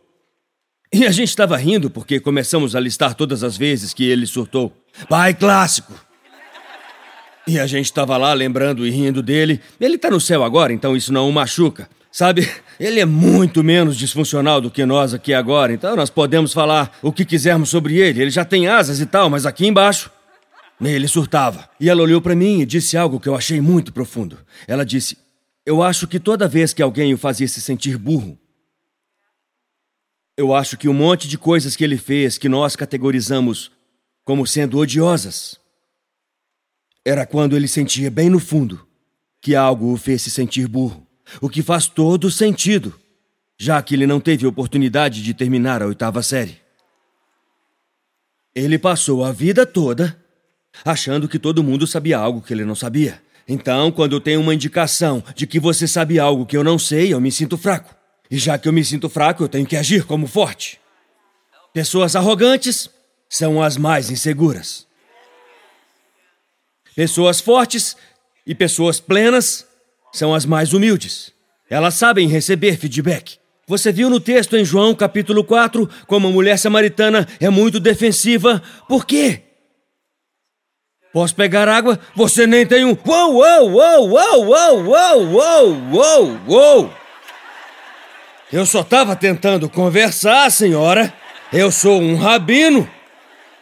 E 0.93 1.07
a 1.07 1.11
gente 1.11 1.31
estava 1.31 1.57
rindo 1.57 1.89
porque 1.89 2.21
começamos 2.21 2.77
a 2.77 2.81
listar 2.81 3.15
todas 3.15 3.43
as 3.43 3.57
vezes 3.57 3.95
que 3.95 4.05
ele 4.05 4.27
surtou. 4.27 4.71
Pai 5.09 5.35
clássico. 5.35 5.93
E 7.47 7.61
a 7.61 7.67
gente 7.67 7.85
estava 7.85 8.17
lá 8.17 8.33
lembrando 8.33 8.87
e 8.87 8.91
rindo 8.91 9.23
dele. 9.23 9.61
Ele 9.81 9.97
está 9.97 10.11
no 10.11 10.21
céu 10.21 10.43
agora, 10.43 10.73
então 10.73 10.97
isso 10.97 11.13
não 11.13 11.29
o 11.29 11.33
machuca. 11.33 11.89
Sabe, 12.11 12.51
ele 12.81 12.99
é 12.99 13.05
muito 13.05 13.63
menos 13.63 13.97
disfuncional 13.97 14.61
do 14.61 14.71
que 14.71 14.87
nós 14.87 15.13
aqui 15.13 15.35
agora, 15.35 15.73
então 15.73 15.95
nós 15.95 16.09
podemos 16.09 16.53
falar 16.53 16.97
o 17.03 17.13
que 17.13 17.27
quisermos 17.27 17.69
sobre 17.69 17.99
ele. 17.99 18.23
Ele 18.23 18.31
já 18.31 18.45
tem 18.45 18.67
asas 18.67 19.01
e 19.01 19.07
tal, 19.07 19.29
mas 19.29 19.45
aqui 19.45 19.67
embaixo. 19.67 20.11
Ele 20.81 21.07
surtava. 21.09 21.69
E 21.79 21.89
ela 21.89 22.03
olhou 22.03 22.21
para 22.21 22.35
mim 22.35 22.61
e 22.61 22.67
disse 22.67 22.97
algo 22.97 23.21
que 23.21 23.29
eu 23.29 23.35
achei 23.35 23.61
muito 23.61 23.93
profundo. 23.93 24.39
Ela 24.67 24.85
disse: 24.85 25.17
Eu 25.65 25.83
acho 25.83 26.07
que 26.09 26.19
toda 26.19 26.49
vez 26.49 26.73
que 26.73 26.83
alguém 26.83 27.15
o 27.15 27.19
fazia 27.19 27.49
se 27.49 27.61
sentir 27.61 27.97
burro, 27.97 28.39
eu 30.37 30.55
acho 30.55 30.77
que 30.77 30.89
um 30.89 30.95
monte 30.95 31.29
de 31.29 31.39
coisas 31.39 31.77
que 31.77 31.85
ele 31.85 31.97
fez 31.97 32.37
que 32.37 32.49
nós 32.49 32.77
categorizamos 32.77 33.71
como 34.27 34.45
sendo 34.45 34.79
odiosas. 34.79 35.57
Era 37.05 37.25
quando 37.25 37.57
ele 37.57 37.69
sentia 37.69 38.11
bem 38.11 38.29
no 38.29 38.41
fundo 38.41 38.85
que 39.41 39.55
algo 39.55 39.93
o 39.93 39.97
fez 39.97 40.23
se 40.23 40.31
sentir 40.31 40.67
burro, 40.67 41.07
o 41.41 41.49
que 41.49 41.63
faz 41.63 41.87
todo 41.87 42.29
sentido, 42.29 42.99
já 43.57 43.81
que 43.81 43.95
ele 43.95 44.05
não 44.05 44.19
teve 44.19 44.45
oportunidade 44.45 45.23
de 45.23 45.33
terminar 45.33 45.81
a 45.81 45.87
oitava 45.87 46.25
série. 46.25 46.61
Ele 48.53 48.77
passou 48.77 49.25
a 49.25 49.31
vida 49.31 49.65
toda 49.65 50.21
achando 50.85 51.29
que 51.29 51.39
todo 51.39 51.63
mundo 51.63 51.87
sabia 51.87 52.19
algo 52.19 52.43
que 52.43 52.53
ele 52.53 52.65
não 52.65 52.75
sabia. 52.75 53.23
Então, 53.47 53.93
quando 53.93 54.17
eu 54.17 54.21
tenho 54.21 54.41
uma 54.41 54.55
indicação 54.55 55.23
de 55.37 55.47
que 55.47 55.61
você 55.61 55.87
sabe 55.87 56.19
algo 56.19 56.45
que 56.45 56.57
eu 56.57 56.65
não 56.65 56.81
sei, 56.81 57.13
eu 57.13 57.21
me 57.21 57.31
sinto 57.31 57.57
fraco. 57.57 57.95
E 58.29 58.37
já 58.39 58.59
que 58.59 58.67
eu 58.67 58.73
me 58.73 58.85
sinto 58.85 59.09
fraco, 59.09 59.45
eu 59.45 59.49
tenho 59.49 59.67
que 59.67 59.77
agir 59.77 60.05
como 60.05 60.27
forte. 60.27 60.81
Pessoas 61.73 62.17
arrogantes 62.17 62.91
são 63.29 63.63
as 63.63 63.77
mais 63.77 64.11
inseguras. 64.11 64.87
Pessoas 66.95 67.41
fortes 67.41 67.97
e 68.47 68.55
pessoas 68.55 68.99
plenas 69.01 69.67
são 70.13 70.35
as 70.35 70.47
mais 70.47 70.73
humildes. 70.73 71.33
Elas 71.69 71.95
sabem 71.95 72.29
receber 72.29 72.77
feedback. 72.79 73.39
Você 73.67 73.91
viu 73.91 74.09
no 74.09 74.21
texto 74.21 74.57
em 74.57 74.65
João 74.65 74.95
capítulo 74.95 75.43
4 75.43 75.89
como 76.07 76.29
a 76.29 76.31
mulher 76.31 76.57
samaritana 76.57 77.27
é 77.41 77.51
muito 77.51 77.81
defensiva. 77.81 78.63
Por 78.89 79.05
quê? 79.05 79.43
Posso 81.13 81.35
pegar 81.35 81.69
água? 81.69 81.99
Você 82.15 82.47
nem 82.47 82.65
tem 82.65 82.85
um. 82.85 82.97
Uou, 83.05 83.37
uou, 83.37 83.71
uou, 83.73 84.09
uou, 84.11 84.47
uou, 84.47 84.85
uou, 84.85 85.27
uou, 85.33 85.77
uou, 85.93 86.41
uou. 86.47 86.95
Eu 88.53 88.65
só 88.65 88.83
estava 88.83 89.17
tentando 89.17 89.69
conversar, 89.69 90.51
senhora. 90.53 91.13
Eu 91.53 91.73
sou 91.73 92.01
um 92.01 92.17
rabino. 92.17 92.89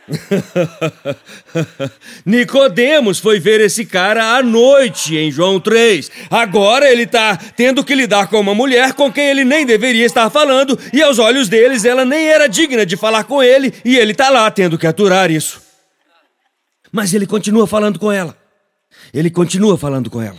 Nicodemos 2.25 3.19
foi 3.19 3.41
ver 3.41 3.61
esse 3.61 3.87
cara 3.87 4.37
à 4.37 4.43
noite 4.43 5.17
em 5.17 5.31
João 5.31 5.59
3. 5.59 6.11
Agora 6.31 6.91
ele 6.91 7.05
está 7.05 7.37
tendo 7.37 7.85
que 7.85 7.95
lidar 7.95 8.29
com 8.29 8.39
uma 8.39 8.55
mulher 8.55 8.93
com 8.95 9.13
quem 9.13 9.29
ele 9.29 9.45
nem 9.45 9.65
deveria 9.65 10.05
estar 10.05 10.29
falando, 10.31 10.79
e 10.93 11.03
aos 11.03 11.19
olhos 11.19 11.49
deles 11.49 11.85
ela 11.85 12.05
nem 12.05 12.29
era 12.29 12.49
digna 12.49 12.85
de 12.85 12.97
falar 12.97 13.25
com 13.25 13.43
ele, 13.43 13.73
e 13.85 13.97
ele 13.97 14.13
está 14.13 14.31
lá 14.31 14.51
tendo 14.51 14.79
que 14.79 14.87
aturar 14.87 15.31
isso. 15.31 15.63
Mas 16.93 17.13
ele 17.13 17.27
continua 17.27 17.67
falando 17.67 17.99
com 17.99 18.13
ela. 18.13 18.37
Ele 19.13 19.31
continua 19.31 19.77
falando 19.77 20.11
com 20.11 20.23
ela. 20.23 20.39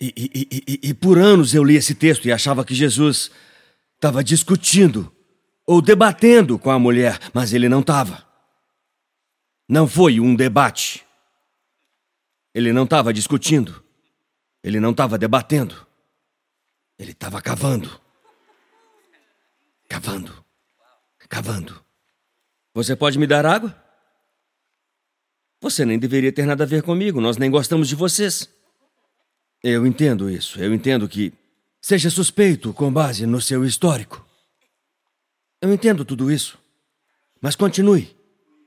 E, 0.00 0.12
e, 0.16 0.48
e, 0.50 0.90
e 0.90 0.94
por 0.94 1.18
anos 1.18 1.54
eu 1.54 1.64
li 1.64 1.76
esse 1.76 1.94
texto 1.94 2.26
e 2.26 2.32
achava 2.32 2.64
que 2.64 2.74
Jesus 2.74 3.30
estava 3.94 4.22
discutindo 4.22 5.10
ou 5.66 5.80
debatendo 5.80 6.58
com 6.58 6.70
a 6.70 6.78
mulher, 6.78 7.18
mas 7.32 7.52
ele 7.52 7.68
não 7.68 7.80
estava. 7.80 8.25
Não 9.68 9.88
foi 9.88 10.20
um 10.20 10.34
debate. 10.34 11.04
Ele 12.54 12.72
não 12.72 12.84
estava 12.84 13.12
discutindo. 13.12 13.82
Ele 14.62 14.80
não 14.80 14.92
estava 14.92 15.18
debatendo. 15.18 15.86
Ele 16.98 17.12
estava 17.12 17.40
cavando. 17.42 18.00
Cavando. 19.88 20.44
Cavando. 21.28 21.84
Você 22.74 22.94
pode 22.94 23.18
me 23.18 23.26
dar 23.26 23.44
água? 23.44 23.74
Você 25.60 25.84
nem 25.84 25.98
deveria 25.98 26.32
ter 26.32 26.46
nada 26.46 26.64
a 26.64 26.66
ver 26.66 26.82
comigo, 26.82 27.20
nós 27.20 27.36
nem 27.36 27.50
gostamos 27.50 27.88
de 27.88 27.94
vocês. 27.94 28.48
Eu 29.62 29.86
entendo 29.86 30.30
isso, 30.30 30.60
eu 30.60 30.72
entendo 30.72 31.08
que 31.08 31.32
seja 31.80 32.10
suspeito 32.10 32.72
com 32.72 32.92
base 32.92 33.26
no 33.26 33.40
seu 33.40 33.64
histórico. 33.64 34.24
Eu 35.60 35.72
entendo 35.72 36.04
tudo 36.04 36.30
isso. 36.30 36.58
Mas 37.40 37.56
continue. 37.56 38.14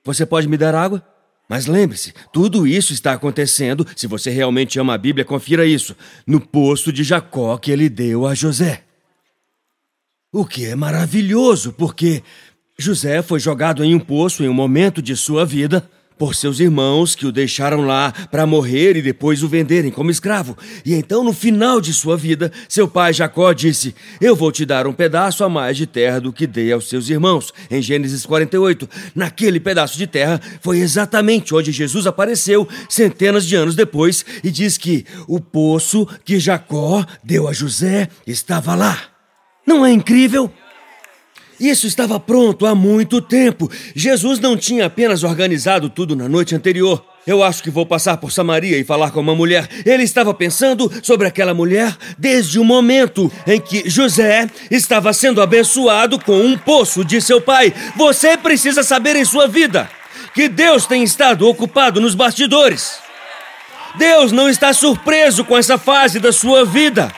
Você 0.04 0.26
pode 0.26 0.48
me 0.48 0.58
dar 0.58 0.76
água? 0.76 1.04
Mas 1.50 1.66
lembre-se, 1.66 2.14
tudo 2.32 2.68
isso 2.68 2.94
está 2.94 3.14
acontecendo, 3.14 3.86
se 3.96 4.06
você 4.06 4.30
realmente 4.30 4.80
ama 4.80 4.94
a 4.94 4.98
Bíblia, 4.98 5.26
confira 5.26 5.66
isso, 5.66 5.96
no 6.26 6.40
poço 6.40 6.94
de 6.94 7.04
Jacó 7.04 7.58
que 7.58 7.72
ele 7.72 7.90
deu 7.90 8.28
a 8.28 8.36
José. 8.36 8.84
O 10.32 10.46
que 10.46 10.68
é 10.68 10.76
maravilhoso, 10.76 11.74
porque 11.74 12.22
José 12.78 13.24
foi 13.24 13.40
jogado 13.40 13.84
em 13.84 13.96
um 13.96 14.00
poço 14.00 14.44
em 14.44 14.48
um 14.48 14.54
momento 14.54 15.02
de 15.02 15.16
sua 15.16 15.44
vida 15.44 15.90
por 16.20 16.36
seus 16.36 16.60
irmãos 16.60 17.16
que 17.16 17.26
o 17.26 17.32
deixaram 17.32 17.86
lá 17.86 18.12
para 18.30 18.46
morrer 18.46 18.98
e 18.98 19.02
depois 19.02 19.42
o 19.42 19.48
venderem 19.48 19.90
como 19.90 20.12
escravo. 20.12 20.58
E 20.86 20.94
então, 20.94 21.24
no 21.24 21.32
final 21.32 21.80
de 21.80 21.94
sua 21.94 22.18
vida, 22.18 22.52
seu 22.68 22.90
pai 22.90 23.14
Jacó 23.14 23.54
disse: 23.54 23.96
Eu 24.20 24.36
vou 24.36 24.52
te 24.52 24.66
dar 24.66 24.86
um 24.86 24.92
pedaço 24.92 25.46
a 25.46 25.50
mais 25.50 25.78
de 25.78 25.88
terra 25.88 26.20
do 26.20 26.34
que 26.34 26.46
dei 26.46 26.74
aos 26.74 26.90
seus 26.90 27.10
irmãos. 27.10 27.54
Em 27.72 27.82
Gênesis 27.82 28.26
48. 28.26 28.88
Naquele 29.16 29.62
pedaço 29.62 29.98
de 29.98 30.06
terra 30.06 30.42
foi 30.62 30.80
exatamente 30.80 31.56
onde 31.56 31.72
Jesus 31.72 32.06
apareceu 32.06 32.68
centenas 32.90 33.46
de 33.46 33.56
anos 33.56 33.74
depois 33.74 34.26
e 34.44 34.52
diz 34.52 34.78
que 34.78 35.06
o 35.26 35.40
poço 35.40 36.06
que 36.26 36.38
Jacó 36.38 37.06
deu 37.24 37.48
a 37.48 37.54
José 37.54 38.10
estava 38.28 38.76
lá. 38.76 39.00
Não 39.66 39.86
é 39.86 39.92
incrível? 39.92 40.52
Isso 41.60 41.86
estava 41.88 42.20
pronto 42.20 42.66
há 42.66 42.74
muito 42.74 43.22
tempo. 43.22 43.70
Jesus 43.94 44.40
não 44.40 44.56
tinha 44.56 44.86
apenas 44.86 45.24
organizado 45.24 45.90
tudo 45.90 46.16
na 46.16 46.30
noite 46.30 46.56
anterior. 46.56 47.04
Eu 47.28 47.44
acho 47.44 47.62
que 47.62 47.70
vou 47.70 47.86
passar 47.86 48.18
por 48.18 48.32
Samaria 48.32 48.78
e 48.78 48.84
falar 48.84 49.12
com 49.12 49.20
uma 49.20 49.36
mulher. 49.36 49.68
Ele 49.86 50.04
estava 50.04 50.34
pensando 50.34 50.92
sobre 51.04 51.28
aquela 51.28 51.54
mulher 51.54 51.96
desde 52.18 52.58
o 52.60 52.64
momento 52.64 53.32
em 53.46 53.60
que 53.60 53.90
José 53.90 54.50
estava 54.72 55.12
sendo 55.14 55.42
abençoado 55.42 56.18
com 56.18 56.40
um 56.40 56.58
poço 56.58 57.04
de 57.04 57.22
seu 57.22 57.42
pai. 57.42 57.74
Você 57.96 58.38
precisa 58.38 58.82
saber 58.82 59.16
em 59.16 59.26
sua 59.26 59.48
vida 59.48 59.90
que 60.34 60.48
Deus 60.48 60.86
tem 60.86 61.04
estado 61.04 61.48
ocupado 61.48 62.00
nos 62.00 62.16
bastidores. 62.16 63.00
Deus 63.96 64.32
não 64.32 64.50
está 64.50 64.72
surpreso 64.72 65.44
com 65.44 65.58
essa 65.58 65.78
fase 65.78 66.20
da 66.20 66.32
sua 66.32 66.64
vida. 66.64 67.12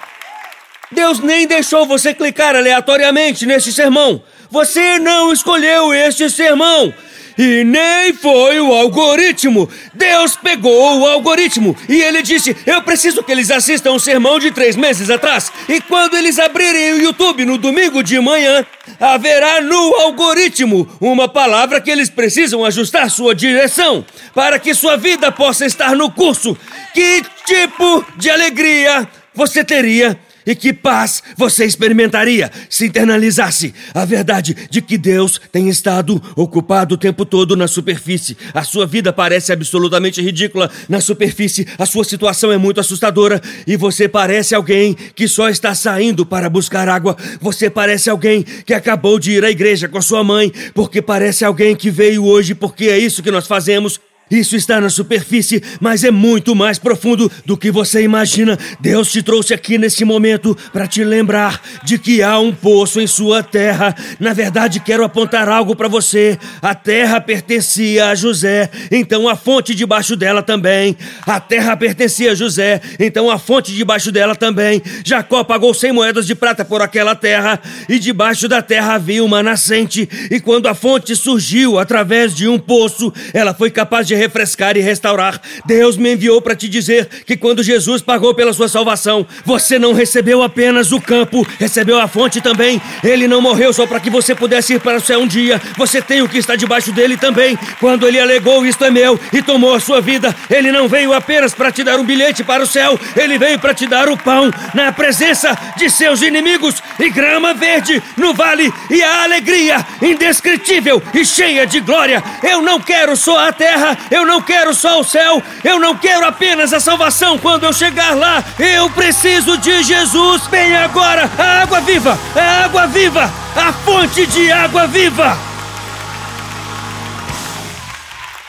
Deus 0.92 1.20
nem 1.20 1.48
deixou 1.48 1.86
você 1.86 2.14
clicar 2.14 2.56
aleatoriamente 2.56 3.46
neste 3.46 3.72
sermão. 3.72 4.22
Você 4.50 5.00
não 5.00 5.32
escolheu 5.32 5.94
este 5.94 6.30
sermão. 6.30 6.94
E 7.38 7.64
nem 7.64 8.14
foi 8.14 8.60
o 8.60 8.74
algoritmo. 8.74 9.70
Deus 9.94 10.36
pegou 10.36 11.00
o 11.00 11.08
algoritmo 11.08 11.76
e 11.88 12.02
ele 12.02 12.22
disse: 12.22 12.56
Eu 12.66 12.82
preciso 12.82 13.24
que 13.24 13.32
eles 13.32 13.50
assistam 13.50 13.94
um 13.94 14.00
sermão 14.00 14.38
de 14.38 14.52
três 14.52 14.76
meses 14.76 15.10
atrás. 15.10 15.52
E 15.70 15.80
quando 15.82 16.18
eles 16.18 16.38
abrirem 16.38 16.94
o 16.94 17.02
YouTube 17.02 17.46
no 17.46 17.58
domingo 17.58 18.04
de 18.04 18.20
manhã, 18.20 18.66
haverá 19.00 19.62
no 19.62 19.96
algoritmo 20.02 20.88
uma 21.00 21.28
palavra 21.28 21.80
que 21.80 21.90
eles 21.90 22.10
precisam 22.10 22.66
ajustar 22.66 23.10
sua 23.10 23.34
direção 23.34 24.06
para 24.36 24.60
que 24.60 24.74
sua 24.74 24.98
vida 24.98 25.32
possa 25.32 25.66
estar 25.66 25.96
no 25.96 26.12
curso. 26.12 26.58
Que 26.94 27.24
tipo 27.46 28.06
de 28.18 28.30
alegria 28.30 29.08
você 29.34 29.64
teria 29.64 30.20
e 30.46 30.56
que 30.56 30.74
paz 30.74 31.22
você 31.38 31.66
experimentaria 31.66 32.52
se 32.70 32.86
internalizasse 32.86 33.74
a 33.94 34.06
verdade 34.06 34.56
de 34.70 34.82
que 34.82 34.98
Deus 34.98 35.40
tem 35.52 35.70
estado 35.70 36.22
ocupado 36.36 36.96
o 36.96 36.98
tempo 36.98 37.26
todo 37.26 37.56
na 37.56 37.68
superfície. 37.68 38.38
A 38.54 38.64
sua 38.64 38.86
vida 38.86 39.14
parece 39.14 39.52
absolutamente 39.52 40.22
ridícula 40.22 40.70
na 40.90 41.02
superfície, 41.02 41.68
a 41.78 41.86
sua 41.86 42.04
situação 42.04 42.52
é 42.52 42.58
muito 42.58 42.80
assustadora 42.80 43.42
e 43.66 43.76
você 43.76 44.08
parece 44.08 44.56
alguém 44.56 44.96
que 45.16 45.28
só 45.28 45.50
está 45.50 45.74
saindo 45.76 46.26
para 46.26 46.50
buscar 46.50 46.88
água. 46.90 47.16
Você 47.40 47.70
parece 47.70 48.10
alguém 48.10 48.44
que 48.44 48.74
acabou 48.74 49.20
de 49.20 49.32
ir 49.32 49.46
à 49.46 49.52
igreja 49.52 49.88
com 49.88 50.02
sua 50.02 50.24
mãe, 50.24 50.52
porque 50.74 51.02
parece 51.02 51.46
alguém 51.46 51.76
que 51.76 51.90
veio 51.90 52.26
hoje 52.26 52.54
porque 52.56 52.86
é 52.86 52.98
isso 52.98 53.24
que 53.24 53.32
nós 53.32 53.48
fazemos 53.48 54.00
isso 54.32 54.56
está 54.56 54.80
na 54.80 54.90
superfície, 54.90 55.62
mas 55.80 56.04
é 56.04 56.10
muito 56.10 56.56
mais 56.56 56.80
profundo 56.80 57.30
do 57.46 57.58
que 57.58 57.70
você 57.70 58.02
imagina. 58.02 58.58
Deus 58.80 59.12
te 59.12 59.22
trouxe 59.22 59.54
aqui 59.54 59.78
nesse 59.78 60.06
momento 60.06 60.58
para 60.72 60.88
te 60.88 61.04
lembrar 61.04 61.62
de 61.84 62.00
que 62.00 62.24
há 62.24 62.40
um 62.40 62.54
poço 62.54 63.02
em 63.02 63.08
sua 63.08 63.44
terra. 63.44 63.94
Na 64.20 64.34
verdade, 64.34 64.80
quero 64.80 65.04
apontar 65.04 65.50
algo 65.50 65.76
para 65.76 65.88
você. 65.88 66.40
A 66.62 66.74
terra 66.74 67.20
pertencia 67.20 68.08
a 68.08 68.16
José, 68.16 68.70
então 68.90 69.28
a 69.28 69.36
fonte 69.36 69.76
debaixo 69.76 70.16
dela 70.16 70.42
também. 70.42 70.96
A 71.28 71.40
terra 71.40 71.76
pertencia 71.76 72.32
a 72.32 72.36
José, 72.36 72.82
então 73.00 73.30
a 73.30 73.38
fonte 73.38 73.74
debaixo 73.74 74.12
dela 74.12 74.36
também. 74.36 74.82
Jacó 75.04 75.44
pagou 75.44 75.74
cem 75.74 75.92
moedas 75.92 76.26
de 76.26 76.36
prata 76.36 76.64
por 76.64 76.82
aquela 76.82 77.16
terra, 77.16 77.60
e 77.90 78.00
debaixo 78.00 78.48
da 78.48 78.62
terra 78.62 78.94
havia 78.94 79.24
uma 79.24 79.44
nascente. 79.44 80.08
E 80.30 80.40
quando 80.40 80.68
a 80.68 80.74
fonte 80.74 81.16
surgiu 81.16 81.78
através 81.78 82.34
de 82.34 82.48
um 82.48 82.58
poço, 82.58 83.12
ela 83.34 83.54
foi 83.54 83.70
capaz 83.70 84.08
de 84.08 84.16
refrescar 84.22 84.78
e 84.78 84.82
restaurar. 84.82 85.42
Deus 85.66 85.98
me 85.98 86.14
enviou 86.14 86.42
para 86.42 86.56
te 86.56 86.70
dizer 86.70 87.08
que 87.26 87.36
quando 87.36 87.64
Jesus 87.64 88.02
pagou 88.02 88.36
pela 88.36 88.54
sua 88.54 88.68
salvação, 88.68 89.26
você 89.44 89.80
não 89.80 89.94
recebeu 89.94 90.44
apenas 90.44 90.92
o 90.92 91.02
campo, 91.02 91.46
recebeu 91.60 92.00
a 92.00 92.08
fonte 92.08 92.40
também. 92.40 92.82
Ele 93.04 93.28
não 93.28 93.42
morreu 93.42 93.74
só 93.74 93.88
para 93.88 94.00
que 94.00 94.10
você 94.10 94.36
pudesse 94.36 94.74
ir 94.74 94.80
para 94.80 94.98
o 94.98 95.02
céu 95.02 95.22
um 95.22 95.28
dia. 95.28 95.60
Você 95.78 96.02
tem 96.02 96.22
o 96.22 96.30
que 96.30 96.38
está 96.38 96.56
debaixo 96.56 96.92
dele 96.92 97.18
também. 97.18 97.58
Quando 97.80 98.08
ele 98.08 98.20
alegou 98.20 98.66
isto 98.66 98.86
é 98.86 98.92
meu 98.92 99.20
e 99.34 99.42
tomou 99.42 99.74
a 99.74 99.80
sua 99.80 100.02
vida, 100.02 100.36
ele 100.50 100.72
não 100.72 100.88
veio 100.88 101.14
apenas 101.14 101.54
para 101.54 101.72
te 101.72 101.84
dar 101.84 102.00
um 102.00 102.06
bilhete 102.06 102.44
para 102.44 102.64
o 102.64 102.68
céu, 102.68 103.00
ele 103.16 103.38
veio 103.38 103.58
para 103.58 103.74
te 103.74 103.88
dar 103.88 104.08
o 104.10 104.18
pão 104.18 104.52
na 104.74 104.92
presença 104.92 105.58
de 105.78 105.90
seus 105.90 106.22
inimigos 106.22 106.76
e 107.00 107.10
grama 107.10 107.54
verde 107.54 108.02
no 108.18 108.34
vale 108.34 108.72
e 108.90 109.02
a 109.02 109.24
alegria 109.24 109.86
indescritível 110.02 111.02
e 111.14 111.26
cheia 111.26 111.66
de 111.66 111.80
glória. 111.80 112.24
Eu 112.44 112.62
não 112.62 112.80
quero 112.80 113.16
só 113.16 113.48
a 113.48 113.52
terra, 113.52 113.98
eu 114.12 114.26
não 114.26 114.42
quero 114.42 114.74
só 114.74 115.00
o 115.00 115.04
céu, 115.06 115.42
eu 115.64 115.80
não 115.80 115.98
quero 115.98 116.26
apenas 116.26 116.74
a 116.74 116.82
salvação 116.82 117.38
quando 117.38 117.64
eu 117.64 117.72
chegar 117.72 118.14
lá. 118.14 118.44
Eu 118.60 118.90
preciso 118.90 119.58
de 119.58 119.82
Jesus. 119.84 120.46
Vem 120.48 120.76
agora 120.76 121.32
a 121.38 121.62
água 121.62 121.80
viva, 121.80 122.20
a 122.36 122.66
água 122.66 122.88
viva, 122.88 123.32
a 123.56 123.72
fonte 123.72 124.26
de 124.28 124.52
água 124.52 124.86
viva. 124.86 125.38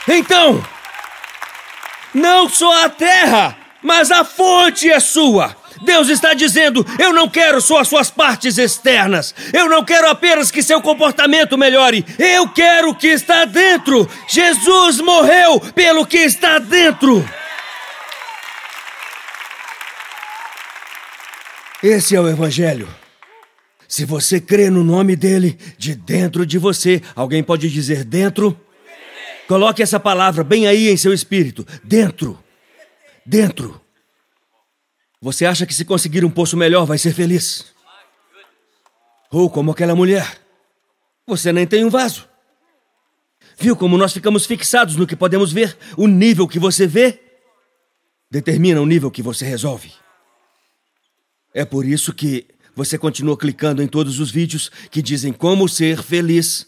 Então, 0.08 0.62
não 2.12 2.48
só 2.48 2.84
a 2.84 2.88
terra, 2.88 3.56
mas 3.80 4.10
a 4.10 4.24
fonte 4.24 4.90
é 4.90 4.98
sua. 4.98 5.61
Deus 5.82 6.08
está 6.08 6.34
dizendo: 6.34 6.84
eu 6.98 7.12
não 7.12 7.28
quero 7.28 7.60
só 7.60 7.80
as 7.80 7.88
suas 7.88 8.10
partes 8.10 8.58
externas, 8.58 9.34
eu 9.52 9.68
não 9.68 9.84
quero 9.84 10.08
apenas 10.08 10.50
que 10.50 10.62
seu 10.62 10.80
comportamento 10.80 11.58
melhore, 11.58 12.04
eu 12.18 12.48
quero 12.48 12.90
o 12.90 12.94
que 12.94 13.08
está 13.08 13.44
dentro. 13.44 14.08
Jesus 14.28 15.00
morreu 15.00 15.60
pelo 15.74 16.06
que 16.06 16.18
está 16.18 16.58
dentro. 16.58 17.24
Esse 21.82 22.14
é 22.14 22.20
o 22.20 22.28
Evangelho. 22.28 22.88
Se 23.88 24.04
você 24.04 24.40
crê 24.40 24.70
no 24.70 24.82
nome 24.84 25.16
dele, 25.16 25.58
de 25.76 25.94
dentro 25.94 26.46
de 26.46 26.56
você, 26.56 27.02
alguém 27.14 27.42
pode 27.42 27.68
dizer 27.68 28.04
dentro? 28.04 28.58
Coloque 29.48 29.82
essa 29.82 30.00
palavra 30.00 30.42
bem 30.42 30.66
aí 30.66 30.88
em 30.88 30.96
seu 30.96 31.12
espírito: 31.12 31.66
dentro. 31.84 32.38
Dentro. 33.26 33.81
Você 35.22 35.46
acha 35.46 35.64
que 35.64 35.72
se 35.72 35.84
conseguir 35.84 36.24
um 36.24 36.30
poço 36.30 36.56
melhor 36.56 36.84
vai 36.84 36.98
ser 36.98 37.14
feliz? 37.14 37.72
Ou 39.30 39.48
como 39.48 39.70
aquela 39.70 39.94
mulher. 39.94 40.40
Você 41.24 41.52
nem 41.52 41.64
tem 41.64 41.84
um 41.84 41.88
vaso. 41.88 42.28
Viu 43.56 43.76
como 43.76 43.96
nós 43.96 44.12
ficamos 44.12 44.46
fixados 44.46 44.96
no 44.96 45.06
que 45.06 45.14
podemos 45.14 45.52
ver? 45.52 45.78
O 45.96 46.08
nível 46.08 46.48
que 46.48 46.58
você 46.58 46.88
vê 46.88 47.20
determina 48.28 48.80
o 48.80 48.86
nível 48.86 49.12
que 49.12 49.22
você 49.22 49.44
resolve. 49.44 49.92
É 51.54 51.64
por 51.64 51.86
isso 51.86 52.12
que 52.12 52.48
você 52.74 52.98
continua 52.98 53.36
clicando 53.36 53.80
em 53.80 53.86
todos 53.86 54.18
os 54.18 54.28
vídeos 54.28 54.72
que 54.90 55.00
dizem 55.00 55.32
como 55.32 55.68
ser 55.68 56.02
feliz, 56.02 56.66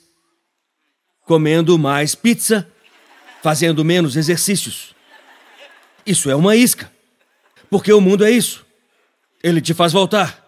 comendo 1.23 1.77
mais 1.77 2.15
pizza, 2.15 2.71
fazendo 3.43 3.85
menos 3.85 4.15
exercícios. 4.15 4.95
Isso 6.07 6.31
é 6.31 6.37
uma 6.37 6.55
isca. 6.55 6.94
Porque 7.75 7.93
o 7.93 8.01
mundo 8.01 8.25
é 8.25 8.31
isso. 8.31 8.65
Ele 9.43 9.61
te 9.61 9.75
faz 9.75 9.93
voltar 9.93 10.41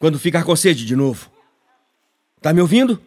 quando 0.00 0.18
ficar 0.18 0.42
com 0.42 0.56
sede 0.56 0.84
de 0.84 0.96
novo. 0.96 1.30
Tá 2.42 2.52
me 2.52 2.60
ouvindo? 2.60 3.00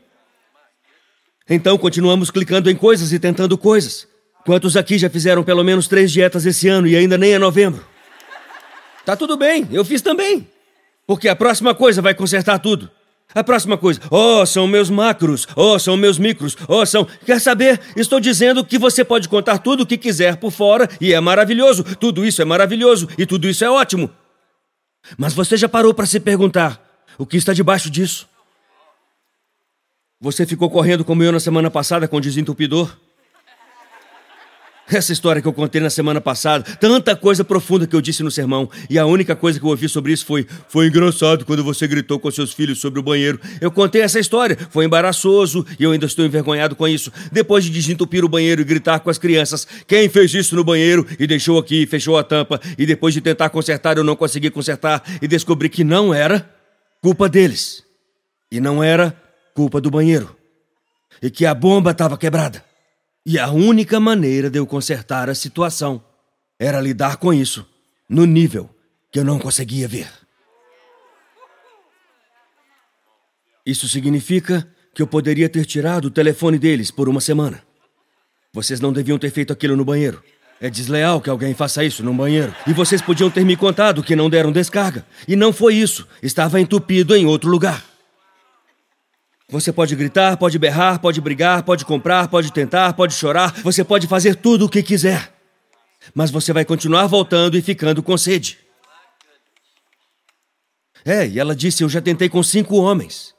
Então 1.49 1.78
continuamos 1.78 2.32
clicando 2.32 2.72
em 2.72 2.76
coisas 2.78 3.11
e 3.11 3.20
tentando 3.20 3.57
coisas. 3.57 4.07
Quantos 4.45 4.78
aqui 4.78 4.97
já 4.97 5.09
fizeram 5.09 5.43
pelo 5.43 5.65
menos 5.65 5.86
três 5.86 6.13
dietas 6.13 6.45
esse 6.45 6.70
ano 6.70 6.88
e 6.88 6.95
ainda 6.95 7.18
nem 7.18 7.34
é 7.34 7.38
novembro? 7.38 7.86
Tá 9.03 9.18
tudo 9.18 9.36
bem, 9.36 9.68
eu 9.70 9.84
fiz 9.84 10.01
também. 10.01 10.47
Porque 11.05 11.28
a 11.28 11.36
próxima 11.36 11.76
coisa 11.76 12.01
vai 12.01 12.13
consertar 12.13 12.59
tudo. 12.59 12.89
A 13.36 13.43
próxima 13.43 13.78
coisa, 13.78 13.99
oh, 14.09 14.45
são 14.45 14.65
meus 14.67 14.89
macros, 14.89 15.47
oh, 15.55 15.78
são 15.78 15.97
meus 15.97 16.17
micros, 16.17 16.55
oh, 16.67 16.86
são. 16.86 17.05
Quer 17.25 17.41
saber? 17.41 17.80
Estou 17.95 18.19
dizendo 18.19 18.63
que 18.63 18.78
você 18.78 19.03
pode 19.03 19.28
contar 19.28 19.59
tudo 19.59 19.84
o 19.84 19.86
que 19.86 19.97
quiser 19.97 20.38
por 20.38 20.51
fora 20.51 20.89
e 20.99 21.13
é 21.13 21.19
maravilhoso. 21.19 21.84
Tudo 21.97 22.25
isso 22.25 22.41
é 22.41 22.45
maravilhoso 22.45 23.07
e 23.17 23.25
tudo 23.25 23.47
isso 23.47 23.65
é 23.65 23.69
ótimo. 23.69 24.09
Mas 25.17 25.34
você 25.34 25.57
já 25.57 25.67
parou 25.67 25.93
para 25.93 26.05
se 26.05 26.19
perguntar 26.19 26.82
o 27.17 27.25
que 27.25 27.38
está 27.38 27.53
debaixo 27.53 27.89
disso? 27.89 28.28
Você 30.19 30.45
ficou 30.45 30.69
correndo 30.69 31.05
como 31.05 31.21
eu 31.21 31.32
na 31.32 31.39
semana 31.39 31.69
passada 31.69 32.07
com 32.07 32.17
o 32.17 32.21
desentupidor? 32.21 32.97
Essa 34.90 35.12
história 35.12 35.42
que 35.42 35.48
eu 35.48 35.54
contei 35.54 35.82
na 35.82 35.90
semana 35.90 36.22
passada, 36.22 36.64
tanta 36.80 37.14
coisa 37.14 37.44
profunda 37.44 37.86
que 37.86 37.94
eu 37.94 38.00
disse 38.00 38.24
no 38.24 38.32
sermão, 38.32 38.70
e 38.90 38.98
a 38.98 39.06
única 39.06 39.36
coisa 39.36 39.60
que 39.60 39.66
eu 39.66 39.70
ouvi 39.70 39.90
sobre 39.90 40.14
isso 40.14 40.26
foi: 40.26 40.48
foi 40.70 40.88
engraçado 40.88 41.44
quando 41.44 41.62
você 41.62 41.86
gritou 41.86 42.18
com 42.18 42.32
seus 42.32 42.54
filhos 42.54 42.80
sobre 42.80 42.98
o 42.98 43.04
banheiro. 43.04 43.38
Eu 43.60 43.70
contei 43.70 44.02
essa 44.02 44.18
história, 44.18 44.58
foi 44.70 44.86
embaraçoso 44.86 45.66
e 45.78 45.84
eu 45.84 45.92
ainda 45.92 46.06
estou 46.06 46.24
envergonhado 46.24 46.74
com 46.74 46.88
isso. 46.88 47.12
Depois 47.34 47.66
de 47.66 47.70
desentupir 47.70 48.24
o 48.24 48.30
banheiro 48.30 48.62
e 48.62 48.64
gritar 48.64 49.02
com 49.02 49.10
as 49.10 49.18
crianças: 49.18 49.68
quem 49.86 50.08
fez 50.08 50.34
isso 50.34 50.56
no 50.56 50.64
banheiro 50.64 51.06
e 51.20 51.28
deixou 51.28 51.60
aqui, 51.60 51.86
fechou 51.86 52.18
a 52.18 52.24
tampa, 52.24 52.62
e 52.78 52.86
depois 52.86 53.14
de 53.14 53.20
tentar 53.20 53.50
consertar 53.50 53.98
eu 53.98 54.06
não 54.06 54.16
consegui 54.16 54.50
consertar 54.50 55.04
e 55.22 55.28
descobri 55.28 55.68
que 55.68 55.84
não 55.84 56.14
era 56.14 56.50
culpa 57.02 57.28
deles, 57.28 57.84
e 58.50 58.62
não 58.62 58.82
era 58.82 59.14
culpa 59.54 59.82
do 59.82 59.92
banheiro, 59.92 60.34
e 61.22 61.30
que 61.30 61.46
a 61.46 61.54
bomba 61.54 61.92
estava 61.92 62.18
quebrada. 62.18 62.64
E 63.30 63.38
a 63.38 63.51
única 63.51 63.99
maneira 63.99 64.49
de 64.49 64.57
eu 64.57 64.65
consertar 64.65 65.30
a 65.30 65.36
situação 65.36 66.01
era 66.57 66.80
lidar 66.80 67.17
com 67.17 67.34
isso 67.34 67.67
no 68.07 68.25
nível 68.25 68.69
que 69.11 69.19
eu 69.19 69.25
não 69.25 69.38
conseguia 69.38 69.86
ver. 69.86 70.07
Isso 73.65 73.86
significa 73.89 74.65
que 74.95 75.01
eu 75.01 75.07
poderia 75.07 75.49
ter 75.49 75.65
tirado 75.65 76.05
o 76.05 76.09
telefone 76.09 76.57
deles 76.57 76.89
por 76.89 77.09
uma 77.09 77.19
semana. 77.19 77.61
Vocês 78.53 78.80
não 78.80 78.93
deviam 78.93 79.19
ter 79.19 79.30
feito 79.30 79.51
aquilo 79.51 79.75
no 79.75 79.84
banheiro. 79.84 80.23
É 80.61 80.69
desleal 80.69 81.19
que 81.19 81.30
alguém 81.30 81.53
faça 81.53 81.84
isso 81.84 82.01
no 82.01 82.13
banheiro. 82.13 82.55
E 82.65 82.71
vocês 82.71 83.01
podiam 83.01 83.30
ter 83.30 83.43
me 83.43 83.57
contado 83.57 84.01
que 84.01 84.15
não 84.15 84.30
deram 84.30 84.53
descarga. 84.53 85.05
E 85.28 85.36
não 85.36 85.51
foi 85.51 85.75
isso. 85.75 86.07
Estava 86.23 86.61
entupido 86.61 87.13
em 87.13 87.25
outro 87.25 87.49
lugar. 87.49 87.84
Você 89.50 89.72
pode 89.72 89.95
gritar, 89.95 90.36
pode 90.36 90.60
berrar, 90.60 91.00
pode 91.00 91.22
brigar, 91.22 91.64
pode 91.64 91.86
comprar, 91.86 92.28
pode 92.28 92.52
tentar, 92.52 92.93
pode 92.93 93.14
chorar, 93.14 93.54
você 93.62 93.82
pode 93.82 94.06
fazer 94.06 94.36
tudo 94.36 94.66
o 94.66 94.70
que 94.70 94.84
quiser. 94.84 95.34
Mas 96.14 96.30
você 96.30 96.52
vai 96.52 96.66
continuar 96.66 97.08
voltando 97.08 97.58
e 97.58 97.62
ficando 97.62 98.04
com 98.04 98.18
sede. 98.18 98.60
É, 101.06 101.26
e 101.26 101.39
ela 101.39 101.56
disse: 101.56 101.82
Eu 101.82 101.88
já 101.88 102.02
tentei 102.02 102.28
com 102.28 102.43
cinco 102.43 102.76
homens. 102.76 103.34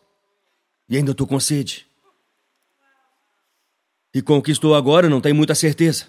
E 0.89 0.97
ainda 0.97 1.13
estou 1.13 1.27
com 1.27 1.39
sede. 1.39 1.87
E 4.15 4.23
com 4.23 4.39
o 4.39 4.43
que 4.43 4.51
estou 4.51 4.75
agora, 4.75 5.11
não 5.11 5.21
tenho 5.21 5.35
muita 5.35 5.55
certeza. 5.55 6.07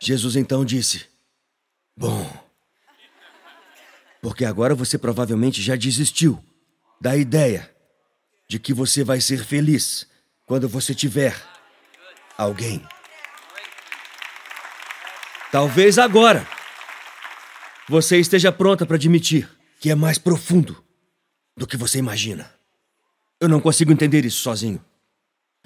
Jesus 0.00 0.34
então 0.34 0.64
disse: 0.64 1.04
Bom. 1.94 2.26
Porque 4.22 4.46
agora 4.46 4.74
você 4.74 4.96
provavelmente 4.96 5.60
já 5.60 5.76
desistiu 5.76 6.42
da 7.00 7.14
ideia 7.14 7.70
de 8.48 8.58
que 8.58 8.72
você 8.72 9.04
vai 9.04 9.20
ser 9.20 9.44
feliz 9.44 10.06
quando 10.46 10.68
você 10.68 10.94
tiver 10.94 11.36
alguém. 12.36 12.82
Talvez 15.52 15.98
agora 15.98 16.46
você 17.88 18.18
esteja 18.18 18.50
pronta 18.50 18.86
para 18.86 18.96
admitir 18.96 19.48
que 19.78 19.90
é 19.90 19.94
mais 19.94 20.18
profundo 20.18 20.82
do 21.56 21.66
que 21.66 21.76
você 21.76 21.98
imagina. 21.98 22.50
Eu 23.40 23.48
não 23.48 23.60
consigo 23.60 23.92
entender 23.92 24.24
isso 24.24 24.40
sozinho. 24.40 24.82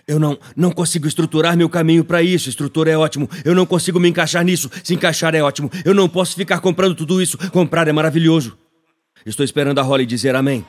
Eu 0.06 0.18
não, 0.18 0.38
não 0.56 0.72
consigo 0.72 1.06
estruturar 1.06 1.56
meu 1.56 1.68
caminho 1.68 2.04
para 2.04 2.22
isso. 2.22 2.48
Estrutura 2.48 2.90
é 2.90 2.98
ótimo. 2.98 3.30
Eu 3.44 3.54
não 3.54 3.64
consigo 3.64 4.00
me 4.00 4.08
encaixar 4.08 4.44
nisso. 4.44 4.68
Se 4.82 4.94
encaixar 4.94 5.34
é 5.34 5.42
ótimo. 5.42 5.70
Eu 5.84 5.94
não 5.94 6.08
posso 6.08 6.34
ficar 6.34 6.60
comprando 6.60 6.94
tudo 6.94 7.22
isso. 7.22 7.38
Comprar 7.50 7.86
é 7.86 7.92
maravilhoso. 7.92 8.58
Estou 9.24 9.44
esperando 9.44 9.78
a 9.78 9.82
Holly 9.82 10.04
dizer 10.04 10.34
amém. 10.34 10.66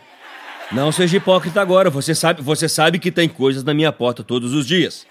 Não 0.74 0.92
seja 0.92 1.18
hipócrita 1.18 1.62
agora. 1.62 1.92
Você 1.92 2.16
sabe, 2.16 2.42
você 2.42 2.68
sabe 2.68 2.98
que 2.98 3.12
tem 3.12 3.30
coisas 3.30 3.64
na 3.64 3.76
minha 3.76 3.92
porta 3.92 4.24
todos 4.24 4.54
os 4.54 4.66
dias. 4.66 5.06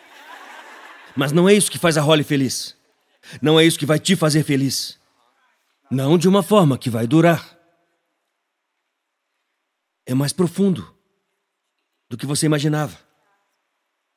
Mas 1.14 1.30
não 1.30 1.48
é 1.48 1.54
isso 1.54 1.70
que 1.70 1.78
faz 1.78 1.96
a 1.96 2.02
Holly 2.02 2.24
feliz. 2.24 2.76
Não 3.40 3.60
é 3.60 3.64
isso 3.64 3.78
que 3.78 3.86
vai 3.86 4.00
te 4.00 4.16
fazer 4.16 4.42
feliz. 4.42 4.98
Não 5.88 6.18
de 6.18 6.28
uma 6.28 6.42
forma 6.42 6.76
que 6.76 6.90
vai 6.90 7.06
durar. 7.06 7.56
É 10.04 10.14
mais 10.14 10.32
profundo 10.32 10.92
do 12.10 12.16
que 12.16 12.26
você 12.26 12.46
imaginava. 12.46 12.98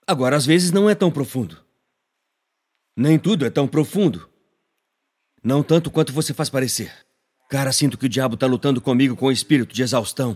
Agora, 0.07 0.35
às 0.35 0.47
vezes, 0.47 0.71
não 0.71 0.89
é 0.89 0.95
tão 0.95 1.11
profundo. 1.11 1.63
Nem 2.97 3.19
tudo 3.19 3.45
é 3.45 3.51
tão 3.51 3.67
profundo. 3.67 4.27
Não 5.43 5.61
tanto 5.61 5.91
quanto 5.91 6.11
você 6.11 6.33
faz 6.33 6.49
parecer. 6.49 6.91
Cara, 7.51 7.71
sinto 7.71 7.99
que 7.99 8.07
o 8.07 8.09
diabo 8.09 8.35
tá 8.35 8.47
lutando 8.47 8.81
comigo 8.81 9.15
com 9.15 9.27
o 9.27 9.31
espírito 9.31 9.75
de 9.75 9.83
exaustão. 9.83 10.35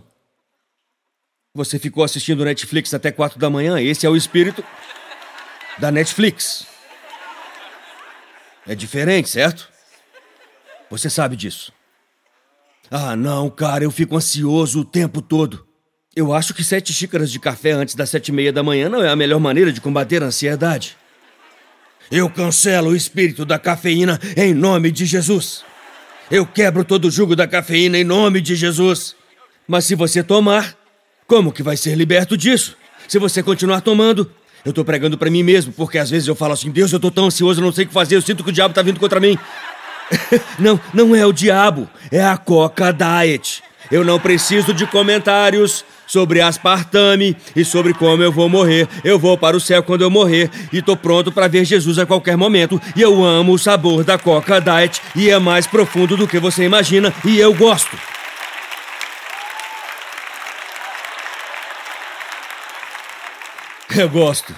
Você 1.54 1.80
ficou 1.80 2.04
assistindo 2.04 2.46
Netflix 2.46 2.94
até 2.94 3.12
quatro 3.12 3.40
da 3.40 3.50
manhã? 3.50 3.82
Esse 3.82 4.06
é 4.06 4.10
o 4.10 4.16
espírito 4.16 4.64
da 5.80 5.92
Netflix. 5.92 6.68
É 8.68 8.76
diferente, 8.76 9.30
certo? 9.30 9.68
Você 10.92 11.10
sabe 11.10 11.36
disso. 11.36 11.74
Ah, 12.92 13.16
não, 13.16 13.50
cara, 13.50 13.84
eu 13.84 13.92
fico 13.92 14.16
ansioso 14.16 14.82
o 14.82 14.86
tempo 14.86 15.22
todo. 15.22 15.68
Eu 16.16 16.34
acho 16.34 16.54
que 16.54 16.64
sete 16.64 16.94
xícaras 16.94 17.32
de 17.32 17.40
café 17.40 17.72
antes 17.72 17.96
das 17.96 18.10
sete 18.10 18.30
e 18.30 18.32
meia 18.32 18.54
da 18.54 18.64
manhã 18.64 18.90
não 18.90 19.04
é 19.04 19.10
a 19.10 19.16
melhor 19.16 19.40
maneira 19.40 19.72
de 19.72 19.82
combater 19.82 20.22
a 20.22 20.28
ansiedade. 20.28 20.98
Eu 22.12 22.30
cancelo 22.30 22.90
o 22.90 22.96
espírito 22.96 23.46
da 23.46 23.58
cafeína 23.60 24.20
em 24.36 24.54
nome 24.54 24.92
de 24.92 25.06
Jesus. 25.06 25.64
Eu 26.30 26.46
quebro 26.46 26.84
todo 26.84 27.06
o 27.06 27.12
jugo 27.12 27.36
da 27.36 27.48
cafeína 27.48 27.98
em 27.98 28.04
nome 28.04 28.40
de 28.40 28.56
Jesus. 28.56 29.16
Mas 29.68 29.86
se 29.86 29.94
você 29.94 30.24
tomar, 30.24 30.76
como 31.30 31.52
que 31.52 31.62
vai 31.62 31.78
ser 31.78 31.94
liberto 31.94 32.36
disso? 32.36 32.76
Se 33.08 33.20
você 33.20 33.44
continuar 33.44 33.82
tomando, 33.82 34.30
eu 34.66 34.74
tô 34.74 34.84
pregando 34.84 35.16
para 35.16 35.30
mim 35.30 35.44
mesmo, 35.44 35.72
porque 35.72 36.00
às 36.00 36.10
vezes 36.10 36.28
eu 36.28 36.34
falo 36.34 36.54
assim: 36.54 36.72
Deus, 36.72 36.92
eu 36.92 37.00
tô 37.00 37.12
tão 37.12 37.28
ansioso, 37.28 37.62
eu 37.62 37.66
não 37.66 37.72
sei 37.72 37.86
o 37.86 37.88
que 37.88 37.94
fazer, 37.94 38.16
eu 38.16 38.22
sinto 38.22 38.44
que 38.44 38.50
o 38.50 38.54
diabo 38.54 38.74
tá 38.74 38.82
vindo 38.82 39.00
contra 39.00 39.20
mim. 39.20 39.38
não, 40.58 40.80
não 40.92 41.16
é 41.16 41.24
o 41.24 41.32
diabo, 41.32 41.88
é 42.12 42.24
a 42.24 42.36
Coca 42.36 42.92
Diet. 42.92 43.62
Eu 43.92 44.04
não 44.04 44.20
preciso 44.20 44.74
de 44.74 44.88
comentários 44.88 45.86
sobre 46.08 46.42
aspartame 46.42 47.38
e 47.56 47.64
sobre 47.64 47.94
como 47.94 48.24
eu 48.24 48.32
vou 48.32 48.50
morrer. 48.50 48.88
Eu 49.04 49.20
vou 49.20 49.38
para 49.38 49.56
o 49.56 49.60
céu 49.60 49.84
quando 49.84 50.02
eu 50.02 50.10
morrer 50.10 50.50
e 50.74 50.82
tô 50.82 50.98
pronto 50.98 51.32
para 51.32 51.48
ver 51.48 51.64
Jesus 51.64 52.00
a 52.00 52.08
qualquer 52.08 52.36
momento. 52.36 52.82
E 52.96 53.02
eu 53.02 53.24
amo 53.24 53.54
o 53.54 53.60
sabor 53.60 54.04
da 54.04 54.18
Coca 54.18 54.60
Diet 54.60 55.00
e 55.16 55.30
é 55.30 55.38
mais 55.38 55.68
profundo 55.68 56.18
do 56.18 56.28
que 56.28 56.40
você 56.40 56.64
imagina 56.64 57.14
e 57.24 57.40
eu 57.40 57.54
gosto. 57.54 57.96
Eu 63.98 64.10
gosto. 64.10 64.54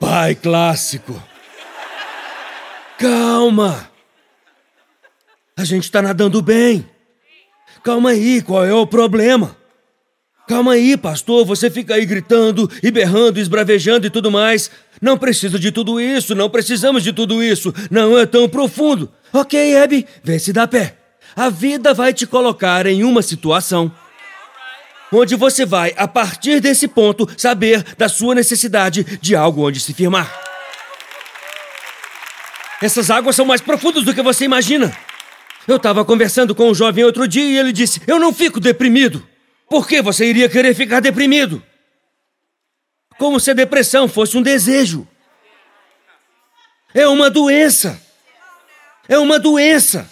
Pai 0.00 0.34
clássico. 0.34 1.22
Calma. 2.98 3.90
A 5.56 5.64
gente 5.64 5.90
tá 5.90 6.00
nadando 6.00 6.40
bem. 6.40 6.88
Calma 7.82 8.10
aí, 8.10 8.40
qual 8.42 8.64
é 8.64 8.72
o 8.72 8.86
problema? 8.86 9.56
Calma 10.48 10.72
aí, 10.72 10.96
pastor, 10.96 11.44
você 11.44 11.70
fica 11.70 11.94
aí 11.94 12.06
gritando 12.06 12.70
e 12.82 12.90
berrando, 12.90 13.38
esbravejando 13.38 14.06
e 14.06 14.10
tudo 14.10 14.30
mais. 14.30 14.70
Não 15.00 15.18
precisa 15.18 15.58
de 15.58 15.70
tudo 15.70 16.00
isso, 16.00 16.34
não 16.34 16.48
precisamos 16.48 17.02
de 17.02 17.12
tudo 17.12 17.42
isso. 17.42 17.72
Não 17.90 18.18
é 18.18 18.24
tão 18.24 18.48
profundo. 18.48 19.12
Ok, 19.32 19.76
Abby, 19.76 20.06
vê 20.24 20.38
se 20.38 20.52
dá 20.52 20.66
pé. 20.66 20.96
A 21.36 21.50
vida 21.50 21.92
vai 21.92 22.14
te 22.14 22.26
colocar 22.26 22.86
em 22.86 23.04
uma 23.04 23.20
situação 23.20 23.92
onde 25.12 25.34
você 25.36 25.64
vai, 25.64 25.94
a 25.96 26.06
partir 26.06 26.60
desse 26.60 26.86
ponto, 26.86 27.28
saber 27.36 27.82
da 27.96 28.08
sua 28.08 28.34
necessidade 28.34 29.04
de 29.20 29.34
algo 29.34 29.66
onde 29.66 29.80
se 29.80 29.94
firmar. 29.94 30.32
Essas 32.80 33.10
águas 33.10 33.34
são 33.34 33.44
mais 33.44 33.60
profundas 33.60 34.04
do 34.04 34.14
que 34.14 34.22
você 34.22 34.44
imagina. 34.44 34.96
Eu 35.66 35.76
estava 35.76 36.04
conversando 36.04 36.54
com 36.54 36.70
um 36.70 36.74
jovem 36.74 37.04
outro 37.04 37.26
dia 37.26 37.44
e 37.44 37.58
ele 37.58 37.72
disse: 37.72 38.00
Eu 38.06 38.18
não 38.18 38.32
fico 38.32 38.60
deprimido. 38.60 39.26
Por 39.68 39.86
que 39.86 40.00
você 40.00 40.24
iria 40.26 40.48
querer 40.48 40.74
ficar 40.74 41.00
deprimido? 41.00 41.62
Como 43.18 43.40
se 43.40 43.50
a 43.50 43.54
depressão 43.54 44.08
fosse 44.08 44.38
um 44.38 44.42
desejo. 44.42 45.06
É 46.94 47.06
uma 47.06 47.28
doença. 47.28 48.00
É 49.08 49.18
uma 49.18 49.38
doença. 49.38 50.08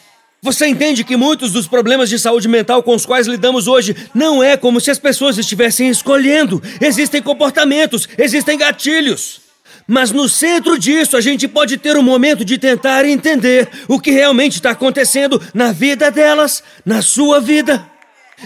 Você 0.47 0.69
entende 0.69 1.03
que 1.03 1.17
muitos 1.17 1.51
dos 1.51 1.67
problemas 1.67 2.09
de 2.09 2.21
saúde 2.21 2.47
mental 2.47 2.81
com 2.81 2.95
os 2.95 3.05
quais 3.05 3.27
lidamos 3.27 3.67
hoje 3.67 3.97
não 4.15 4.41
é 4.41 4.57
como 4.57 4.81
se 4.81 4.93
as 4.93 4.99
pessoas 4.99 5.37
estivessem 5.39 5.89
escolhendo. 5.89 6.63
Existem 6.81 7.21
comportamentos, 7.21 8.09
existem 8.17 8.57
gatilhos. 8.57 9.41
Mas 9.89 10.13
no 10.13 10.29
centro 10.29 10.79
disso, 10.79 11.17
a 11.17 11.21
gente 11.21 11.49
pode 11.49 11.77
ter 11.79 11.97
um 11.97 12.03
momento 12.03 12.45
de 12.45 12.59
tentar 12.59 13.05
entender 13.05 13.69
o 13.89 13.99
que 13.99 14.13
realmente 14.13 14.55
está 14.55 14.71
acontecendo 14.71 15.43
na 15.53 15.73
vida 15.73 16.13
delas, 16.13 16.63
na 16.85 17.03
sua 17.03 17.41
vida. 17.41 17.85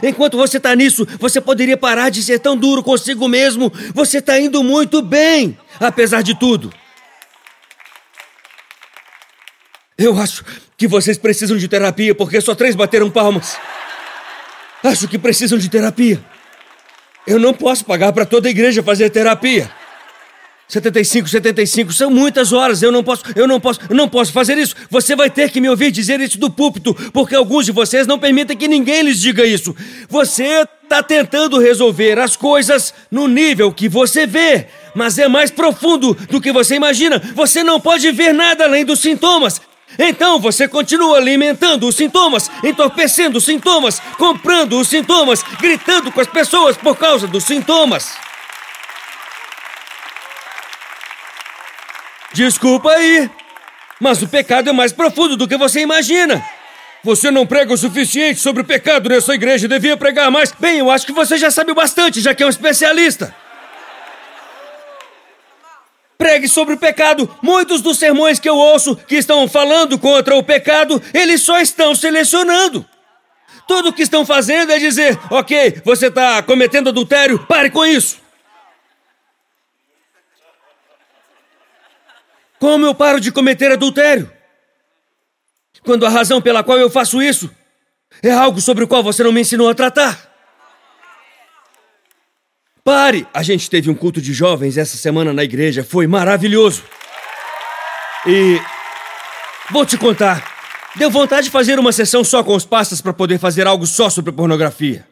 Enquanto 0.03 0.38
você 0.38 0.57
está 0.57 0.74
nisso, 0.74 1.07
você 1.18 1.38
poderia 1.38 1.76
parar 1.76 2.09
de 2.09 2.22
ser 2.22 2.38
tão 2.38 2.57
duro 2.57 2.82
consigo 2.82 3.28
mesmo. 3.28 3.70
Você 3.92 4.20
está 4.20 4.40
indo 4.40 4.64
muito 4.64 5.03
bem, 5.03 5.55
apesar 5.78 6.22
de 6.22 6.34
tudo. 6.34 6.72
Eu 9.98 10.18
acho 10.18 10.42
que 10.81 10.89
vocês 10.89 11.18
precisam 11.18 11.59
de 11.59 11.68
terapia 11.68 12.14
porque 12.14 12.41
só 12.41 12.55
três 12.55 12.74
bateram 12.74 13.11
palmas. 13.11 13.59
Acho 14.83 15.07
que 15.07 15.18
precisam 15.18 15.59
de 15.59 15.68
terapia. 15.68 16.18
Eu 17.26 17.39
não 17.39 17.53
posso 17.53 17.85
pagar 17.85 18.14
para 18.14 18.24
toda 18.24 18.49
a 18.49 18.51
igreja 18.51 18.83
fazer 18.83 19.11
terapia. 19.11 19.70
75, 20.68 21.28
75, 21.28 21.93
são 21.93 22.11
muitas 22.11 22.51
horas. 22.55 22.81
Eu 22.83 22.91
não 22.91 23.05
posso, 23.05 23.24
eu 23.37 23.47
não 23.47 23.61
posso, 23.61 23.78
eu 23.91 23.95
não 23.95 24.09
posso 24.09 24.33
fazer 24.33 24.57
isso. 24.57 24.74
Você 24.89 25.14
vai 25.14 25.28
ter 25.28 25.51
que 25.51 25.61
me 25.61 25.68
ouvir 25.68 25.91
dizer 25.91 26.18
isso 26.18 26.39
do 26.39 26.49
púlpito, 26.49 26.95
porque 27.12 27.35
alguns 27.35 27.66
de 27.66 27.72
vocês 27.72 28.07
não 28.07 28.18
permitem 28.18 28.57
que 28.57 28.66
ninguém 28.66 29.03
lhes 29.03 29.20
diga 29.20 29.45
isso. 29.45 29.76
Você 30.09 30.66
está 30.83 31.03
tentando 31.03 31.59
resolver 31.59 32.18
as 32.18 32.37
coisas 32.37 32.95
no 33.11 33.28
nível 33.28 33.70
que 33.70 33.87
você 33.87 34.26
vê, 34.26 34.68
mas 34.95 35.18
é 35.18 35.28
mais 35.28 35.51
profundo 35.51 36.14
do 36.31 36.41
que 36.41 36.51
você 36.51 36.76
imagina. 36.76 37.20
Você 37.35 37.62
não 37.62 37.78
pode 37.78 38.11
ver 38.12 38.33
nada 38.33 38.64
além 38.64 38.83
dos 38.83 39.01
sintomas. 39.01 39.61
Então 39.99 40.41
você 40.41 40.66
continua 40.68 41.18
alimentando 41.18 41.86
os 41.86 41.97
sintomas, 41.97 42.51
entorpecendo 42.64 43.38
os 43.38 43.45
sintomas, 43.45 44.01
comprando 44.16 44.78
os 44.78 44.88
sintomas, 44.88 45.43
gritando 45.61 46.11
com 46.12 46.20
as 46.20 46.26
pessoas 46.26 46.76
por 46.76 46.97
causa 46.97 47.26
dos 47.26 47.45
sintomas. 47.45 48.12
Desculpa 52.32 52.91
aí, 52.93 53.28
mas 54.01 54.22
o 54.22 54.28
pecado 54.28 54.70
é 54.70 54.72
mais 54.72 54.93
profundo 54.93 55.36
do 55.36 55.49
que 55.49 55.57
você 55.57 55.80
imagina. 55.80 56.43
Você 57.03 57.30
não 57.30 57.47
prega 57.47 57.72
o 57.72 57.78
suficiente 57.78 58.38
sobre 58.41 58.62
o 58.62 58.64
pecado 58.64 59.09
nessa 59.09 59.34
igreja, 59.34 59.66
devia 59.66 59.97
pregar 59.97 60.30
mais. 60.30 60.53
Bem, 60.53 60.78
eu 60.78 60.91
acho 60.91 61.07
que 61.07 61.12
você 61.12 61.38
já 61.38 61.51
sabe 61.51 61.72
bastante, 61.72 62.20
já 62.20 62.34
que 62.34 62.43
é 62.43 62.47
um 62.47 62.51
especialista. 62.51 63.34
Pregue 66.20 66.50
sobre 66.50 66.74
o 66.74 66.76
pecado. 66.76 67.34
Muitos 67.40 67.80
dos 67.80 67.98
sermões 67.98 68.38
que 68.38 68.46
eu 68.46 68.54
ouço 68.54 68.94
que 68.94 69.16
estão 69.16 69.48
falando 69.48 69.98
contra 69.98 70.36
o 70.36 70.42
pecado, 70.42 71.02
eles 71.14 71.40
só 71.40 71.58
estão 71.58 71.94
selecionando. 71.94 72.84
Tudo 73.66 73.88
o 73.88 73.92
que 73.94 74.02
estão 74.02 74.26
fazendo 74.26 74.70
é 74.70 74.78
dizer: 74.78 75.18
ok, 75.30 75.80
você 75.82 76.08
está 76.08 76.42
cometendo 76.42 76.90
adultério, 76.90 77.38
pare 77.46 77.70
com 77.70 77.86
isso. 77.86 78.18
Como 82.58 82.84
eu 82.84 82.94
paro 82.94 83.18
de 83.18 83.32
cometer 83.32 83.72
adultério? 83.72 84.30
Quando 85.82 86.04
a 86.04 86.10
razão 86.10 86.42
pela 86.42 86.62
qual 86.62 86.76
eu 86.76 86.90
faço 86.90 87.22
isso 87.22 87.50
é 88.22 88.30
algo 88.30 88.60
sobre 88.60 88.84
o 88.84 88.88
qual 88.88 89.02
você 89.02 89.22
não 89.22 89.32
me 89.32 89.40
ensinou 89.40 89.70
a 89.70 89.74
tratar. 89.74 90.30
Pare! 92.85 93.26
A 93.33 93.43
gente 93.43 93.68
teve 93.68 93.91
um 93.91 93.95
culto 93.95 94.20
de 94.20 94.33
jovens 94.33 94.78
essa 94.78 94.97
semana 94.97 95.33
na 95.33 95.45
igreja, 95.45 95.85
foi 95.85 96.07
maravilhoso. 96.07 96.83
E 98.26 98.61
vou 99.70 99.85
te 99.85 99.97
contar, 99.97 100.45
deu 100.97 101.11
vontade 101.11 101.45
de 101.45 101.51
fazer 101.51 101.78
uma 101.78 101.93
sessão 101.93 102.24
só 102.24 102.43
com 102.43 102.55
os 102.55 102.64
pastas 102.64 103.01
para 103.01 103.12
poder 103.12 103.39
fazer 103.39 103.66
algo 103.66 103.87
só 103.87 104.09
sobre 104.09 104.33
pornografia. 104.33 105.07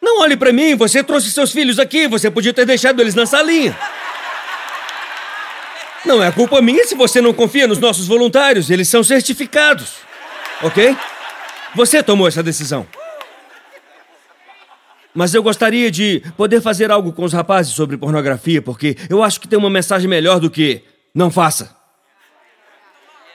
Não 0.00 0.20
olhe 0.20 0.36
para 0.36 0.52
mim, 0.52 0.74
você 0.74 1.02
trouxe 1.02 1.30
seus 1.30 1.52
filhos 1.52 1.78
aqui, 1.78 2.06
você 2.06 2.30
podia 2.30 2.52
ter 2.52 2.66
deixado 2.66 3.00
eles 3.00 3.14
na 3.14 3.26
salinha. 3.26 3.76
Não 6.04 6.22
é 6.22 6.30
culpa 6.30 6.60
minha 6.60 6.86
se 6.86 6.94
você 6.94 7.20
não 7.20 7.32
confia 7.32 7.66
nos 7.66 7.78
nossos 7.78 8.06
voluntários, 8.06 8.68
eles 8.68 8.88
são 8.88 9.02
certificados. 9.02 9.94
Ok? 10.62 10.96
Você 11.74 12.02
tomou 12.02 12.28
essa 12.28 12.42
decisão. 12.42 12.86
Mas 15.14 15.32
eu 15.32 15.42
gostaria 15.42 15.90
de 15.90 16.22
poder 16.36 16.60
fazer 16.60 16.90
algo 16.90 17.12
com 17.12 17.24
os 17.24 17.32
rapazes 17.32 17.72
sobre 17.72 17.96
pornografia, 17.96 18.60
porque 18.60 18.96
eu 19.08 19.22
acho 19.22 19.40
que 19.40 19.46
tem 19.46 19.58
uma 19.58 19.70
mensagem 19.70 20.08
melhor 20.08 20.40
do 20.40 20.50
que 20.50 20.82
não 21.14 21.30
faça. 21.30 21.74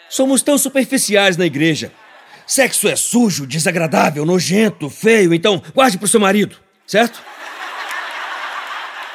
Somos 0.10 0.42
tão 0.42 0.58
superficiais 0.58 1.38
na 1.38 1.46
igreja. 1.46 1.92
Sexo 2.46 2.88
é 2.88 2.96
sujo, 2.96 3.48
desagradável, 3.48 4.26
nojento, 4.26 4.90
feio, 4.90 5.34
então 5.34 5.62
guarde 5.74 5.98
para 5.98 6.06
o 6.06 6.10
seu 6.10 6.20
marido, 6.20 6.58
certo? 6.86 7.22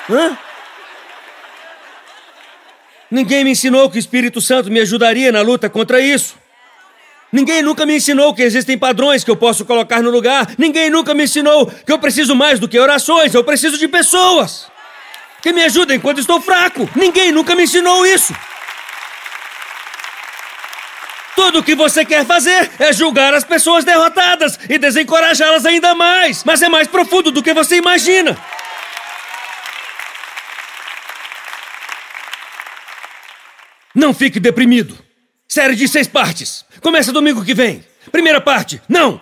Hã? 0.08 0.38
Ninguém 3.10 3.44
me 3.44 3.50
ensinou 3.50 3.90
que 3.90 3.96
o 3.96 3.98
Espírito 3.98 4.40
Santo 4.40 4.70
me 4.70 4.80
ajudaria 4.80 5.30
na 5.30 5.42
luta 5.42 5.68
contra 5.68 6.00
isso. 6.00 6.36
Ninguém 7.34 7.62
nunca 7.62 7.84
me 7.84 7.96
ensinou 7.96 8.32
que 8.32 8.42
existem 8.42 8.78
padrões 8.78 9.24
que 9.24 9.30
eu 9.30 9.34
posso 9.34 9.64
colocar 9.64 10.00
no 10.00 10.08
lugar. 10.08 10.54
Ninguém 10.56 10.88
nunca 10.88 11.12
me 11.12 11.24
ensinou 11.24 11.66
que 11.66 11.90
eu 11.90 11.98
preciso 11.98 12.32
mais 12.36 12.60
do 12.60 12.68
que 12.68 12.78
orações, 12.78 13.34
eu 13.34 13.42
preciso 13.42 13.76
de 13.76 13.88
pessoas 13.88 14.70
que 15.42 15.52
me 15.52 15.64
ajudem 15.64 15.98
quando 15.98 16.20
estou 16.20 16.40
fraco. 16.40 16.88
Ninguém 16.94 17.32
nunca 17.32 17.56
me 17.56 17.64
ensinou 17.64 18.06
isso. 18.06 18.32
Tudo 21.34 21.58
o 21.58 21.62
que 21.64 21.74
você 21.74 22.04
quer 22.04 22.24
fazer 22.24 22.70
é 22.78 22.92
julgar 22.92 23.34
as 23.34 23.42
pessoas 23.42 23.84
derrotadas 23.84 24.56
e 24.70 24.78
desencorajá-las 24.78 25.66
ainda 25.66 25.92
mais. 25.92 26.44
Mas 26.44 26.62
é 26.62 26.68
mais 26.68 26.86
profundo 26.86 27.32
do 27.32 27.42
que 27.42 27.52
você 27.52 27.78
imagina. 27.78 28.38
Não 33.92 34.14
fique 34.14 34.38
deprimido. 34.38 34.96
Série 35.48 35.76
de 35.76 35.86
seis 35.86 36.08
partes. 36.08 36.64
Começa 36.80 37.12
domingo 37.12 37.44
que 37.44 37.54
vem. 37.54 37.84
Primeira 38.10 38.40
parte, 38.40 38.82
não. 38.88 39.20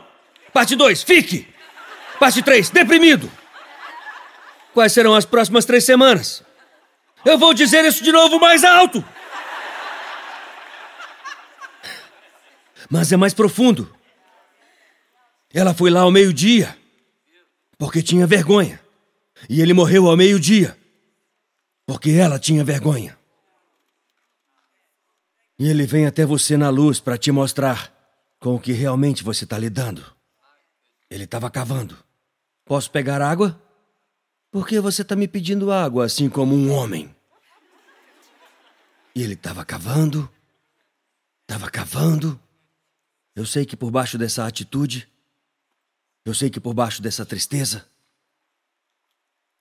Parte 0.53 0.77
2, 0.77 1.03
fique. 1.03 1.47
Parte 2.19 2.43
3, 2.43 2.71
deprimido. 2.71 3.31
Quais 4.75 4.93
serão 4.93 5.15
as 5.15 5.25
próximas 5.25 5.65
três 5.65 5.85
semanas? 5.85 6.43
Eu 7.25 7.39
vou 7.39 7.53
dizer 7.55 7.85
isso 7.85 8.03
de 8.03 8.11
novo 8.11 8.39
mais 8.39 8.65
alto. 8.65 9.05
Mas 12.91 13.13
é 13.13 13.17
mais 13.17 13.33
profundo. 13.35 13.95
Ela 15.53 15.75
foi 15.75 15.91
lá 15.91 16.01
ao 16.01 16.11
meio-dia, 16.11 16.77
porque 17.79 18.03
tinha 18.03 18.27
vergonha. 18.27 18.81
E 19.49 19.61
ele 19.61 19.75
morreu 19.75 20.09
ao 20.09 20.17
meio-dia, 20.17 20.77
porque 21.87 22.11
ela 22.11 22.39
tinha 22.39 22.65
vergonha. 22.65 23.17
E 25.59 25.69
ele 25.69 25.87
vem 25.87 26.07
até 26.07 26.25
você 26.25 26.57
na 26.57 26.71
luz 26.71 27.01
para 27.01 27.19
te 27.19 27.31
mostrar 27.31 27.93
com 28.39 28.55
o 28.55 28.61
que 28.61 28.73
realmente 28.73 29.23
você 29.23 29.45
está 29.45 29.59
lidando. 29.59 30.05
Ele 31.09 31.25
estava 31.25 31.51
cavando. 31.51 31.97
Posso 32.65 32.91
pegar 32.91 33.21
água? 33.21 33.61
Por 34.51 34.67
que 34.67 34.81
você 34.81 35.03
está 35.03 35.15
me 35.15 35.29
pedindo 35.29 35.71
água 35.71 36.05
assim 36.05 36.29
como 36.29 36.55
um 36.55 36.71
homem? 36.73 37.15
E 39.15 39.23
ele 39.23 39.35
estava 39.35 39.65
cavando, 39.65 40.29
estava 41.43 41.71
cavando. 41.71 42.41
Eu 43.35 43.45
sei 43.47 43.67
que 43.67 43.77
por 43.77 43.91
baixo 43.91 44.17
dessa 44.17 44.47
atitude, 44.47 45.09
eu 46.25 46.35
sei 46.35 46.51
que 46.51 46.61
por 46.61 46.73
baixo 46.73 47.03
dessa 47.03 47.27
tristeza, 47.27 47.87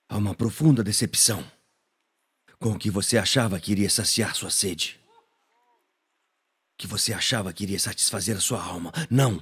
há 0.08 0.16
uma 0.16 0.34
profunda 0.34 0.82
decepção 0.82 1.44
com 2.58 2.70
o 2.70 2.78
que 2.78 2.90
você 2.90 3.18
achava 3.18 3.60
que 3.60 3.72
iria 3.72 3.90
saciar 3.90 4.34
sua 4.34 4.50
sede 4.50 5.01
que 6.82 6.86
você 6.88 7.12
achava 7.12 7.52
que 7.52 7.62
iria 7.62 7.78
satisfazer 7.78 8.36
a 8.36 8.40
sua 8.40 8.60
alma. 8.60 8.92
Não. 9.08 9.40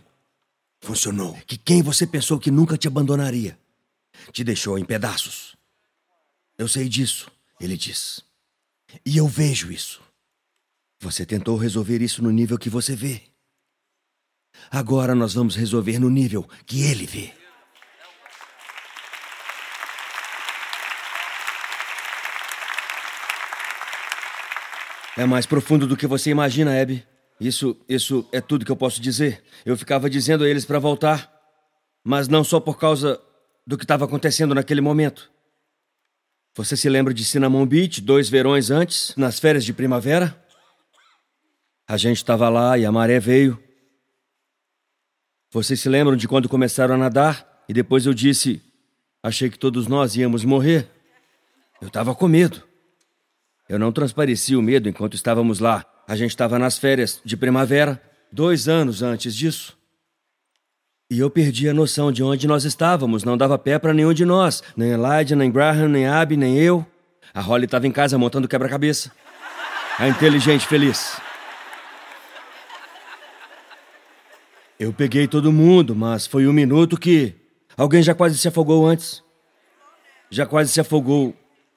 Funcionou. 0.78 1.32
Que 1.46 1.56
quem 1.56 1.80
você 1.82 2.06
pensou 2.06 2.38
que 2.38 2.50
nunca 2.50 2.76
te 2.76 2.86
abandonaria 2.86 3.58
te 4.30 4.44
deixou 4.44 4.78
em 4.78 4.84
pedaços. 4.84 5.56
Eu 6.58 6.68
sei 6.68 6.86
disso, 6.86 7.30
ele 7.58 7.78
diz. 7.78 8.22
E 9.06 9.16
eu 9.16 9.26
vejo 9.26 9.72
isso. 9.72 10.02
Você 11.00 11.24
tentou 11.24 11.56
resolver 11.56 12.02
isso 12.02 12.22
no 12.22 12.30
nível 12.30 12.58
que 12.58 12.68
você 12.68 12.94
vê. 12.94 13.22
Agora 14.70 15.14
nós 15.14 15.32
vamos 15.32 15.56
resolver 15.56 15.98
no 15.98 16.10
nível 16.10 16.46
que 16.66 16.82
ele 16.82 17.06
vê. 17.06 17.32
É 25.16 25.24
mais 25.24 25.46
profundo 25.46 25.86
do 25.86 25.96
que 25.96 26.06
você 26.06 26.28
imagina, 26.28 26.78
Abby. 26.78 27.08
Isso, 27.40 27.74
isso 27.88 28.28
é 28.30 28.40
tudo 28.40 28.66
que 28.66 28.70
eu 28.70 28.76
posso 28.76 29.00
dizer. 29.00 29.42
Eu 29.64 29.76
ficava 29.76 30.10
dizendo 30.10 30.44
a 30.44 30.48
eles 30.48 30.66
para 30.66 30.78
voltar, 30.78 31.32
mas 32.04 32.28
não 32.28 32.44
só 32.44 32.60
por 32.60 32.78
causa 32.78 33.18
do 33.66 33.78
que 33.78 33.84
estava 33.84 34.04
acontecendo 34.04 34.54
naquele 34.54 34.82
momento. 34.82 35.30
Você 36.54 36.76
se 36.76 36.88
lembra 36.88 37.14
de 37.14 37.24
Cinnamon 37.24 37.64
Beach, 37.64 38.00
dois 38.00 38.28
verões 38.28 38.70
antes, 38.70 39.14
nas 39.16 39.38
férias 39.38 39.64
de 39.64 39.72
primavera? 39.72 40.36
A 41.88 41.96
gente 41.96 42.18
estava 42.18 42.48
lá 42.48 42.76
e 42.76 42.84
a 42.84 42.92
maré 42.92 43.18
veio. 43.18 43.58
Vocês 45.50 45.80
se 45.80 45.88
lembram 45.88 46.16
de 46.16 46.28
quando 46.28 46.48
começaram 46.48 46.94
a 46.94 46.98
nadar? 46.98 47.64
E 47.68 47.72
depois 47.72 48.04
eu 48.04 48.12
disse: 48.12 48.62
achei 49.22 49.48
que 49.48 49.58
todos 49.58 49.86
nós 49.86 50.14
íamos 50.14 50.44
morrer. 50.44 50.88
Eu 51.80 51.88
estava 51.88 52.14
com 52.14 52.28
medo. 52.28 52.62
Eu 53.68 53.78
não 53.78 53.92
transpareci 53.92 54.54
o 54.54 54.62
medo 54.62 54.88
enquanto 54.88 55.14
estávamos 55.14 55.58
lá. 55.58 55.86
A 56.10 56.16
gente 56.16 56.30
estava 56.30 56.58
nas 56.58 56.76
férias 56.76 57.20
de 57.24 57.36
primavera, 57.36 58.02
dois 58.32 58.68
anos 58.68 59.00
antes 59.00 59.32
disso. 59.32 59.78
E 61.08 61.20
eu 61.20 61.30
perdi 61.30 61.68
a 61.68 61.72
noção 61.72 62.10
de 62.10 62.20
onde 62.20 62.48
nós 62.48 62.64
estávamos, 62.64 63.22
não 63.22 63.38
dava 63.38 63.56
pé 63.56 63.78
para 63.78 63.94
nenhum 63.94 64.12
de 64.12 64.24
nós. 64.24 64.60
Nem 64.76 64.90
Elijah, 64.90 65.36
nem 65.36 65.52
Graham, 65.52 65.86
nem 65.86 66.08
Abby, 66.08 66.36
nem 66.36 66.58
eu. 66.58 66.84
A 67.32 67.40
Holly 67.40 67.66
estava 67.66 67.86
em 67.86 67.92
casa 67.92 68.18
montando 68.18 68.48
quebra-cabeça. 68.48 69.12
A 70.00 70.08
inteligente 70.08 70.66
feliz. 70.66 71.16
Eu 74.80 74.92
peguei 74.92 75.28
todo 75.28 75.52
mundo, 75.52 75.94
mas 75.94 76.26
foi 76.26 76.44
um 76.48 76.52
minuto 76.52 76.98
que 76.98 77.36
alguém 77.76 78.02
já 78.02 78.16
quase 78.16 78.36
se 78.36 78.48
afogou 78.48 78.84
antes. 78.84 79.22
Já 80.28 80.44
quase 80.44 80.72
se 80.72 80.80
afogou 80.80 81.36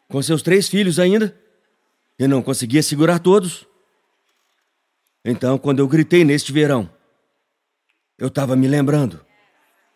com 0.10 0.20
seus 0.24 0.42
três 0.42 0.68
filhos 0.68 0.98
ainda. 0.98 1.40
E 2.18 2.28
não 2.28 2.42
conseguia 2.42 2.82
segurar 2.82 3.20
todos. 3.20 3.72
Então, 5.26 5.58
quando 5.58 5.80
eu 5.80 5.88
gritei 5.88 6.26
neste 6.26 6.52
verão, 6.52 6.90
eu 8.18 8.28
estava 8.28 8.56
me 8.56 8.68
lembrando 8.68 9.26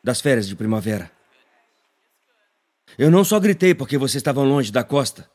das 0.04 0.22
férias 0.22 0.48
de 0.48 0.56
primavera. 0.56 1.12
Eu 2.98 3.12
não 3.12 3.24
só 3.24 3.40
gritei 3.40 3.76
porque 3.76 3.98
vocês 3.98 4.22
estavam 4.22 4.46
longe 4.46 4.72
da 4.72 4.84
costa. 4.84 5.30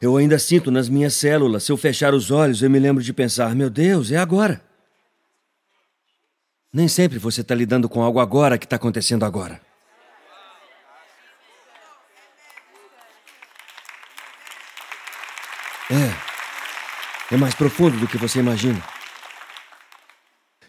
Eu 0.00 0.16
ainda 0.16 0.38
sinto 0.38 0.70
nas 0.70 0.88
minhas 0.88 1.14
células, 1.14 1.64
se 1.64 1.70
eu 1.70 1.76
fechar 1.76 2.14
os 2.14 2.30
olhos, 2.30 2.62
eu 2.62 2.70
me 2.70 2.78
lembro 2.78 3.02
de 3.02 3.12
pensar: 3.12 3.54
meu 3.54 3.68
Deus, 3.68 4.10
é 4.10 4.16
agora. 4.16 4.64
Nem 6.72 6.88
sempre 6.88 7.18
você 7.18 7.42
está 7.42 7.54
lidando 7.54 7.88
com 7.88 8.02
algo 8.02 8.18
agora 8.18 8.58
que 8.58 8.64
está 8.64 8.76
acontecendo 8.76 9.24
agora. 9.24 9.60
É. 15.90 17.34
É 17.34 17.36
mais 17.36 17.54
profundo 17.54 17.98
do 17.98 18.08
que 18.08 18.16
você 18.16 18.40
imagina. 18.40 18.82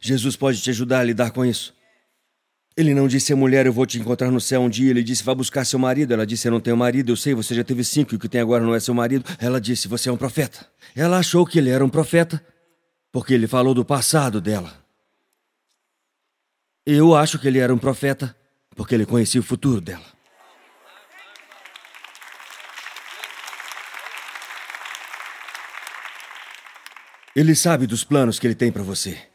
Jesus 0.08 0.36
pode 0.36 0.62
te 0.62 0.70
ajudar 0.70 1.00
a 1.00 1.04
lidar 1.04 1.32
com 1.32 1.44
isso. 1.44 1.74
Ele 2.78 2.94
não 2.94 3.08
disse 3.08 3.34
à 3.34 3.36
mulher, 3.36 3.66
eu 3.66 3.74
vou 3.74 3.88
te 3.88 3.98
encontrar 3.98 4.30
no 4.30 4.40
céu 4.40 4.62
um 4.62 4.70
dia. 4.70 4.92
Ele 4.92 5.02
disse, 5.02 5.24
vá 5.24 5.34
buscar 5.34 5.66
seu 5.66 5.80
marido. 5.80 6.14
Ela 6.14 6.28
disse, 6.28 6.48
eu 6.48 6.52
não 6.52 6.60
tenho 6.60 6.78
marido. 6.78 7.12
Eu 7.12 7.16
sei, 7.16 7.34
você 7.34 7.56
já 7.56 7.64
teve 7.64 7.84
cinco 7.84 8.14
e 8.14 8.18
o 8.18 8.20
que 8.20 8.30
tem 8.30 8.40
agora 8.40 8.64
não 8.64 8.76
é 8.76 8.80
seu 8.80 8.94
marido. 8.94 9.26
Ela 9.40 9.60
disse, 9.60 9.88
você 9.88 10.10
é 10.10 10.12
um 10.12 10.18
profeta. 10.18 10.68
Ela 10.96 11.18
achou 11.18 11.44
que 11.44 11.58
ele 11.58 11.72
era 11.72 11.84
um 11.84 11.90
profeta 11.90 12.40
porque 13.12 13.34
ele 13.34 13.48
falou 13.48 13.74
do 13.74 13.84
passado 13.84 14.40
dela. 14.40 14.78
Eu 16.86 17.16
acho 17.16 17.40
que 17.40 17.48
ele 17.48 17.58
era 17.58 17.74
um 17.74 17.78
profeta 17.80 18.36
porque 18.76 18.94
ele 18.94 19.08
conhecia 19.08 19.42
o 19.42 19.44
futuro 19.44 19.82
dela. 19.82 20.06
Ele 27.36 27.56
sabe 27.56 27.88
dos 27.88 28.04
planos 28.04 28.38
que 28.38 28.46
ele 28.46 28.54
tem 28.54 28.72
para 28.72 28.84
você. 28.84 29.35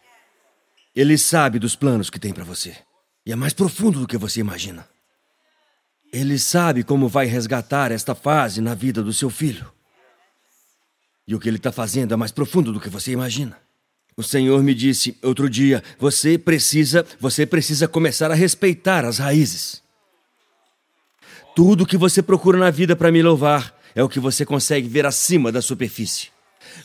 Ele 0.95 1.17
sabe 1.17 1.59
dos 1.59 1.77
planos 1.77 2.11
que 2.11 2.19
tem 2.19 2.33
para 2.33 2.45
você. 2.45 2.77
E 3.25 3.33
é 3.33 3.37
mais 3.37 3.53
profundo 3.53 4.01
do 4.01 4.07
que 4.07 4.17
você 4.17 4.41
imagina. 4.41 4.89
Ele 6.13 6.39
sabe 6.39 6.83
como 6.83 7.09
vai 7.09 7.27
resgatar 7.27 7.93
esta 7.93 8.15
fase 8.15 8.61
na 8.61 8.75
vida 8.75 9.03
do 9.03 9.13
seu 9.13 9.31
filho. 9.31 9.71
E 11.27 11.35
o 11.35 11.39
que 11.39 11.49
ele 11.49 11.59
está 11.59 11.71
fazendo 11.71 12.13
é 12.13 12.17
mais 12.17 12.33
profundo 12.33 12.73
do 12.73 12.81
que 12.81 12.89
você 12.89 13.13
imagina. 13.13 13.57
O 14.17 14.23
Senhor 14.23 14.61
me 14.63 14.75
disse 14.75 15.17
outro 15.23 15.49
dia: 15.49 15.83
você 15.99 16.37
precisa, 16.37 17.07
você 17.21 17.47
precisa 17.47 17.87
começar 17.87 18.31
a 18.31 18.35
respeitar 18.35 19.05
as 19.05 19.19
raízes. 19.19 19.81
Tudo 21.55 21.87
que 21.87 21.97
você 21.97 22.23
procura 22.23 22.59
na 22.59 22.71
vida 22.71 22.97
para 22.97 23.13
me 23.13 23.23
louvar 23.23 23.79
é 23.95 24.03
o 24.03 24.09
que 24.09 24.19
você 24.19 24.45
consegue 24.45 24.89
ver 24.89 25.07
acima 25.07 25.53
da 25.53 25.63
superfície. 25.63 26.29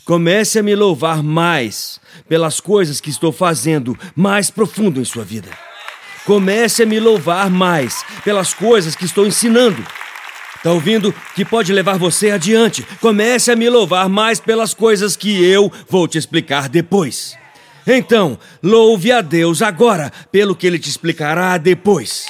Comece 0.04 0.60
a 0.60 0.64
me 0.64 0.76
louvar 0.76 1.24
mais 1.24 2.00
pelas 2.28 2.60
coisas 2.60 3.02
que 3.02 3.10
estou 3.10 3.32
fazendo 3.32 3.98
mais 4.16 4.50
profundo 4.50 5.02
em 5.02 5.06
sua 5.06 5.24
vida. 5.24 5.50
Comece 6.26 6.84
a 6.84 6.86
me 6.86 7.00
louvar 7.00 7.50
mais 7.50 8.04
pelas 8.24 8.54
coisas 8.54 8.96
que 8.96 9.06
estou 9.06 9.28
ensinando. 9.28 9.86
Está 10.56 10.72
ouvindo? 10.72 11.14
Que 11.36 11.46
pode 11.46 11.72
levar 11.72 11.98
você 11.98 12.32
adiante. 12.32 12.84
Comece 13.00 13.52
a 13.52 13.56
me 13.56 13.70
louvar 13.70 14.10
mais 14.10 14.40
pelas 14.40 14.74
coisas 14.74 15.16
que 15.16 15.44
eu 15.44 15.72
vou 15.88 16.08
te 16.08 16.18
explicar 16.18 16.68
depois. 16.68 17.38
Então, 17.86 18.40
louve 18.64 19.12
a 19.12 19.22
Deus 19.22 19.62
agora 19.62 20.12
pelo 20.32 20.56
que 20.56 20.66
ele 20.66 20.80
te 20.80 20.90
explicará 20.90 21.56
depois. 21.60 22.26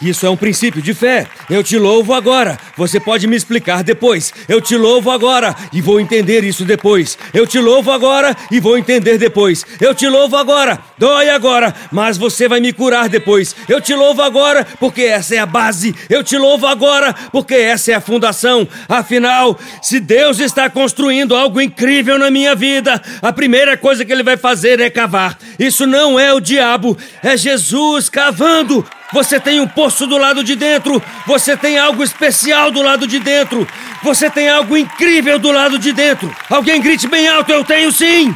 Isso 0.00 0.26
é 0.26 0.30
um 0.30 0.36
princípio 0.36 0.82
de 0.82 0.94
fé. 0.94 1.26
Eu 1.48 1.62
te 1.62 1.78
louvo 1.78 2.12
agora. 2.12 2.58
Você 2.76 2.98
pode 2.98 3.26
me 3.26 3.36
explicar 3.36 3.84
depois. 3.84 4.32
Eu 4.48 4.60
te 4.60 4.76
louvo 4.76 5.10
agora 5.10 5.54
e 5.72 5.80
vou 5.80 6.00
entender 6.00 6.42
isso 6.42 6.64
depois. 6.64 7.16
Eu 7.32 7.46
te 7.46 7.58
louvo 7.58 7.92
agora 7.92 8.36
e 8.50 8.58
vou 8.58 8.76
entender 8.76 9.18
depois. 9.18 9.64
Eu 9.80 9.94
te 9.94 10.08
louvo 10.08 10.36
agora. 10.36 10.80
Dói 10.98 11.28
agora, 11.28 11.74
mas 11.92 12.16
você 12.16 12.48
vai 12.48 12.58
me 12.58 12.72
curar 12.72 13.08
depois. 13.08 13.54
Eu 13.68 13.80
te 13.80 13.94
louvo 13.94 14.22
agora 14.22 14.66
porque 14.80 15.02
essa 15.02 15.36
é 15.36 15.38
a 15.38 15.46
base. 15.46 15.94
Eu 16.08 16.24
te 16.24 16.36
louvo 16.36 16.66
agora 16.66 17.14
porque 17.30 17.54
essa 17.54 17.92
é 17.92 17.94
a 17.94 18.00
fundação. 18.00 18.66
Afinal, 18.88 19.58
se 19.80 20.00
Deus 20.00 20.40
está 20.40 20.68
construindo 20.68 21.36
algo 21.36 21.60
incrível 21.60 22.18
na 22.18 22.30
minha 22.30 22.54
vida, 22.54 23.00
a 23.20 23.32
primeira 23.32 23.76
coisa 23.76 24.04
que 24.04 24.12
ele 24.12 24.22
vai 24.22 24.36
fazer 24.36 24.80
é 24.80 24.90
cavar. 24.90 25.38
Isso 25.58 25.86
não 25.86 26.18
é 26.18 26.32
o 26.32 26.40
diabo, 26.40 26.96
é 27.22 27.36
Jesus 27.36 28.08
cavando. 28.08 28.84
Você 29.12 29.38
tem 29.38 29.60
um 29.60 29.68
poço 29.68 30.06
do 30.06 30.16
lado 30.16 30.42
de 30.42 30.56
dentro. 30.56 31.02
Você 31.26 31.56
tem 31.56 31.78
algo 31.78 32.02
especial 32.02 32.70
do 32.70 32.82
lado 32.82 33.06
de 33.06 33.18
dentro. 33.18 33.68
Você 34.02 34.30
tem 34.30 34.48
algo 34.48 34.76
incrível 34.76 35.38
do 35.38 35.52
lado 35.52 35.78
de 35.78 35.92
dentro. 35.92 36.34
Alguém 36.48 36.80
grite 36.80 37.06
bem 37.06 37.28
alto: 37.28 37.52
Eu 37.52 37.64
tenho 37.64 37.92
sim. 37.92 38.34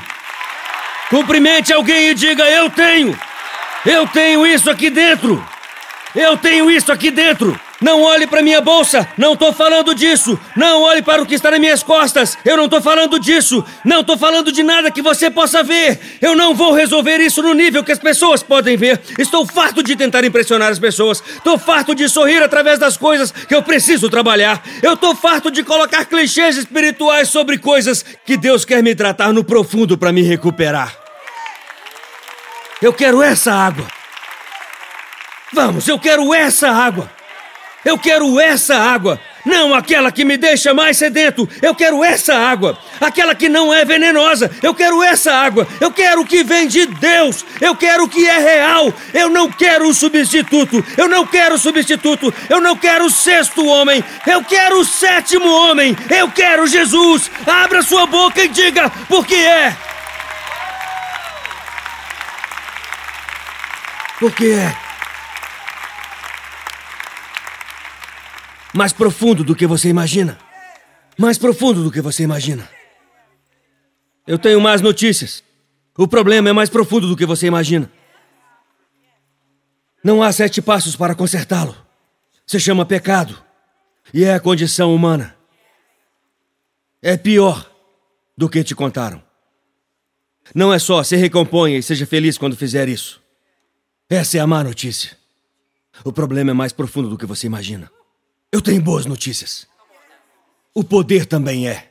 Cumprimente 1.09 1.72
alguém 1.72 2.11
e 2.11 2.14
diga: 2.14 2.45
Eu 2.45 2.68
tenho. 2.68 3.18
Eu 3.85 4.07
tenho 4.09 4.47
isso 4.47 4.70
aqui 4.70 4.91
dentro. 4.91 5.43
Eu 6.14 6.37
tenho 6.37 6.70
isso 6.70 6.93
aqui 6.93 7.11
dentro. 7.11 7.59
Não 7.81 8.03
olhe 8.03 8.27
para 8.27 8.41
minha 8.41 8.61
bolsa, 8.62 9.07
não 9.18 9.35
estou 9.35 9.53
falando 9.53 9.95
disso. 9.95 10.39
Não 10.57 10.83
olhe 10.83 11.03
para 11.03 11.20
o 11.20 11.27
que 11.27 11.35
está 11.35 11.51
nas 11.51 11.61
minhas 11.61 11.83
costas, 11.83 12.39
eu 12.43 12.57
não 12.57 12.64
estou 12.64 12.81
falando 12.81 13.18
disso. 13.18 13.62
Não 13.85 14.01
estou 14.01 14.16
falando 14.16 14.51
de 14.51 14.62
nada 14.62 14.91
que 14.91 15.03
você 15.03 15.31
possa 15.31 15.62
ver. 15.62 16.01
Eu 16.22 16.35
não 16.35 16.55
vou 16.55 16.72
resolver 16.72 17.18
isso 17.18 17.43
no 17.43 17.53
nível 17.53 17.85
que 17.85 17.93
as 17.93 17.99
pessoas 17.99 18.43
podem 18.43 18.79
ver. 18.79 19.01
Estou 19.18 19.47
farto 19.47 19.83
de 19.83 19.95
tentar 19.95 20.24
impressionar 20.24 20.72
as 20.72 20.79
pessoas. 20.79 21.22
Estou 21.37 21.59
farto 21.59 21.95
de 21.95 22.09
sorrir 22.09 22.43
através 22.43 22.79
das 22.79 22.97
coisas 22.97 23.31
que 23.31 23.55
eu 23.55 23.62
preciso 23.62 24.09
trabalhar. 24.09 24.62
Eu 24.83 24.95
estou 24.95 25.14
farto 25.14 25.51
de 25.51 25.62
colocar 25.62 26.07
clichês 26.07 26.57
espirituais 26.57 27.29
sobre 27.29 27.59
coisas 27.59 28.03
que 28.24 28.39
Deus 28.39 28.64
quer 28.64 28.83
me 28.83 28.95
tratar 28.95 29.35
no 29.35 29.45
profundo 29.45 29.99
para 29.99 30.12
me 30.12 30.22
recuperar. 30.22 30.97
Eu 32.81 32.93
quero 32.93 33.22
essa 33.22 33.53
água. 33.53 33.87
Vamos, 35.53 35.87
eu 35.89 35.99
quero 35.99 36.33
essa 36.35 36.70
água. 36.70 37.16
Eu 37.87 37.97
quero 37.97 38.41
essa 38.41 38.74
água, 38.74 39.20
não 39.45 39.72
aquela 39.72 40.11
que 40.11 40.24
me 40.24 40.37
deixa 40.37 40.74
mais 40.74 40.97
sedento. 40.97 41.49
Eu 41.62 41.72
quero 41.72 42.03
essa 42.03 42.34
água, 42.34 42.76
aquela 43.01 43.32
que 43.32 43.49
não 43.49 43.72
é 43.72 43.84
venenosa. 43.84 44.51
Eu 44.61 44.74
quero 44.74 45.05
essa 45.05 45.32
água. 45.32 45.68
Eu 45.80 45.93
quero 45.93 46.22
o 46.22 46.26
que 46.26 46.43
vem 46.43 46.66
de 46.66 46.84
Deus. 46.84 47.45
Eu 47.61 47.76
quero 47.76 48.03
o 48.03 48.09
que 48.09 48.28
é 48.28 48.41
real. 48.41 48.93
Eu 49.14 49.30
não 49.30 49.49
quero 49.49 49.89
o 49.89 49.95
substituto. 49.95 50.84
Eu 50.97 51.07
não 51.07 51.24
quero 51.24 51.55
o 51.55 51.59
substituto. 51.59 52.34
Eu 52.51 52.61
não 52.61 52.74
quero 52.74 53.05
o 53.05 53.11
sexto 53.11 53.64
homem. 53.64 54.03
Eu 54.26 54.43
quero 54.43 54.80
o 54.80 54.84
sétimo 54.84 55.49
homem. 55.49 55.97
Eu 56.11 56.28
quero 56.28 56.66
Jesus. 56.66 57.30
Abra 57.47 57.82
sua 57.82 58.05
boca 58.05 58.43
e 58.43 58.49
diga: 58.49 58.91
por 59.09 59.24
que 59.24 59.37
é? 59.37 59.76
Por 64.18 64.32
que 64.32 64.51
é? 64.51 64.86
Mais 68.77 68.93
profundo 68.93 69.43
do 69.43 69.57
que 69.57 69.66
você 69.66 69.89
imagina. 69.89 70.37
Mais 71.16 71.39
profundo 71.39 71.83
do 71.83 71.91
que 71.91 72.03
você 72.03 72.24
imagina. 72.24 72.68
Eu 74.27 74.39
tenho 74.39 74.61
mais 74.61 74.83
notícias. 74.83 75.43
O 75.97 76.07
problema 76.07 76.51
é 76.51 76.53
mais 76.53 76.68
profundo 76.68 77.09
do 77.09 77.16
que 77.16 77.24
você 77.24 77.47
imagina. 77.47 77.91
Não 80.05 80.22
há 80.22 80.31
sete 80.31 80.61
passos 80.61 80.95
para 80.95 81.14
consertá-lo. 81.14 81.74
Se 82.47 82.61
chama 82.61 82.85
pecado. 82.85 83.43
E 84.12 84.24
é 84.24 84.35
a 84.35 84.41
condição 84.41 84.95
humana. 84.95 85.35
É 87.01 87.16
pior 87.16 87.72
do 88.37 88.47
que 88.47 88.62
te 88.62 88.74
contaram. 88.74 89.22
Não 90.55 90.70
é 90.70 90.79
só 90.79 91.03
se 91.03 91.16
recomponha 91.16 91.79
e 91.79 91.83
seja 91.83 92.05
feliz 92.05 92.37
quando 92.37 92.55
fizer 92.55 92.91
isso. 92.91 93.22
Essa 94.11 94.37
é 94.37 94.41
a 94.41 94.47
má 94.47 94.62
notícia. 94.62 95.16
O 96.05 96.12
problema 96.12 96.51
é 96.51 96.55
mais 96.55 96.74
profundo 96.74 97.09
do 97.09 97.16
que 97.16 97.24
você 97.24 97.47
imagina. 97.47 97.91
Eu 98.53 98.62
tenho 98.62 98.80
boas 98.80 99.07
notícias. 99.07 99.66
O 100.74 100.84
poder 100.84 101.26
também 101.26 101.68
é. 101.68 101.90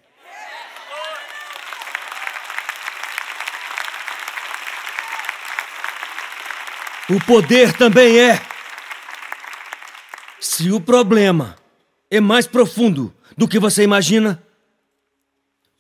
O 7.09 7.19
poder 7.23 7.73
também 7.73 8.19
é. 8.19 8.41
Se 10.39 10.71
o 10.71 10.79
problema 10.79 11.55
é 12.09 12.19
mais 12.19 12.47
profundo 12.47 13.13
do 13.37 13.47
que 13.47 13.59
você 13.59 13.83
imagina, 13.83 14.41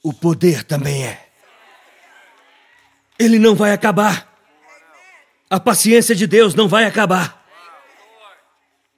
o 0.03 0.13
poder 0.13 0.63
também 0.63 1.05
é. 1.05 1.29
Ele 3.17 3.39
não 3.39 3.55
vai 3.55 3.71
acabar. 3.71 4.31
A 5.49 5.59
paciência 5.59 6.13
de 6.13 6.27
Deus 6.27 6.53
não 6.53 6.67
vai 6.67 6.85
acabar. 6.85 7.44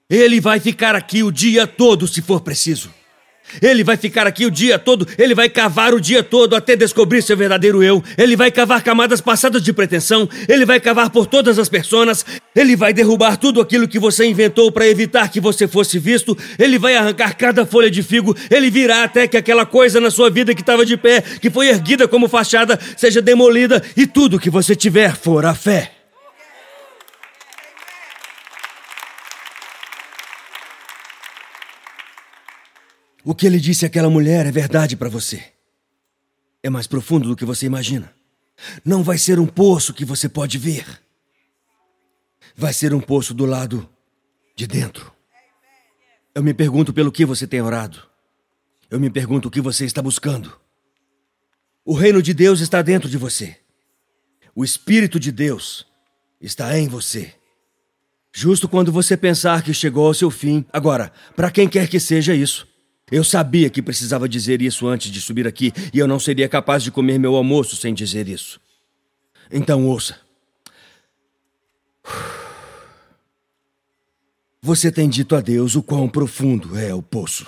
Ele 0.10 0.39
vai 0.39 0.58
ficar 0.58 0.95
aqui 0.95 1.22
o 1.22 1.30
dia 1.30 1.68
todo 1.68 2.08
se 2.08 2.22
for 2.22 2.39
preciso. 2.39 2.89
Ele 3.62 3.84
vai 3.84 3.97
ficar 3.97 4.26
aqui 4.26 4.45
o 4.45 4.51
dia 4.51 4.80
todo, 4.80 5.08
ele 5.18 5.34
vai 5.34 5.49
cavar 5.49 5.93
o 5.93 5.99
dia 5.99 6.22
todo 6.24 6.55
até 6.55 6.76
descobrir 6.76 7.22
seu 7.22 7.36
verdadeiro 7.36 7.84
eu. 7.84 8.01
Ele 8.18 8.36
vai 8.36 8.49
cavar 8.49 8.82
camadas 8.82 9.20
passadas 9.20 9.62
de 9.62 9.74
pretensão, 9.74 10.30
ele 10.47 10.66
vai 10.66 10.80
cavar 10.80 11.10
por 11.10 11.26
todas 11.26 11.60
as 11.60 11.68
personas, 11.68 12.26
ele 12.55 12.76
vai 12.76 12.93
derrubar 12.93 13.38
tudo 13.38 13.60
aquilo 13.60 13.88
que 13.88 13.99
você 13.99 14.26
inventou 14.26 14.72
para 14.72 14.88
evitar 14.88 15.30
que 15.30 15.41
você 15.41 15.68
fosse 15.68 15.99
visto, 15.99 16.38
ele 16.58 16.78
vai 16.78 16.95
arrancar 16.95 17.36
cada 17.36 17.66
folha 17.66 17.91
de 17.91 18.03
figo, 18.03 18.36
ele 18.49 18.70
virá 18.70 19.03
até 19.03 19.28
que 19.28 19.38
aquela 19.38 19.66
coisa 19.66 19.99
na 19.99 20.12
sua 20.12 20.30
vida 20.30 20.53
que 20.53 20.62
estava 20.62 20.86
de 20.86 20.95
pé, 20.95 21.22
que 21.22 21.49
foi 21.49 21.68
erguida 21.68 22.08
como 22.08 22.30
fachada, 22.30 22.80
seja 22.95 23.22
demolida 23.22 23.84
e 23.95 24.05
tudo 24.05 24.39
que 24.39 24.49
você 24.49 24.76
tiver 24.76 25.16
for 25.16 25.45
a 25.45 25.53
fé. 25.53 25.97
O 33.28 33.36
que 33.36 33.45
ele 33.45 33.59
disse 33.59 33.86
àquela 33.86 34.09
mulher 34.09 34.45
é 34.45 34.51
verdade 34.51 34.95
para 34.95 35.09
você. 35.09 35.43
É 36.63 36.69
mais 36.69 36.88
profundo 36.88 37.28
do 37.28 37.36
que 37.36 37.43
você 37.43 37.65
imagina. 37.65 38.09
Não 38.86 39.03
vai 39.03 39.17
ser 39.17 39.38
um 39.38 39.45
poço 39.45 39.93
que 39.93 40.05
você 40.05 40.30
pode 40.30 40.57
ver. 40.57 40.86
Vai 42.55 42.71
ser 42.71 42.93
um 42.93 43.01
poço 43.01 43.34
do 43.34 43.45
lado 43.45 43.89
de 44.55 44.65
dentro. 44.65 45.11
Eu 46.34 46.41
me 46.41 46.53
pergunto 46.53 46.93
pelo 46.93 47.11
que 47.11 47.25
você 47.25 47.45
tem 47.45 47.59
orado. 47.59 48.01
Eu 48.89 48.97
me 48.97 49.09
pergunto 49.09 49.49
o 49.49 49.51
que 49.51 49.59
você 49.59 49.84
está 49.84 50.01
buscando. 50.01 50.57
O 51.84 51.93
reino 51.93 52.21
de 52.21 52.34
Deus 52.34 52.61
está 52.61 52.82
dentro 52.82 53.09
de 53.09 53.17
você. 53.17 53.57
O 54.55 54.63
Espírito 54.63 55.19
de 55.19 55.34
Deus 55.34 55.86
está 56.39 56.80
em 56.80 56.88
você. 56.88 57.34
Justo 58.34 58.69
quando 58.69 58.89
você 58.89 59.17
pensar 59.17 59.63
que 59.63 59.73
chegou 59.73 60.07
ao 60.07 60.13
seu 60.13 60.32
fim. 60.32 60.65
Agora, 60.71 61.11
para 61.36 61.51
quem 61.51 61.67
quer 61.67 61.89
que 61.89 61.99
seja 61.99 62.34
isso, 62.34 62.65
eu 63.10 63.24
sabia 63.24 63.70
que 63.70 63.82
precisava 63.82 64.28
dizer 64.28 64.62
isso 64.62 64.86
antes 64.88 65.10
de 65.10 65.22
subir 65.22 65.47
aqui 65.47 65.72
e 65.93 65.99
eu 65.99 66.08
não 66.08 66.20
seria 66.20 66.49
capaz 66.49 66.84
de 66.84 66.91
comer 66.91 67.18
meu 67.18 67.36
almoço 67.36 67.76
sem 67.76 67.93
dizer 67.93 68.28
isso. 68.28 68.60
Então 69.49 69.86
ouça. 69.86 70.20
Você 74.62 74.91
tem 74.91 75.08
dito 75.08 75.36
a 75.36 75.39
Deus 75.39 75.76
o 75.76 75.84
quão 75.84 76.10
profundo 76.10 76.78
é 76.78 76.93
o 76.93 77.01
poço. 77.01 77.47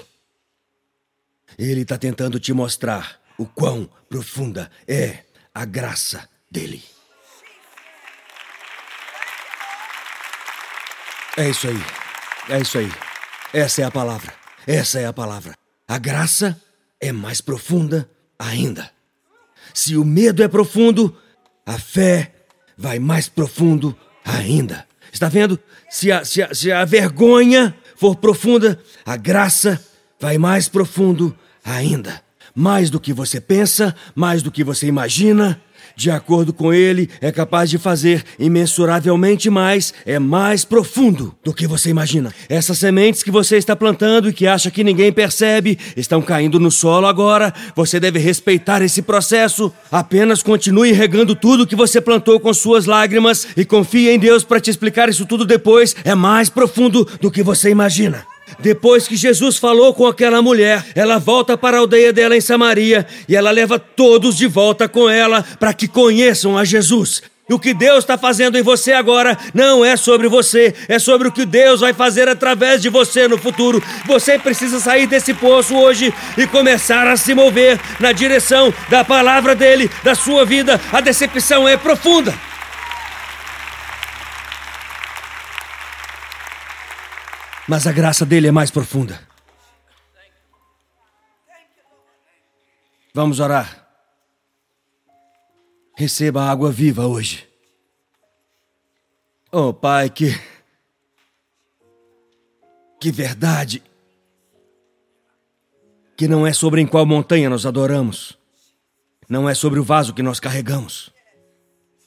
Ele 1.58 1.82
está 1.82 1.98
tentando 1.98 2.40
te 2.40 2.54
mostrar 2.54 3.20
o 3.38 3.46
quão 3.46 3.90
profunda 4.08 4.72
é 4.88 5.26
a 5.54 5.66
graça 5.66 6.30
dele. 6.50 6.82
É 11.36 11.50
isso 11.50 11.68
aí. 11.68 11.84
É 12.50 12.62
isso 12.62 12.78
aí. 12.78 12.92
Essa 13.54 13.82
é 13.82 13.86
a 13.86 13.92
palavra. 13.92 14.39
Essa 14.72 15.00
é 15.00 15.08
a 15.08 15.12
palavra. 15.12 15.56
A 15.88 15.98
graça 15.98 16.56
é 17.02 17.12
mais 17.12 17.42
profunda 17.42 18.08
ainda. 18.38 18.92
Se 19.74 19.98
o 19.98 20.06
medo 20.06 20.44
é 20.44 20.48
profundo, 20.48 21.18
a 21.66 21.80
fé 21.80 22.36
vai 22.78 23.00
mais 23.00 23.28
profundo 23.28 23.98
ainda. 24.24 24.86
Está 25.12 25.28
vendo? 25.28 25.60
Se 25.90 26.12
a, 26.12 26.24
se 26.24 26.44
a, 26.44 26.54
se 26.54 26.72
a 26.72 26.86
vergonha 26.86 27.76
for 27.96 28.16
profunda, 28.18 28.80
a 29.04 29.18
graça 29.18 29.84
vai 30.20 30.38
mais 30.38 30.70
profundo 30.70 31.36
ainda. 31.66 32.22
Mais 32.54 32.92
do 32.92 33.00
que 33.00 33.12
você 33.12 33.42
pensa, 33.42 33.96
mais 34.14 34.44
do 34.44 34.52
que 34.52 34.64
você 34.64 34.86
imagina, 34.86 35.60
de 36.00 36.10
acordo 36.10 36.54
com 36.54 36.74
ele, 36.74 37.10
é 37.20 37.30
capaz 37.30 37.70
de 37.70 37.78
fazer 37.78 38.24
imensuravelmente 38.40 39.50
mais, 39.50 39.94
é 40.06 40.18
mais 40.18 40.64
profundo 40.64 41.36
do 41.44 41.54
que 41.54 41.68
você 41.68 41.90
imagina. 41.90 42.34
Essas 42.48 42.78
sementes 42.78 43.22
que 43.22 43.30
você 43.30 43.58
está 43.58 43.76
plantando 43.76 44.30
e 44.30 44.34
que 44.34 44.48
acha 44.48 44.72
que 44.72 44.82
ninguém 44.82 45.12
percebe, 45.12 45.78
estão 45.98 46.22
caindo 46.22 46.58
no 46.58 46.72
solo 46.72 47.06
agora. 47.06 47.54
Você 47.76 48.00
deve 48.00 48.18
respeitar 48.18 48.82
esse 48.82 49.02
processo. 49.02 49.74
Apenas 49.92 50.42
continue 50.42 50.94
regando 50.94 51.36
tudo 51.36 51.68
que 51.68 51.76
você 51.76 52.00
plantou 52.00 52.40
com 52.40 52.54
suas 52.54 52.86
lágrimas 52.86 53.46
e 53.58 53.66
confie 53.66 54.10
em 54.10 54.18
Deus 54.18 54.46
para 54.46 54.62
te 54.62 54.70
explicar 54.70 55.10
isso 55.10 55.26
tudo 55.26 55.46
depois. 55.46 55.94
É 56.06 56.16
mais 56.16 56.50
profundo 56.50 57.06
do 57.20 57.30
que 57.30 57.44
você 57.44 57.70
imagina. 57.70 58.26
Depois 58.60 59.08
que 59.08 59.16
Jesus 59.16 59.58
falou 59.58 59.94
com 59.94 60.06
aquela 60.06 60.42
mulher, 60.42 60.86
ela 60.94 61.18
volta 61.18 61.58
para 61.58 61.78
a 61.78 61.80
aldeia 61.80 62.12
dela 62.12 62.36
em 62.36 62.42
Samaria 62.42 63.08
e 63.28 63.36
ela 63.36 63.52
leva 63.52 63.80
todos 63.80 64.36
de 64.36 64.48
volta 64.48 64.88
com 64.88 65.10
ela 65.10 65.44
para 65.60 65.74
que 65.74 65.88
conheçam 65.88 66.58
a 66.58 66.66
Jesus. 66.66 67.22
E 67.50 67.54
o 67.54 67.58
que 67.58 67.74
Deus 67.74 68.00
está 68.00 68.16
fazendo 68.16 68.60
em 68.60 68.62
você 68.62 68.92
agora 68.92 69.36
não 69.56 69.84
é 69.84 69.98
sobre 69.98 70.28
você, 70.28 70.76
é 70.88 71.00
sobre 71.00 71.30
o 71.30 71.32
que 71.32 71.48
Deus 71.48 71.80
vai 71.80 71.94
fazer 71.94 72.30
através 72.30 72.80
de 72.80 72.90
você 72.90 73.28
no 73.28 73.40
futuro. 73.40 73.82
Você 74.06 74.38
precisa 74.38 74.80
sair 74.80 75.08
desse 75.08 75.34
poço 75.34 75.76
hoje 75.76 76.14
e 76.38 76.46
começar 76.46 77.08
a 77.08 77.18
se 77.18 77.34
mover 77.34 77.80
na 78.00 78.12
direção 78.12 78.72
da 78.88 79.04
palavra 79.04 79.56
dele, 79.56 79.90
da 80.04 80.14
sua 80.14 80.46
vida. 80.46 80.80
A 80.92 81.02
decepção 81.02 81.68
é 81.68 81.76
profunda. 81.76 82.49
Mas 87.70 87.86
a 87.86 87.92
graça 87.92 88.26
dele 88.26 88.48
é 88.48 88.52
mais 88.52 88.72
profunda. 88.72 89.22
Vamos 93.14 93.40
orar. 93.40 93.88
Receba 95.96 96.42
a 96.42 96.50
água 96.50 96.72
viva 96.72 97.06
hoje. 97.06 97.48
Oh, 99.52 99.72
Pai, 99.72 100.10
que. 100.10 100.32
Que 103.00 103.12
verdade. 103.12 103.84
Que 106.18 106.28
não 106.28 106.48
é 106.48 106.54
sobre 106.54 106.82
em 106.82 106.88
qual 106.88 107.06
montanha 107.06 107.52
nós 107.52 107.68
adoramos. 107.68 108.36
Não 109.30 109.48
é 109.48 109.54
sobre 109.54 109.80
o 109.80 109.84
vaso 109.84 110.12
que 110.12 110.24
nós 110.24 110.40
carregamos. 110.40 111.14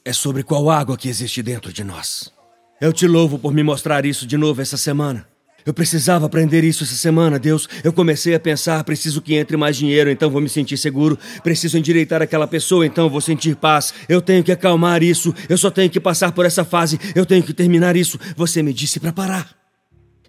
É 0.03 0.11
sobre 0.11 0.43
qual 0.43 0.69
água 0.69 0.97
que 0.97 1.07
existe 1.07 1.41
dentro 1.41 1.71
de 1.71 1.85
nós. 1.85 2.33
Eu 2.81 2.91
te 2.91 3.07
louvo 3.07 3.39
por 3.39 3.53
me 3.53 3.63
mostrar 3.63 4.05
isso 4.05 4.27
de 4.27 4.35
novo 4.35 4.61
essa 4.61 4.75
semana. 4.75 5.31
Eu 5.65 5.73
precisava 5.73 6.25
aprender 6.25 6.63
isso 6.63 6.83
essa 6.83 6.95
semana, 6.95 7.39
Deus. 7.39 7.67
Eu 7.83 7.93
comecei 7.93 8.35
a 8.35 8.39
pensar: 8.39 8.83
preciso 8.83 9.21
que 9.21 9.35
entre 9.35 9.55
mais 9.55 9.77
dinheiro, 9.77 10.09
então 10.09 10.29
vou 10.29 10.41
me 10.41 10.49
sentir 10.49 10.77
seguro. 10.77 11.17
Preciso 11.43 11.77
endireitar 11.77 12.21
aquela 12.21 12.47
pessoa, 12.47 12.85
então 12.85 13.09
vou 13.09 13.21
sentir 13.21 13.55
paz. 13.55 13.93
Eu 14.09 14.21
tenho 14.21 14.43
que 14.43 14.51
acalmar 14.51 15.01
isso. 15.03 15.33
Eu 15.47 15.57
só 15.57 15.71
tenho 15.71 15.89
que 15.89 15.99
passar 15.99 16.31
por 16.31 16.45
essa 16.45 16.65
fase. 16.65 16.99
Eu 17.15 17.25
tenho 17.25 17.43
que 17.43 17.53
terminar 17.53 17.95
isso. 17.95 18.19
Você 18.35 18.61
me 18.61 18.73
disse 18.73 18.99
para 18.99 19.13
parar 19.13 19.55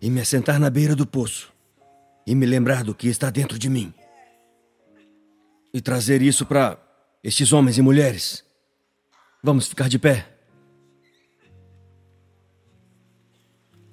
e 0.00 0.10
me 0.10 0.20
assentar 0.20 0.58
na 0.60 0.70
beira 0.70 0.94
do 0.94 1.06
poço 1.06 1.52
e 2.26 2.34
me 2.34 2.46
lembrar 2.46 2.84
do 2.84 2.94
que 2.94 3.08
está 3.08 3.30
dentro 3.30 3.58
de 3.58 3.68
mim 3.68 3.92
e 5.72 5.80
trazer 5.80 6.22
isso 6.22 6.46
para 6.46 6.78
estes 7.22 7.52
homens 7.52 7.76
e 7.78 7.82
mulheres. 7.82 8.44
Vamos 9.42 9.66
ficar 9.66 9.88
de 9.88 9.98
pé. 9.98 10.33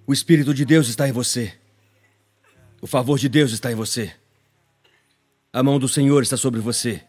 O 0.05 0.13
Espírito 0.13 0.53
de 0.53 0.65
Deus 0.65 0.87
está 0.87 1.07
em 1.07 1.11
você. 1.11 1.53
O 2.81 2.87
favor 2.87 3.19
de 3.19 3.29
Deus 3.29 3.51
está 3.51 3.71
em 3.71 3.75
você. 3.75 4.13
A 5.53 5.61
mão 5.61 5.77
do 5.77 5.87
Senhor 5.87 6.23
está 6.23 6.35
sobre 6.35 6.59
você. 6.59 7.03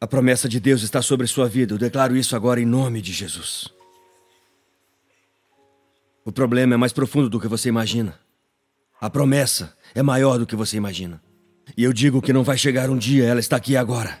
A 0.00 0.06
promessa 0.06 0.48
de 0.48 0.60
Deus 0.60 0.82
está 0.82 1.00
sobre 1.00 1.26
sua 1.26 1.48
vida. 1.48 1.74
Eu 1.74 1.78
declaro 1.78 2.16
isso 2.16 2.36
agora 2.36 2.60
em 2.60 2.66
nome 2.66 3.00
de 3.00 3.12
Jesus. 3.12 3.68
O 6.24 6.30
problema 6.30 6.74
é 6.74 6.76
mais 6.76 6.92
profundo 6.92 7.30
do 7.30 7.40
que 7.40 7.48
você 7.48 7.68
imagina. 7.68 8.18
A 9.00 9.08
promessa 9.08 9.76
é 9.94 10.02
maior 10.02 10.38
do 10.38 10.46
que 10.46 10.54
você 10.54 10.76
imagina. 10.76 11.22
E 11.76 11.84
eu 11.84 11.92
digo 11.92 12.20
que 12.20 12.32
não 12.32 12.44
vai 12.44 12.58
chegar 12.58 12.90
um 12.90 12.98
dia, 12.98 13.24
ela 13.24 13.40
está 13.40 13.56
aqui 13.56 13.76
agora. 13.76 14.20